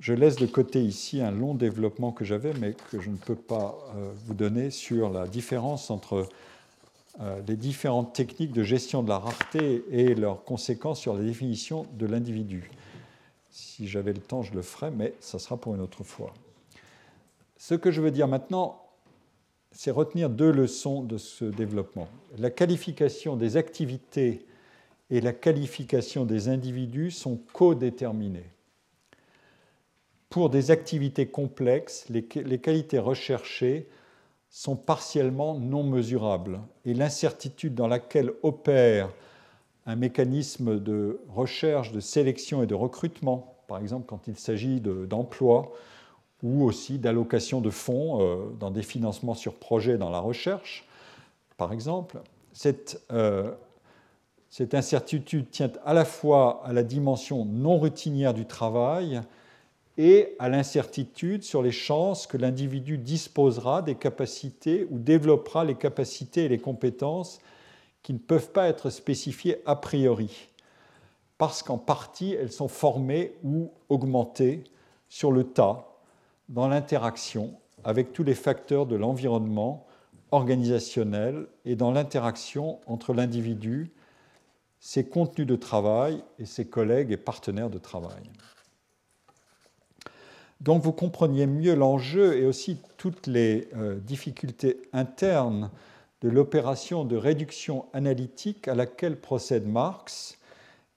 [0.00, 3.34] je laisse de côté ici un long développement que j'avais, mais que je ne peux
[3.36, 6.28] pas euh, vous donner sur la différence entre
[7.46, 12.06] les différentes techniques de gestion de la rareté et leurs conséquences sur la définition de
[12.06, 12.70] l'individu.
[13.50, 16.34] Si j'avais le temps, je le ferais, mais ça sera pour une autre fois.
[17.56, 18.82] Ce que je veux dire maintenant,
[19.72, 22.08] c'est retenir deux leçons de ce développement.
[22.38, 24.46] La qualification des activités
[25.10, 28.50] et la qualification des individus sont codéterminées.
[30.30, 33.88] Pour des activités complexes, les, qualités recherchées
[34.50, 36.60] sont partiellement non mesurables.
[36.84, 39.10] Et l'incertitude dans laquelle opère
[39.86, 45.72] un mécanisme de recherche, de sélection et de recrutement, par exemple quand il s'agit d'emploi
[46.42, 50.86] ou aussi d'allocation de fonds euh, dans des financements sur projet dans la recherche,
[51.56, 52.20] par exemple,
[53.12, 53.50] euh,
[54.50, 59.20] cette incertitude tient à la fois à la dimension non routinière du travail
[59.98, 66.44] et à l'incertitude sur les chances que l'individu disposera des capacités ou développera les capacités
[66.44, 67.40] et les compétences
[68.02, 70.48] qui ne peuvent pas être spécifiées a priori,
[71.38, 74.64] parce qu'en partie elles sont formées ou augmentées
[75.08, 75.86] sur le tas
[76.48, 77.54] dans l'interaction
[77.84, 79.86] avec tous les facteurs de l'environnement
[80.30, 83.92] organisationnel et dans l'interaction entre l'individu,
[84.80, 88.22] ses contenus de travail et ses collègues et partenaires de travail.
[90.60, 95.70] Donc vous compreniez mieux l'enjeu et aussi toutes les euh, difficultés internes
[96.22, 100.38] de l'opération de réduction analytique à laquelle procède Marx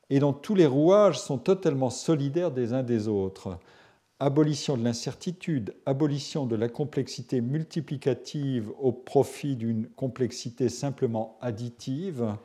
[0.10, 3.57] et dont tous les rouages sont totalement solidaires des uns des autres.
[4.22, 12.36] Abolition de l'incertitude, abolition de la complexité multiplicative au profit d'une complexité simplement additive,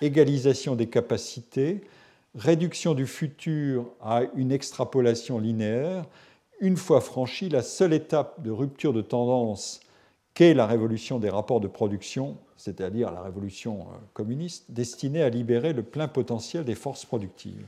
[0.00, 1.82] égalisation des capacités,
[2.34, 6.06] réduction du futur à une extrapolation linéaire,
[6.60, 9.80] une fois franchie la seule étape de rupture de tendance
[10.34, 15.72] qu'est la révolution des rapports de production, c'est-à-dire la révolution euh, communiste, destinée à libérer
[15.72, 17.66] le plein potentiel des forces productives.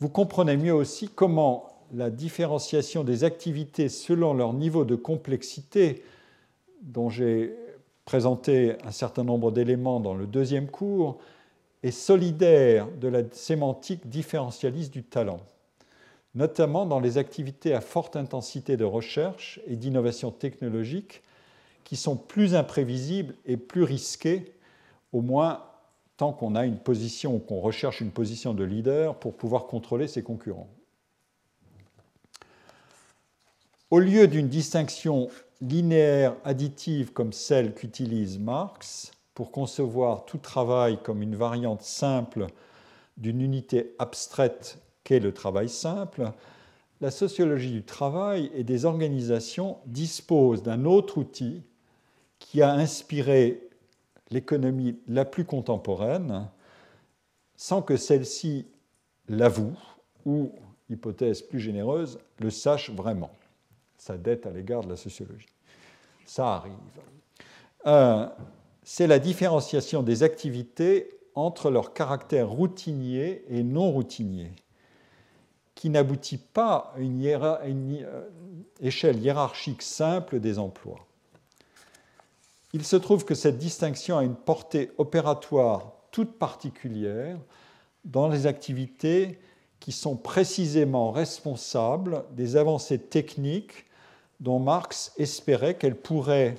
[0.00, 6.02] Vous comprenez mieux aussi comment la différenciation des activités selon leur niveau de complexité,
[6.82, 7.54] dont j'ai
[8.04, 11.18] présenté un certain nombre d'éléments dans le deuxième cours,
[11.82, 15.40] est solidaire de la sémantique différentialiste du talent
[16.34, 21.22] notamment dans les activités à forte intensité de recherche et d'innovation technologique
[21.84, 24.52] qui sont plus imprévisibles et plus risquées,
[25.12, 25.62] au moins
[26.16, 30.08] tant qu'on a une position ou qu'on recherche une position de leader pour pouvoir contrôler
[30.08, 30.68] ses concurrents.
[33.90, 35.28] Au lieu d'une distinction
[35.60, 42.46] linéaire additive comme celle qu'utilise Marx pour concevoir tout travail comme une variante simple
[43.16, 46.32] d'une unité abstraite qu'est le travail simple,
[47.00, 51.62] la sociologie du travail et des organisations disposent d'un autre outil
[52.38, 53.68] qui a inspiré
[54.30, 56.48] l'économie la plus contemporaine
[57.56, 58.66] sans que celle-ci
[59.28, 59.76] l'avoue
[60.24, 60.50] ou,
[60.90, 63.30] hypothèse plus généreuse, le sache vraiment,
[63.96, 65.48] sa dette à l'égard de la sociologie.
[66.26, 66.74] Ça arrive.
[67.86, 68.26] Euh,
[68.82, 74.52] c'est la différenciation des activités entre leur caractère routinier et non routinier
[75.84, 78.30] qui n'aboutit pas à une, euh,
[78.80, 81.04] échelle hiérarchique simple des emplois.
[82.72, 87.36] Il se trouve que cette distinction a une portée opératoire toute particulière
[88.06, 89.38] dans les activités
[89.78, 93.84] qui sont précisément responsables des avancées techniques
[94.40, 96.54] dont Marx espérait qu'elles pourraient,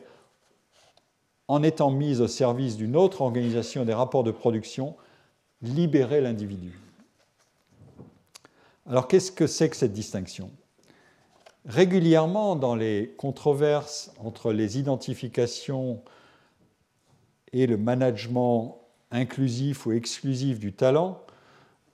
[1.48, 4.96] en étant mises au service d'une autre organisation des rapports de production,
[5.64, 6.85] libérer l'individu.
[8.88, 10.52] Alors qu'est-ce que c'est que cette distinction?
[11.66, 16.04] Régulièrement, dans les controverses entre les identifications
[17.52, 21.22] et le management inclusif ou exclusif du talent,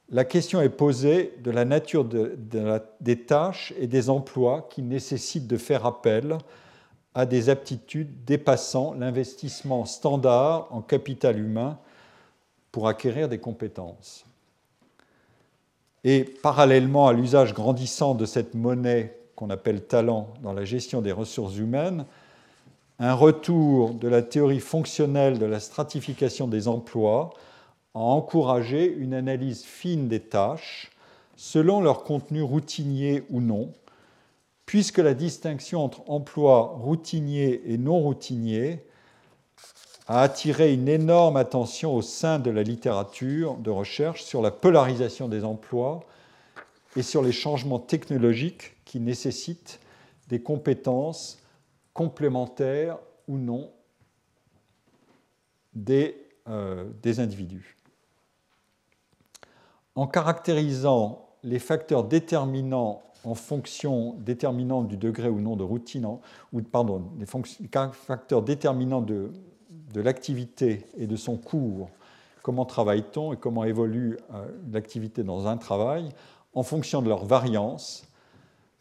[0.09, 5.57] la question est posée de la nature des tâches et des emplois qui nécessitent de
[5.57, 6.38] faire appel
[7.13, 11.80] à des aptitudes dépassant l'investissement standard en capital humain
[12.73, 14.26] pour acquérir des compétences.
[16.03, 21.11] Et parallèlement à l'usage grandissant de cette monnaie qu'on appelle talent dans la gestion des
[21.11, 22.05] ressources humaines,
[22.99, 27.31] un retour de la théorie fonctionnelle de la stratification des emplois
[27.93, 30.91] a encouragé une analyse fine des tâches
[31.35, 33.73] selon leur contenu routinier ou non,
[34.67, 38.85] puisque la distinction entre emploi routinier et non routinier
[40.11, 45.29] a attiré une énorme attention au sein de la littérature de recherche sur la polarisation
[45.29, 46.01] des emplois
[46.97, 49.79] et sur les changements technologiques qui nécessitent
[50.27, 51.39] des compétences
[51.93, 52.97] complémentaires
[53.29, 53.71] ou non
[55.73, 56.17] des,
[56.49, 57.77] euh, des individus.
[59.95, 66.05] En caractérisant les facteurs déterminants en fonction déterminante du degré ou non de routine,
[66.51, 67.27] ou pardon, les
[67.93, 69.31] facteurs déterminants de,
[69.93, 71.89] de l'activité et de son cours,
[72.41, 76.09] comment travaille-t-on et comment évolue euh, l'activité dans un travail,
[76.53, 78.05] en fonction de leur variance,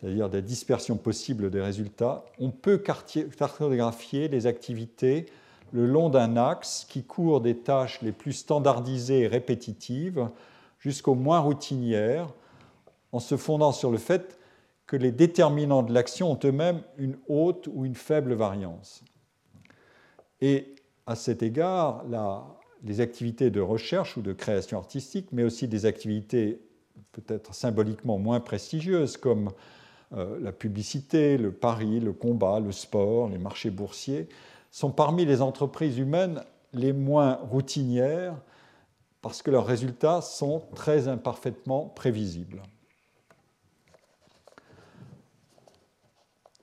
[0.00, 5.26] c'est-à-dire des dispersions possibles des résultats, on peut cartographier les activités
[5.72, 10.28] le long d'un axe qui court des tâches les plus standardisées et répétitives
[10.78, 12.28] jusqu'aux moins routinières,
[13.12, 14.38] en se fondant sur le fait
[14.86, 19.04] que les déterminants de l'action ont eux-mêmes une haute ou une faible variance.
[20.40, 20.74] Et
[21.10, 22.04] à cet égard,
[22.84, 26.62] les activités de recherche ou de création artistique, mais aussi des activités
[27.10, 29.50] peut-être symboliquement moins prestigieuses comme
[30.12, 34.28] euh, la publicité, le pari, le combat, le sport, les marchés boursiers,
[34.70, 38.40] sont parmi les entreprises humaines les moins routinières
[39.20, 42.62] parce que leurs résultats sont très imparfaitement prévisibles.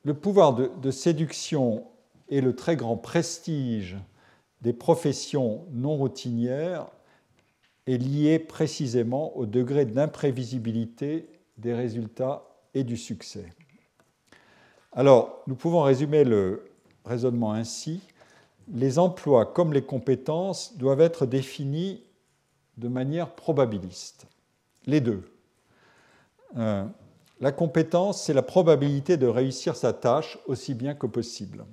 [0.03, 1.83] Le pouvoir de, séduction
[2.29, 3.97] et le très grand prestige
[4.61, 6.87] des professions non routinières
[7.85, 12.43] est lié précisément au degré d'imprévisibilité des résultats
[12.73, 13.49] et du succès.
[14.91, 16.69] Alors, nous pouvons résumer le
[17.05, 18.01] raisonnement ainsi.
[18.73, 22.03] Les emplois comme les compétences doivent être définis
[22.77, 24.27] de manière probabiliste.
[24.85, 25.23] Les deux.
[26.55, 31.65] La compétence, c'est la probabilité de réussir sa tâche aussi bien que possible,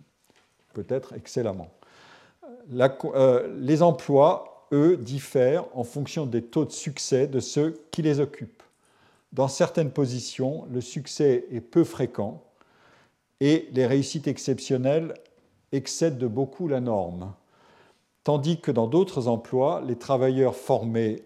[0.75, 1.71] peut-être excellemment.
[2.73, 8.21] Euh, les emplois, eux, diffèrent en fonction des taux de succès de ceux qui les
[8.21, 8.63] occupent.
[9.33, 12.43] Dans certaines positions, le succès est peu fréquent
[13.41, 15.15] et les réussites exceptionnelles
[15.73, 17.35] excèdent de beaucoup la norme,
[18.23, 21.25] tandis que dans d'autres emplois, les travailleurs formés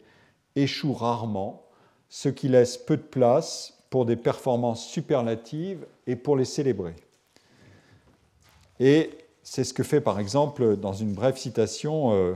[0.56, 1.66] échouent rarement,
[2.08, 6.96] ce qui laisse peu de place pour des performances superlatives et pour les célébrer.
[9.50, 12.34] C'est ce que fait par exemple dans une brève citation, euh,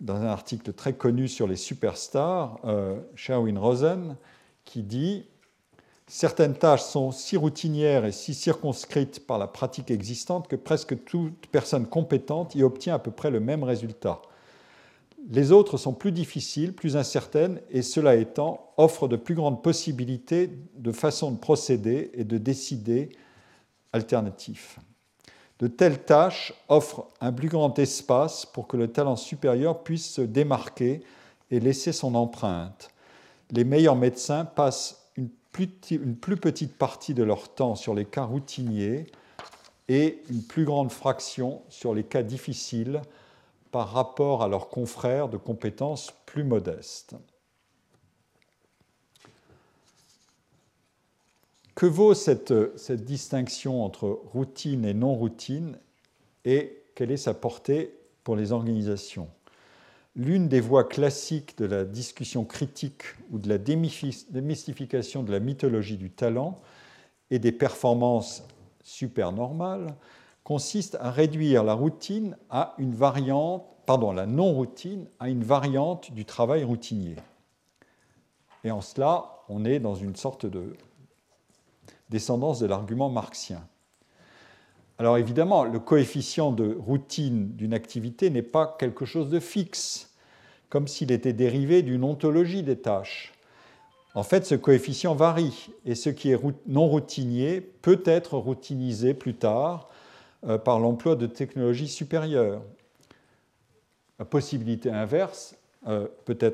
[0.00, 4.16] dans un article très connu sur les superstars, euh, Sherwin Rosen,
[4.64, 5.26] qui dit
[6.06, 11.46] Certaines tâches sont si routinières et si circonscrites par la pratique existante que presque toute
[11.48, 14.22] personne compétente y obtient à peu près le même résultat.
[15.28, 20.50] Les autres sont plus difficiles, plus incertaines, et cela étant, offrent de plus grandes possibilités
[20.74, 23.10] de façon de procéder et de décider
[23.92, 24.78] alternatifs.
[25.58, 30.20] De telles tâches offrent un plus grand espace pour que le talent supérieur puisse se
[30.20, 31.02] démarquer
[31.50, 32.90] et laisser son empreinte.
[33.50, 39.06] Les meilleurs médecins passent une plus, petite partie de leur temps sur les cas routiniers
[39.88, 43.02] et une plus grande fraction sur les cas difficiles
[43.72, 47.16] par rapport à leurs confrères de compétences plus modestes.
[51.78, 52.52] Que vaut cette,
[52.90, 55.78] distinction entre routine et non-routine
[56.44, 57.94] et quelle est sa portée
[58.24, 59.28] pour les organisations?
[60.16, 65.96] L'une des voies classiques de la discussion critique ou de la démystification de la mythologie
[65.96, 66.60] du talent
[67.30, 68.42] et des performances
[68.82, 69.94] supernormales
[70.42, 76.24] consiste à réduire la routine à une variante, pardon, la non-routine à une variante du
[76.24, 77.14] travail routinier.
[78.64, 80.74] Et en cela, on est dans une sorte de
[82.10, 83.66] descendance de l'argument marxien.
[84.98, 90.12] Alors évidemment, le coefficient de routine d'une activité n'est pas quelque chose de fixe,
[90.68, 93.32] comme s'il était dérivé d'une ontologie des tâches.
[94.14, 99.34] En fait, ce coefficient varie, et ce qui est non routinier peut être routinisé plus
[99.34, 99.88] tard
[100.46, 102.62] euh, par l'emploi de technologies supérieures.
[104.18, 105.54] La possibilité inverse
[105.86, 106.50] euh, euh,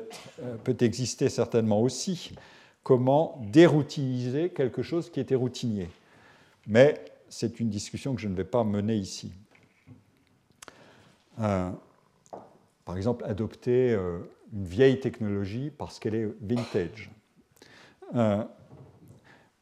[0.63, 2.33] peut exister certainement aussi.
[2.85, 5.89] Comment déroutiniser quelque chose qui était routinier
[6.67, 9.31] Mais c'est une discussion que je ne vais pas mener ici.
[11.35, 13.93] par exemple, adopter
[14.53, 17.09] une vieille technologie parce qu'elle est vintage.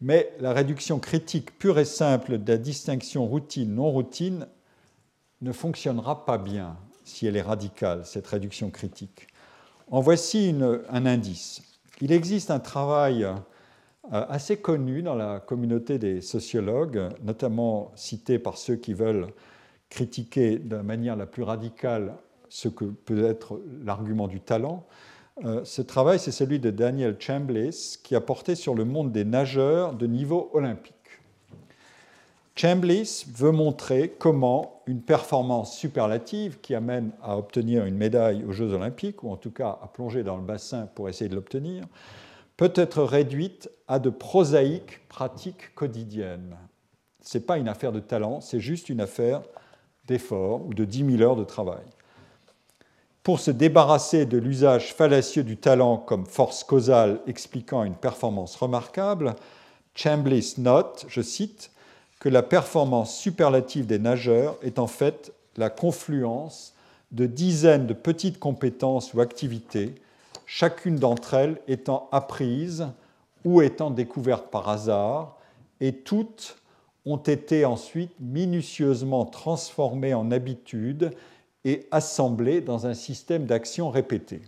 [0.01, 4.47] Mais la réduction critique pure et simple de la distinction routine-non routine
[5.39, 6.75] ne fonctionnera pas bien
[7.05, 9.27] si elle est radicale, cette réduction critique.
[9.89, 10.53] En voici
[10.89, 11.72] un indice.
[12.03, 13.33] Il existe un travail euh,
[14.11, 19.27] assez connu dans la communauté des sociologues, notamment cité par ceux qui veulent
[19.89, 22.13] critiquer de la manière la plus radicale
[22.49, 24.85] ce que peut être l'argument du talent,
[25.45, 29.25] Euh, ce travail, c'est celui de Daniel Chambliss, qui a porté sur le monde des
[29.25, 30.93] nageurs de niveau olympique.
[32.55, 38.73] Chambliss veut montrer comment une performance superlative qui amène à obtenir une médaille aux Jeux
[38.73, 41.85] olympiques, ou en tout cas à plonger dans le bassin pour essayer de l'obtenir,
[42.55, 46.55] peut être réduite à de prosaïques pratiques quotidiennes.
[47.21, 49.41] Ce n'est pas une affaire de talent, c'est juste une affaire
[50.05, 51.83] d'effort ou de 10 000 heures de travail.
[53.23, 59.35] Pour se débarrasser de l'usage fallacieux du talent comme force causale expliquant une performance remarquable,
[59.95, 61.71] Chambliss note, je cite,
[62.23, 66.73] que la performance superlative des nageurs est en fait la confluence
[67.11, 69.93] de dizaines de petites compétences ou activités,
[70.45, 72.87] chacune d'entre elles étant apprise
[73.43, 75.37] ou étant découverte par hasard,
[75.81, 76.55] et toutes
[77.05, 81.11] ont été ensuite minutieusement transformées en habitudes
[81.65, 84.39] et assemblées dans un système d'action répété.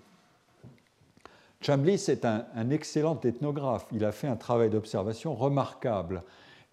[1.59, 3.85] Chambliss est un, excellent ethnographe.
[3.91, 6.23] Il a fait un travail d'observation remarquable.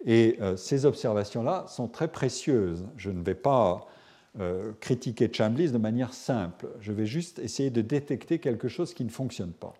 [0.05, 2.85] Et euh, ces observations-là sont très précieuses.
[2.97, 3.87] Je ne vais pas
[4.39, 6.67] euh, critiquer Chambliss de manière simple.
[6.81, 9.73] Je vais juste essayer de détecter quelque chose qui ne fonctionne pas.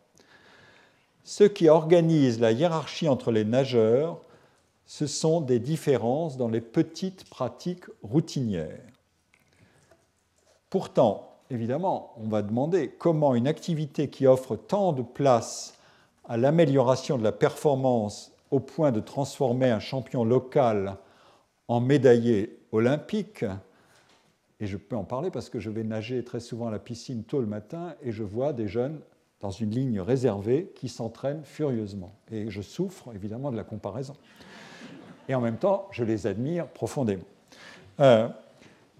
[1.24, 4.22] Ce qui organise la hiérarchie entre les nageurs,
[4.86, 8.82] ce sont des différences dans les petites pratiques routinières.
[10.70, 15.76] Pourtant, évidemment, on va demander comment une activité qui offre tant de place
[16.28, 20.97] à l'amélioration de la performance au point de transformer un champion local
[21.67, 23.43] en médaillé olympique,
[24.59, 27.23] et je peux en parler parce que je vais nager très souvent à la piscine
[27.23, 28.99] tôt le matin et je vois des jeunes
[29.41, 32.13] dans une ligne réservée qui s'entraînent furieusement.
[32.31, 34.13] Et je souffre évidemment de la comparaison.
[35.27, 37.25] Et en même temps, je les admire profondément.
[38.01, 38.30] Euh,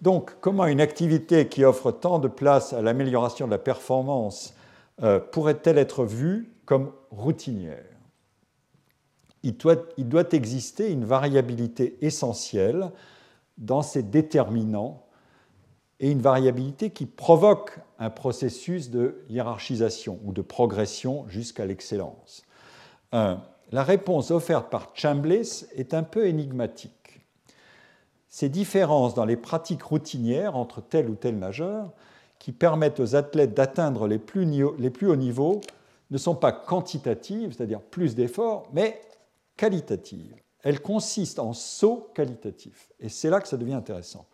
[0.02, 4.56] donc, comment une activité qui offre tant de place à l'amélioration de la performance
[5.04, 7.93] euh, pourrait-elle être vue comme routinière?
[9.44, 12.92] Il doit, exister une variabilité essentielle
[13.58, 15.04] dans ces déterminants
[16.00, 22.44] et une variabilité qui provoque un processus de hiérarchisation ou de progression jusqu'à l'excellence.
[23.12, 27.22] La réponse offerte par Chambliss est un peu énigmatique.
[28.30, 31.92] Ces différences dans les pratiques routinières entre tel ou tel nageur
[32.40, 34.20] qui permettent aux athlètes d'atteindre les,
[34.80, 35.62] les plus hauts niveaux
[36.12, 39.00] ne sont pas quantitatives, c'est-à-dire plus d'efforts, mais
[39.58, 40.36] qualitative.
[40.62, 42.92] Elle consiste en sauts qualitatifs.
[43.00, 44.26] Et c'est là que ça devient intéressant.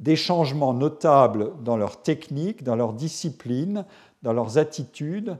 [0.00, 3.84] Des changements notables dans leur technique, dans leur discipline,
[4.22, 5.36] dans leurs attitudes,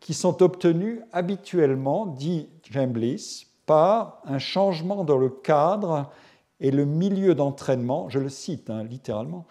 [0.00, 6.10] qui sont obtenus habituellement, dit Jambliss, par un changement dans le cadre
[6.58, 9.46] et le milieu d'entraînement, je le cite hein, littéralement,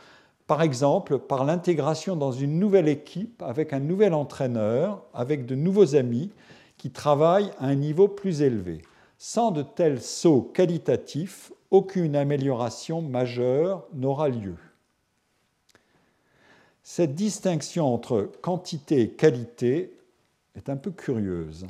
[0.45, 5.95] par exemple par l'intégration dans une nouvelle équipe avec un nouvel entraîneur, avec de nouveaux
[5.95, 6.31] amis,
[6.79, 8.81] qui travaillent à un niveau plus élevé.
[9.19, 14.55] Sans de tels sauts qualitatifs, aucune amélioration majeure n'aura lieu.
[16.81, 19.93] Cette distinction entre quantité et qualité
[20.55, 21.67] est un peu curieuse.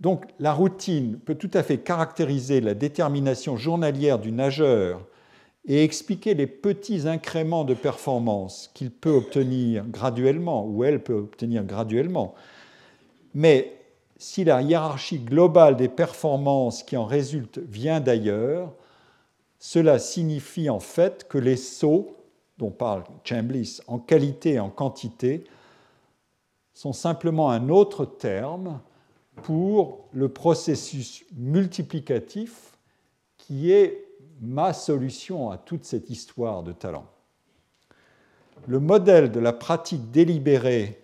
[0.00, 5.06] Donc la routine peut tout à fait caractériser la détermination journalière du nageur
[5.66, 11.64] et expliquer les petits incréments de performance qu'il peut obtenir graduellement ou elle peut obtenir
[11.64, 12.34] graduellement,
[13.34, 13.76] mais
[14.16, 18.72] si la hiérarchie globale des performances qui en résulte vient d'ailleurs,
[19.58, 22.16] cela signifie en fait que les sauts
[22.58, 25.44] dont parle Chambliss en qualité et en quantité
[26.74, 28.80] sont simplement un autre terme
[29.42, 32.76] pour le processus multiplicatif
[33.38, 34.06] qui est
[34.40, 37.06] ma solution à toute cette histoire de talent.
[38.66, 41.00] Le modèle de la pratique délibérée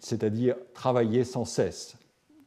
[0.00, 1.96] c'est-à-dire travailler sans cesse,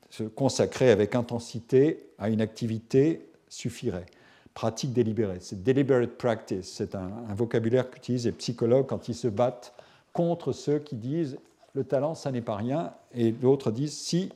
[0.09, 4.05] se consacrer avec intensité à une activité suffirait.
[4.53, 9.73] Pratique délibérée, c'est deliberate practice, c'est un, vocabulaire qu'utilisent les psychologues quand ils se battent
[10.11, 11.37] contre ceux qui disent
[11.73, 14.29] le talent, ça n'est pas rien, et d'autres disent si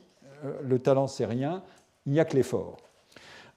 [0.44, 1.62] euh, le talent, c'est rien,
[2.06, 2.78] il n'y a que l'effort.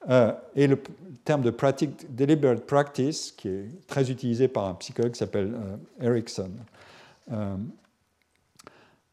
[0.08, 0.78] Euh, et le
[1.24, 6.06] terme de pratique, deliberate practice, qui est très utilisé par un psychologue qui s'appelle euh,
[6.06, 6.50] Erickson,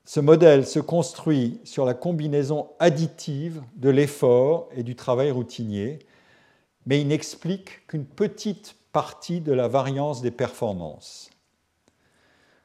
[0.07, 5.99] ce modèle se construit sur la combinaison additive de l'effort et du travail routinier,
[6.85, 11.29] mais il n'explique qu'une petite partie de la variance des performances.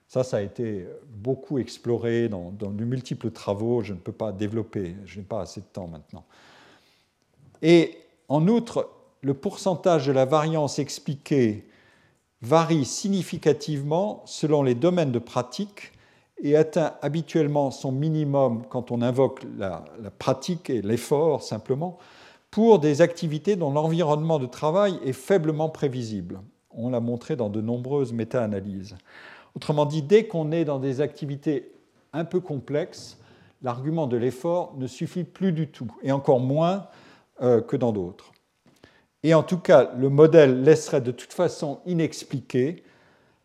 [0.07, 4.95] Ça, ça a été beaucoup exploré dans, de multiples travaux, je ne peux pas développer,
[5.05, 6.25] je n'ai pas assez de temps maintenant.
[7.61, 7.99] Et
[8.29, 8.89] en outre,
[9.21, 11.67] le pourcentage de la variance expliquée
[12.41, 15.92] varie significativement selon les domaines de pratique
[16.43, 19.85] et atteint habituellement son minimum quand on invoque la,
[20.19, 21.99] pratique et l'effort simplement
[22.51, 26.41] pour des activités dont l'environnement de travail est faiblement prévisible.
[26.71, 28.97] On l'a montré dans de nombreuses méta-analyses.
[29.55, 31.73] Autrement dit, dès qu'on est dans des activités
[32.13, 33.19] un peu complexes,
[33.63, 36.89] l'argument de l'effort ne suffit plus du tout, et encore moins
[37.41, 38.33] euh, que dans d'autres.
[39.23, 42.83] Et en tout cas, le modèle laisserait de toute façon inexpliqué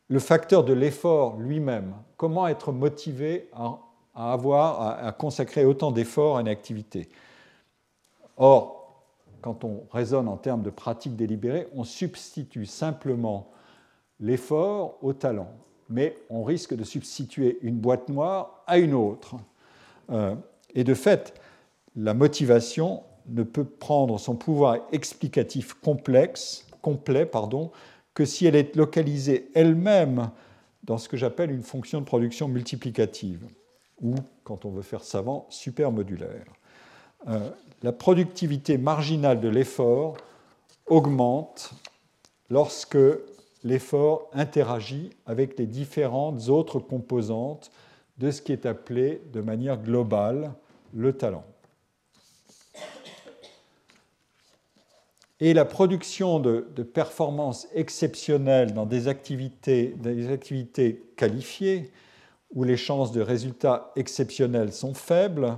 [0.09, 1.93] le facteur de l'effort lui-même.
[2.15, 3.79] Comment être motivé à,
[4.15, 7.09] avoir, à, consacrer autant d'efforts à une activité?
[8.37, 9.03] Or,
[9.41, 13.51] quand on raisonne en termes de pratique délibérée, on substitue simplement
[14.19, 15.49] l'effort au talent.
[15.89, 19.35] Mais on risque de substituer une boîte noire à une autre.
[20.09, 20.35] Euh,
[20.73, 21.33] et de fait,
[21.95, 27.71] la motivation ne peut prendre son pouvoir explicatif complexe, complet pardon,
[28.17, 30.31] que si elle est localisée elle-même
[30.83, 33.45] dans ce que j'appelle une fonction de production multiplicative,
[34.01, 36.51] ou, quand on veut faire savant, supermodulaire.
[37.27, 37.51] Euh,
[37.83, 40.17] la productivité marginale de l'effort
[40.87, 41.73] augmente
[42.49, 42.97] lorsque
[43.63, 47.69] l'effort interagit avec les différentes autres composantes
[48.17, 50.53] de ce qui est appelé de manière globale
[50.91, 51.45] le talent.
[55.39, 61.91] Et la production de, performances exceptionnelles dans des activités, des activités qualifiées,
[62.53, 65.57] où les chances de résultats exceptionnels sont faibles,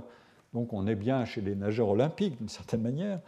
[0.54, 3.20] donc on est bien chez les nageurs olympiques d'une certaine manière,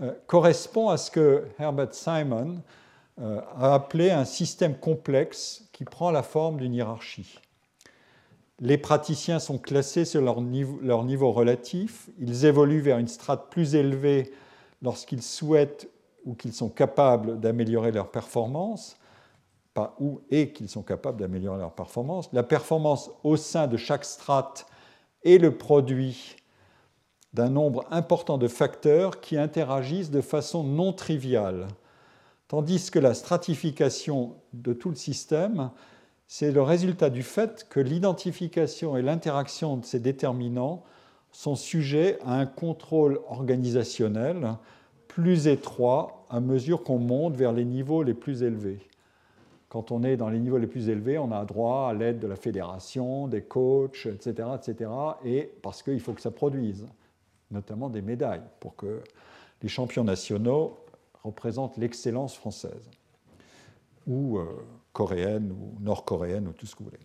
[0.00, 2.62] euh, correspond à ce que Herbert Simon
[3.20, 7.38] euh, a appelé un système complexe qui prend la forme d'une hiérarchie.
[8.60, 13.50] Les praticiens sont classés sur leur niveau, leur niveau relatif, ils évoluent vers une strate
[13.50, 14.32] plus élevée
[14.82, 15.88] lorsqu'ils souhaitent
[16.24, 18.96] ou qu'ils sont capables d'améliorer leur performance,
[19.74, 22.28] pas ou et qu'ils sont capables d'améliorer leur performance.
[22.32, 24.66] La performance au sein de chaque strate
[25.24, 26.36] est le produit
[27.32, 31.68] d'un nombre important de facteurs qui interagissent de façon non triviale,
[32.48, 35.70] tandis que la stratification de tout le système,
[36.26, 40.82] c'est le résultat du fait que l'identification et l'interaction de ces déterminants
[41.32, 44.56] sont sujets à un contrôle organisationnel
[45.10, 48.78] plus étroit à mesure qu'on monte vers les niveaux les plus élevés.
[49.68, 52.28] Quand on est dans les niveaux les plus élevés, on a droit à l'aide de
[52.28, 54.90] la fédération, des coachs, etc., etc.,
[55.24, 56.86] et parce qu'il faut que ça produise,
[57.50, 59.00] notamment des médailles, pour que
[59.62, 60.78] les champions nationaux
[61.24, 62.90] représentent l'excellence française,
[64.06, 64.46] ou euh,
[64.92, 67.02] coréenne, ou nord-coréenne, ou tout ce que vous voulez.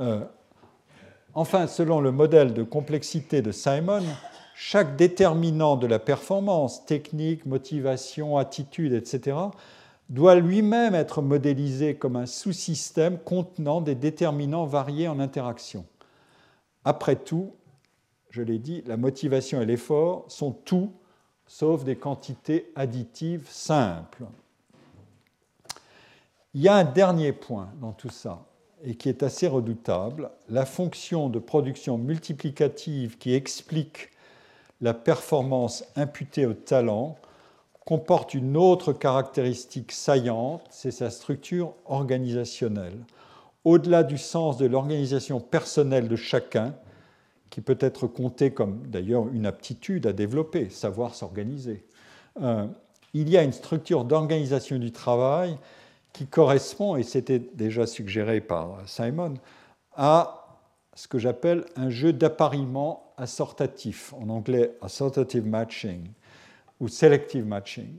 [0.00, 0.24] Euh,
[1.34, 4.02] enfin, selon le modèle de complexité de Simon,
[4.58, 9.36] chaque déterminant de la performance, technique, motivation, attitude, etc.,
[10.08, 15.84] doit lui-même être modélisé comme un sous-système contenant des déterminants variés en interaction.
[16.86, 17.52] Après tout,
[18.30, 20.90] je l'ai dit, la motivation et l'effort sont tout
[21.46, 24.24] sauf des quantités additives simples.
[26.54, 28.46] Il y a un dernier point dans tout ça,
[28.82, 34.15] et qui est assez redoutable, la fonction de production multiplicative qui explique
[34.80, 37.16] la performance imputée au talent
[37.84, 42.98] comporte une autre caractéristique saillante, c'est sa structure organisationnelle.
[43.64, 46.74] Au-delà du sens de l'organisation personnelle de chacun,
[47.48, 51.84] qui peut être comptée comme d'ailleurs une aptitude à développer, savoir s'organiser,
[52.42, 52.66] euh,
[53.14, 55.56] il y a une structure d'organisation du travail
[56.12, 59.34] qui correspond, et c'était déjà suggéré par Simon,
[59.94, 60.45] à
[60.96, 66.08] ce que j'appelle un jeu d'appariement assortatif, en anglais assortative matching
[66.80, 67.94] ou selective matching.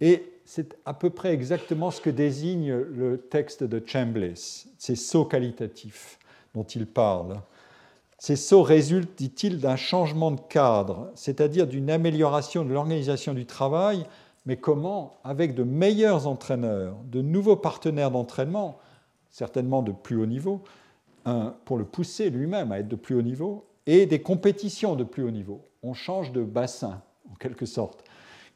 [0.00, 5.24] Et c'est à peu près exactement ce que désigne le texte de Chambliss, ces sauts
[5.24, 6.18] qualitatifs
[6.54, 7.40] dont il parle.
[8.18, 14.06] Ces sauts résultent, dit-il, d'un changement de cadre, c'est-à-dire d'une amélioration de l'organisation du travail,
[14.46, 18.78] mais comment Avec de meilleurs entraîneurs, de nouveaux partenaires d'entraînement,
[19.30, 20.62] certainement de plus haut niveau,
[21.64, 25.22] pour le pousser lui-même à être de plus haut niveau, et des compétitions de plus
[25.22, 25.62] haut niveau.
[25.82, 28.04] On change de bassin, en quelque sorte.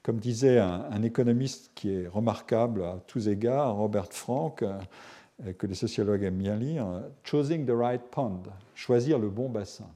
[0.03, 5.75] Comme disait un, économiste qui est remarquable à tous égards, Robert Frank, euh, que les
[5.75, 6.87] sociologues aiment bien lire,
[7.23, 8.43] Choosing the right pond,
[8.75, 9.89] choisir le bon bassin.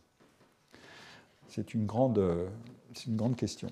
[1.49, 2.21] C'est une grande,
[3.07, 3.69] une grande question.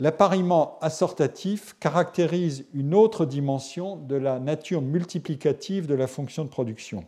[0.00, 7.04] L'appariement assortatif caractérise une autre dimension de la nature multiplicative de la fonction de production.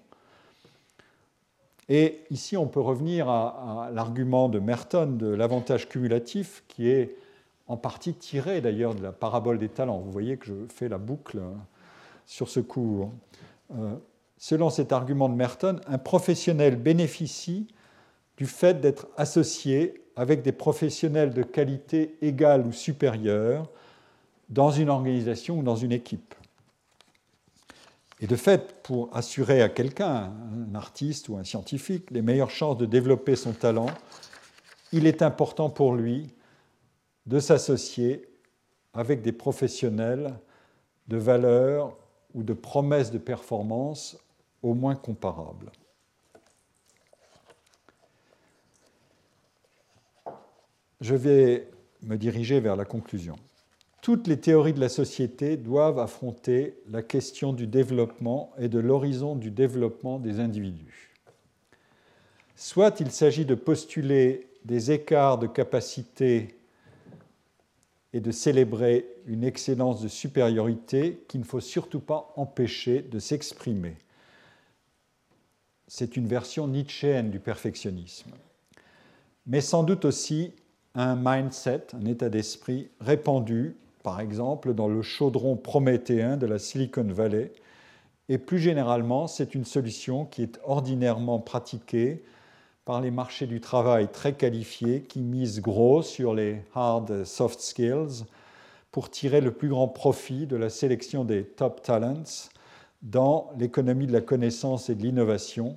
[1.92, 7.16] Et ici, on peut revenir à, l'argument de Merton de l'avantage cumulatif, qui est
[7.66, 9.98] en partie tiré d'ailleurs de la parabole des talents.
[9.98, 11.58] Vous voyez que je fais la boucle hein,
[12.26, 13.10] sur ce cours.
[13.76, 13.96] Euh,
[14.38, 17.66] selon cet argument de Merton, un professionnel bénéficie
[18.36, 23.68] du fait d'être associé avec des professionnels de qualité égale ou supérieure
[24.48, 26.34] dans une organisation ou dans une équipe.
[28.20, 30.32] Et de fait, pour assurer à quelqu'un,
[30.70, 33.90] un artiste ou un scientifique, les meilleures chances de développer son talent,
[34.92, 36.28] il est important pour lui
[37.26, 38.28] de s'associer
[38.92, 40.38] avec des professionnels
[41.08, 41.96] de valeur
[42.34, 44.18] ou de promesses de performance
[44.62, 45.72] au moins comparables.
[51.00, 51.68] Je vais
[52.02, 53.36] me diriger vers la conclusion.
[54.02, 59.36] Toutes les théories de la société doivent affronter la question du développement et de l'horizon
[59.36, 61.10] du développement des individus.
[62.56, 66.56] Soit il s'agit de postuler des écarts de capacité
[68.12, 73.96] et de célébrer une excellence de supériorité qu'il ne faut surtout pas empêcher de s'exprimer.
[75.88, 78.30] C'est une version nietzschéenne du perfectionnisme,
[79.46, 80.52] mais sans doute aussi
[80.94, 87.06] un mindset, un état d'esprit répandu, par exemple dans le chaudron prométhéen de la Silicon
[87.08, 87.52] Valley,
[88.28, 92.22] et plus généralement, c'est une solution qui est ordinairement pratiquée
[92.84, 98.24] par les marchés du travail très qualifiés qui misent gros sur les hard soft skills
[98.92, 102.50] pour tirer le plus grand profit de la sélection des top talents
[103.02, 105.76] dans l'économie de la connaissance et de l'innovation,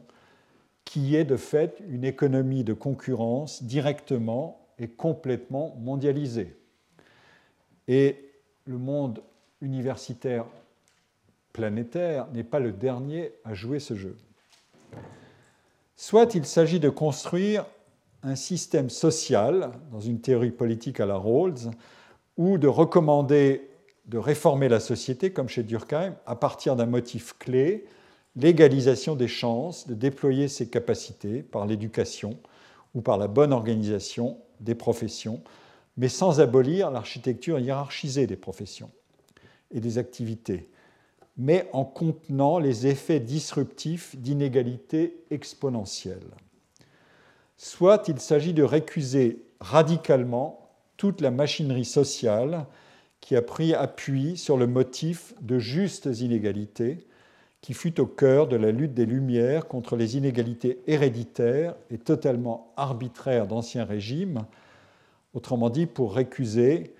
[0.85, 6.55] qui est de fait une économie de concurrence directement et complètement mondialisée.
[7.87, 8.17] Et
[8.65, 9.21] le monde
[9.61, 10.45] universitaire
[11.51, 14.17] planétaire n'est pas le dernier à jouer ce jeu.
[15.95, 17.65] Soit il s'agit de construire
[18.23, 21.71] un système social, dans une théorie politique à la Rawls,
[22.37, 23.69] ou de recommander
[24.05, 27.85] de réformer la société, comme chez Durkheim, à partir d'un motif clé,
[28.35, 32.37] l'égalisation des chances de déployer ses capacités par l'éducation
[32.95, 35.41] ou par la bonne organisation des professions,
[35.97, 38.91] mais sans abolir l'architecture hiérarchisée des professions
[39.71, 40.69] et des activités,
[41.37, 46.31] mais en contenant les effets disruptifs d'inégalités exponentielles.
[47.57, 52.65] Soit il s'agit de récuser radicalement toute la machinerie sociale
[53.21, 57.07] qui a pris appui sur le motif de justes inégalités,
[57.61, 62.73] qui fut au cœur de la lutte des Lumières contre les inégalités héréditaires et totalement
[62.75, 64.45] arbitraires d'anciens régimes,
[65.33, 66.93] autrement dit pour récuser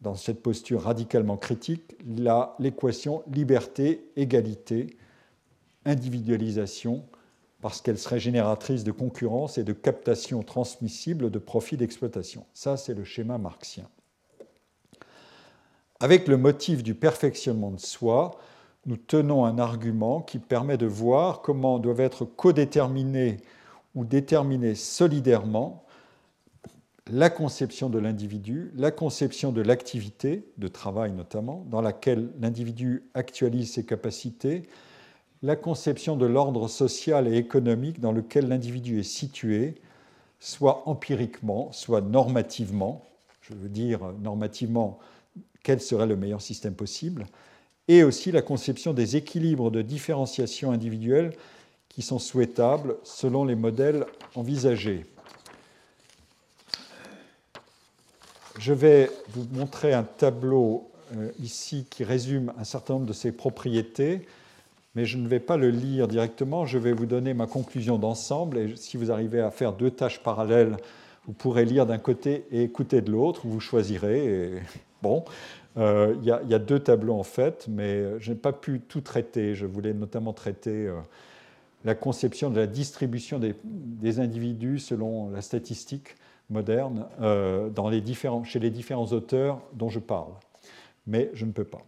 [0.00, 1.96] dans cette posture radicalement critique,
[2.58, 4.96] l'équation liberté-égalité,
[5.84, 7.04] individualisation,
[7.60, 12.46] parce qu'elle serait génératrice de concurrence et de captation transmissible de profits d'exploitation.
[12.54, 13.88] Ça, c'est le schéma marxien.
[16.00, 18.38] Avec le motif du perfectionnement de soi,
[18.86, 23.36] nous tenons un argument qui permet de voir comment doivent être codéterminés
[23.94, 25.84] ou déterminés solidairement
[27.08, 33.72] la conception de l'individu, la conception de l'activité, de travail notamment, dans laquelle l'individu actualise
[33.72, 34.68] ses capacités,
[35.42, 39.76] la conception de l'ordre social et économique dans lequel l'individu est situé,
[40.38, 43.04] soit empiriquement, soit normativement,
[43.40, 44.98] je veux dire normativement
[45.62, 47.26] quel serait le meilleur système possible,
[47.88, 51.32] et aussi la conception des équilibres de différenciation individuelle
[51.88, 55.06] qui sont souhaitables selon les modèles envisagés.
[58.60, 63.32] Je vais vous montrer un tableau euh, ici qui résume un certain nombre de ces
[63.32, 64.26] propriétés,
[64.94, 68.58] mais je ne vais pas le lire directement, je vais vous donner ma conclusion d'ensemble,
[68.58, 70.76] et si vous arrivez à faire deux tâches parallèles,
[71.26, 74.52] vous pourrez lire d'un côté et écouter de l'autre, vous choisirez.
[75.02, 75.24] Bon,
[75.78, 79.54] euh, il y, a deux tableaux en fait, mais je n'ai pas pu tout traiter.
[79.54, 81.00] Je voulais notamment traiter euh,
[81.86, 86.16] la conception de la distribution des individus selon la statistique
[86.50, 88.02] moderne euh, dans les
[88.44, 90.32] chez les différents auteurs dont je parle.
[91.06, 91.82] Mais je ne peux pas.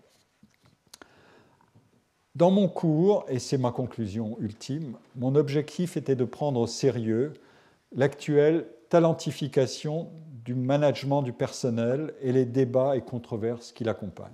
[2.34, 7.34] Dans mon cours, et c'est ma conclusion ultime, mon objectif était de prendre au sérieux
[7.94, 10.10] l'actuelle talentification
[10.44, 14.32] du management du personnel et les débats et controverses qui l'accompagnent.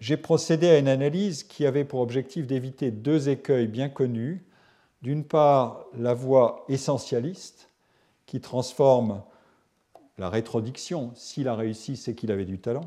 [0.00, 4.46] J'ai procédé à une analyse qui avait pour objectif d'éviter deux écueils bien connus.
[5.02, 7.67] D'une part, la voie essentialiste,
[8.28, 9.22] qui transforme
[10.18, 12.84] la rétrodiction, s'il a réussi, c'est qu'il avait du talent,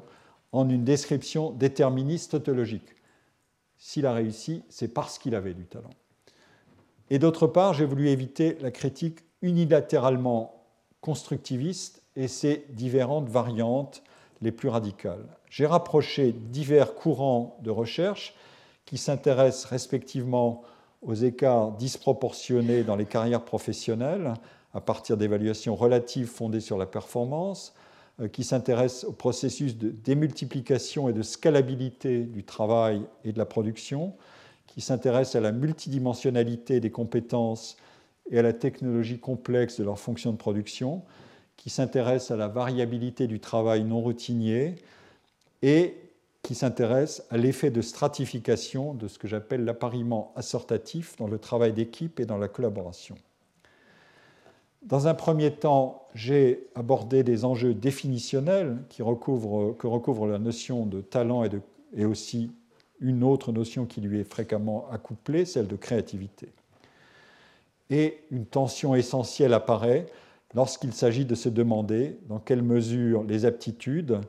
[0.51, 2.95] en une description déterministe tautologique.
[3.77, 5.89] S'il a réussi, c'est parce qu'il avait du talent.
[7.09, 10.63] Et d'autre part, j'ai voulu éviter la critique unilatéralement
[11.01, 14.03] constructiviste et ses différentes variantes
[14.41, 15.26] les plus radicales.
[15.49, 18.35] J'ai rapproché divers courants de recherche
[18.85, 20.61] qui s'intéressent respectivement
[21.01, 24.35] aux écarts disproportionnés dans les carrières professionnelles
[24.73, 27.73] à partir d'évaluations relatives fondées sur la performance,
[28.19, 33.45] euh, qui s'intéressent au processus de démultiplication et de scalabilité du travail et de la
[33.45, 34.14] production,
[34.68, 37.77] qui s'intéressent à la multidimensionnalité des compétences
[38.30, 41.03] et à la technologie complexe de leur fonction de production,
[41.57, 44.76] qui s'intéressent à la variabilité du travail non routinier
[45.61, 45.95] et
[46.41, 51.72] qui s'intéresse à l'effet de stratification de ce que j'appelle l'appariement assortatif dans le travail
[51.72, 53.15] d'équipe et dans la collaboration.
[54.82, 60.86] Dans un premier temps, j'ai abordé des enjeux définitionnels qui recouvrent, que recouvre la notion
[60.86, 61.44] de talent
[61.94, 62.52] et, aussi
[62.99, 66.49] une autre notion qui lui est fréquemment accouplée, celle de créativité.
[67.90, 70.08] Et une tension essentielle apparaît
[70.56, 74.20] lorsqu'il s'agit de se demander dans quelle mesure les aptitudes,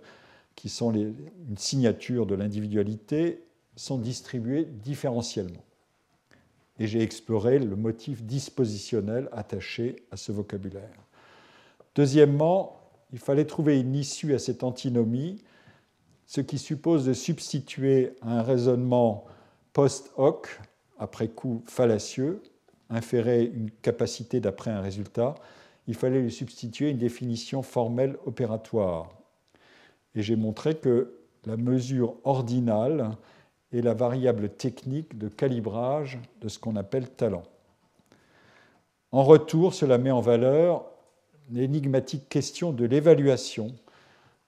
[0.54, 3.42] qui sont une signature de l'individualité,
[3.74, 5.64] sont distribuées différentiellement.
[6.82, 11.06] Et j'ai exploré le motif dispositionnel attaché à ce vocabulaire.
[11.94, 12.80] Deuxièmement,
[13.12, 15.44] il fallait trouver une issue à cette antinomie,
[16.26, 19.26] ce qui suppose de substituer un raisonnement
[19.72, 20.58] post hoc,
[20.98, 22.42] après coup fallacieux,
[22.90, 25.36] inférer une capacité d'après un résultat,
[25.86, 29.08] il fallait lui substituer une définition formelle opératoire.
[30.16, 31.14] Et j'ai montré que
[31.46, 33.12] la mesure ordinale
[33.72, 37.44] est la variable technique de calibrage de ce qu'on appelle talent.
[39.10, 40.84] En retour, cela met en valeur
[41.50, 43.74] l'énigmatique question de l'évaluation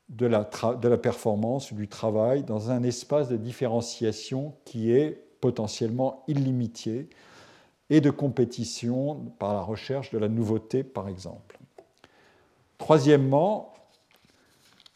[0.09, 0.49] de la,
[0.81, 7.09] de la performance du travail dans un espace de différenciation qui est potentiellement illimité
[7.91, 11.59] et de compétition par la recherche de la nouveauté, par exemple.
[12.79, 13.75] Troisièmement,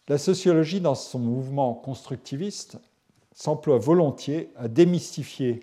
[0.08, 2.78] la sociologie, dans son mouvement constructiviste,
[3.38, 5.60] s'emploie volontiers à démystifier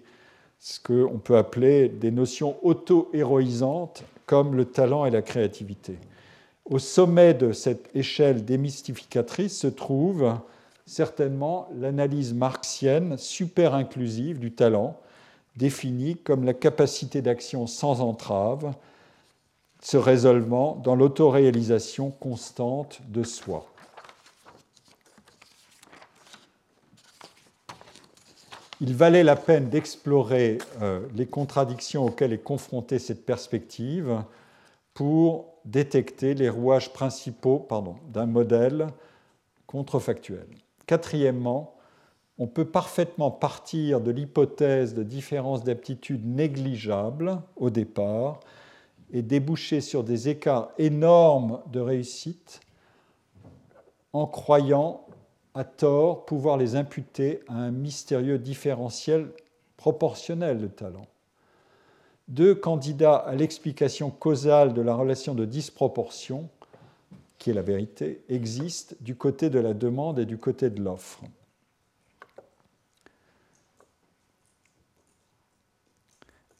[0.59, 5.97] ce qu'on peut appeler des notions auto-héroïsantes comme le talent et la créativité.
[6.63, 10.33] Au sommet de cette échelle démystificatrice se trouve
[10.85, 14.97] certainement l'analyse marxienne super inclusive du talent,
[15.57, 18.73] définie comme la capacité d'action sans entrave,
[19.81, 23.67] se résolvant dans l'autoréalisation constante de soi.
[28.87, 34.21] Il valait la peine d'explorer euh, les contradictions auxquelles est confrontée cette perspective
[34.93, 37.67] pour détecter les rouages principaux
[38.13, 38.85] d'un modèle
[39.65, 40.45] contrefactuel.
[40.85, 41.73] Quatrièmement,
[42.37, 48.39] on peut parfaitement partir de l'hypothèse de différences d'aptitude négligeables au départ
[49.11, 52.59] et déboucher sur des écarts énormes de réussite
[54.13, 55.04] en croyant
[55.55, 59.29] à tort pouvoir les imputer à un mystérieux différentiel
[59.77, 61.07] proportionnel de talent.
[62.27, 66.49] Deux candidats à l'explication causale de la relation de disproportion,
[67.37, 71.21] qui est la vérité, existent du côté de la demande et du côté de l'offre.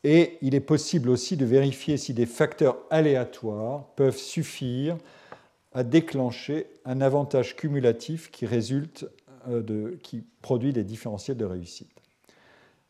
[0.03, 4.97] Et il est possible aussi de vérifier si des facteurs aléatoires peuvent suffire
[5.75, 9.07] à déclencher un avantage cumulatif qui résulte
[9.49, 11.91] euh, qui produit des différentiels de réussite.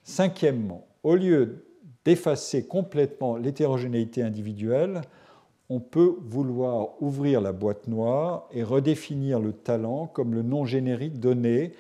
[0.04, 1.66] Cinquièmement, au lieu
[2.06, 5.02] d'effacer complètement l'hétérogénéité individuelle,
[5.68, 11.20] on peut vouloir ouvrir la boîte noire et redéfinir le talent comme le nom générique
[11.20, 11.72] donné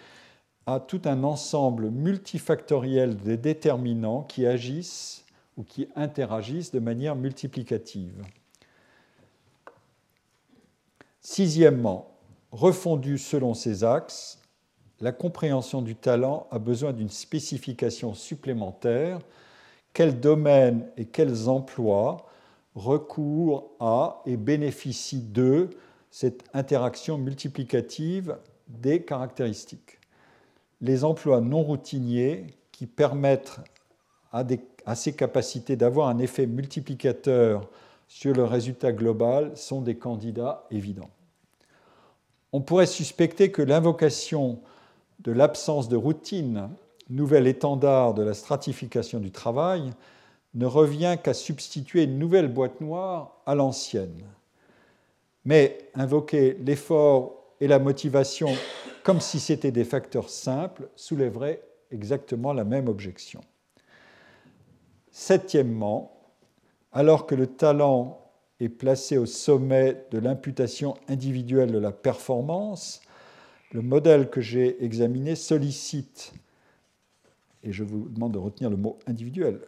[0.65, 5.23] à tout un ensemble multifactoriel de déterminants qui agissent
[5.55, 8.25] ou qui interagissent de manière multiplicative.
[11.27, 12.11] Sixièmement,
[12.51, 14.37] refondu selon ces axes,
[14.99, 19.17] la compréhension du talent a besoin d'une spécification supplémentaire.
[19.91, 22.27] Quels domaines et quels emplois
[22.75, 25.71] recourent à et bénéficient de
[26.11, 28.37] cette interaction multiplicative
[28.67, 29.97] des caractéristiques?
[30.79, 33.57] Les emplois non routiniers qui permettent
[34.31, 37.67] à ces capacités d'avoir un effet multiplicateur
[38.07, 41.09] sur le résultat global sont des candidats évidents.
[42.55, 44.59] On pourrait suspecter que l'invocation
[45.19, 46.69] de l'absence de routine,
[47.09, 49.91] nouvel étendard de la stratification du travail,
[50.53, 54.23] ne revient qu'à substituer une nouvelle boîte noire à l'ancienne.
[55.43, 58.47] Mais invoquer l'effort et la motivation
[59.03, 61.61] comme si c'était des facteurs simples soulèverait
[61.91, 63.41] exactement la même objection.
[65.11, 66.21] Septièmement,
[66.93, 68.24] alors que le talent
[68.59, 73.01] est placé au sommet de l'imputation individuelle de la performance,
[73.71, 76.33] le modèle que j'ai examiné sollicite
[77.65, 79.59] et je vous demande de retenir le mot individuel,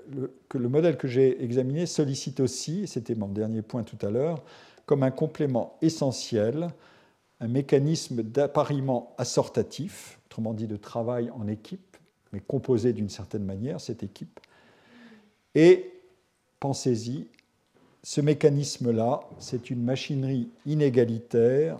[0.50, 4.44] que le modèle que j'ai examiné sollicite aussi, c'était mon dernier point tout à l'heure,
[4.86, 6.70] comme un complément essentiel,
[7.40, 11.98] un mécanisme d'appariement assortatif, autrement dit de travail en équipe,
[12.32, 14.40] mais composé d'une certaine manière, cette équipe.
[15.56, 15.92] Et
[16.60, 17.28] pensez-y,
[18.08, 21.78] ce mécanisme-là, c'est une machinerie inégalitaire,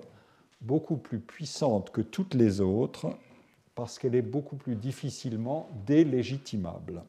[0.60, 3.08] beaucoup plus puissante que toutes les autres,
[3.76, 7.02] parce qu'elle est beaucoup plus difficilement délégitimable.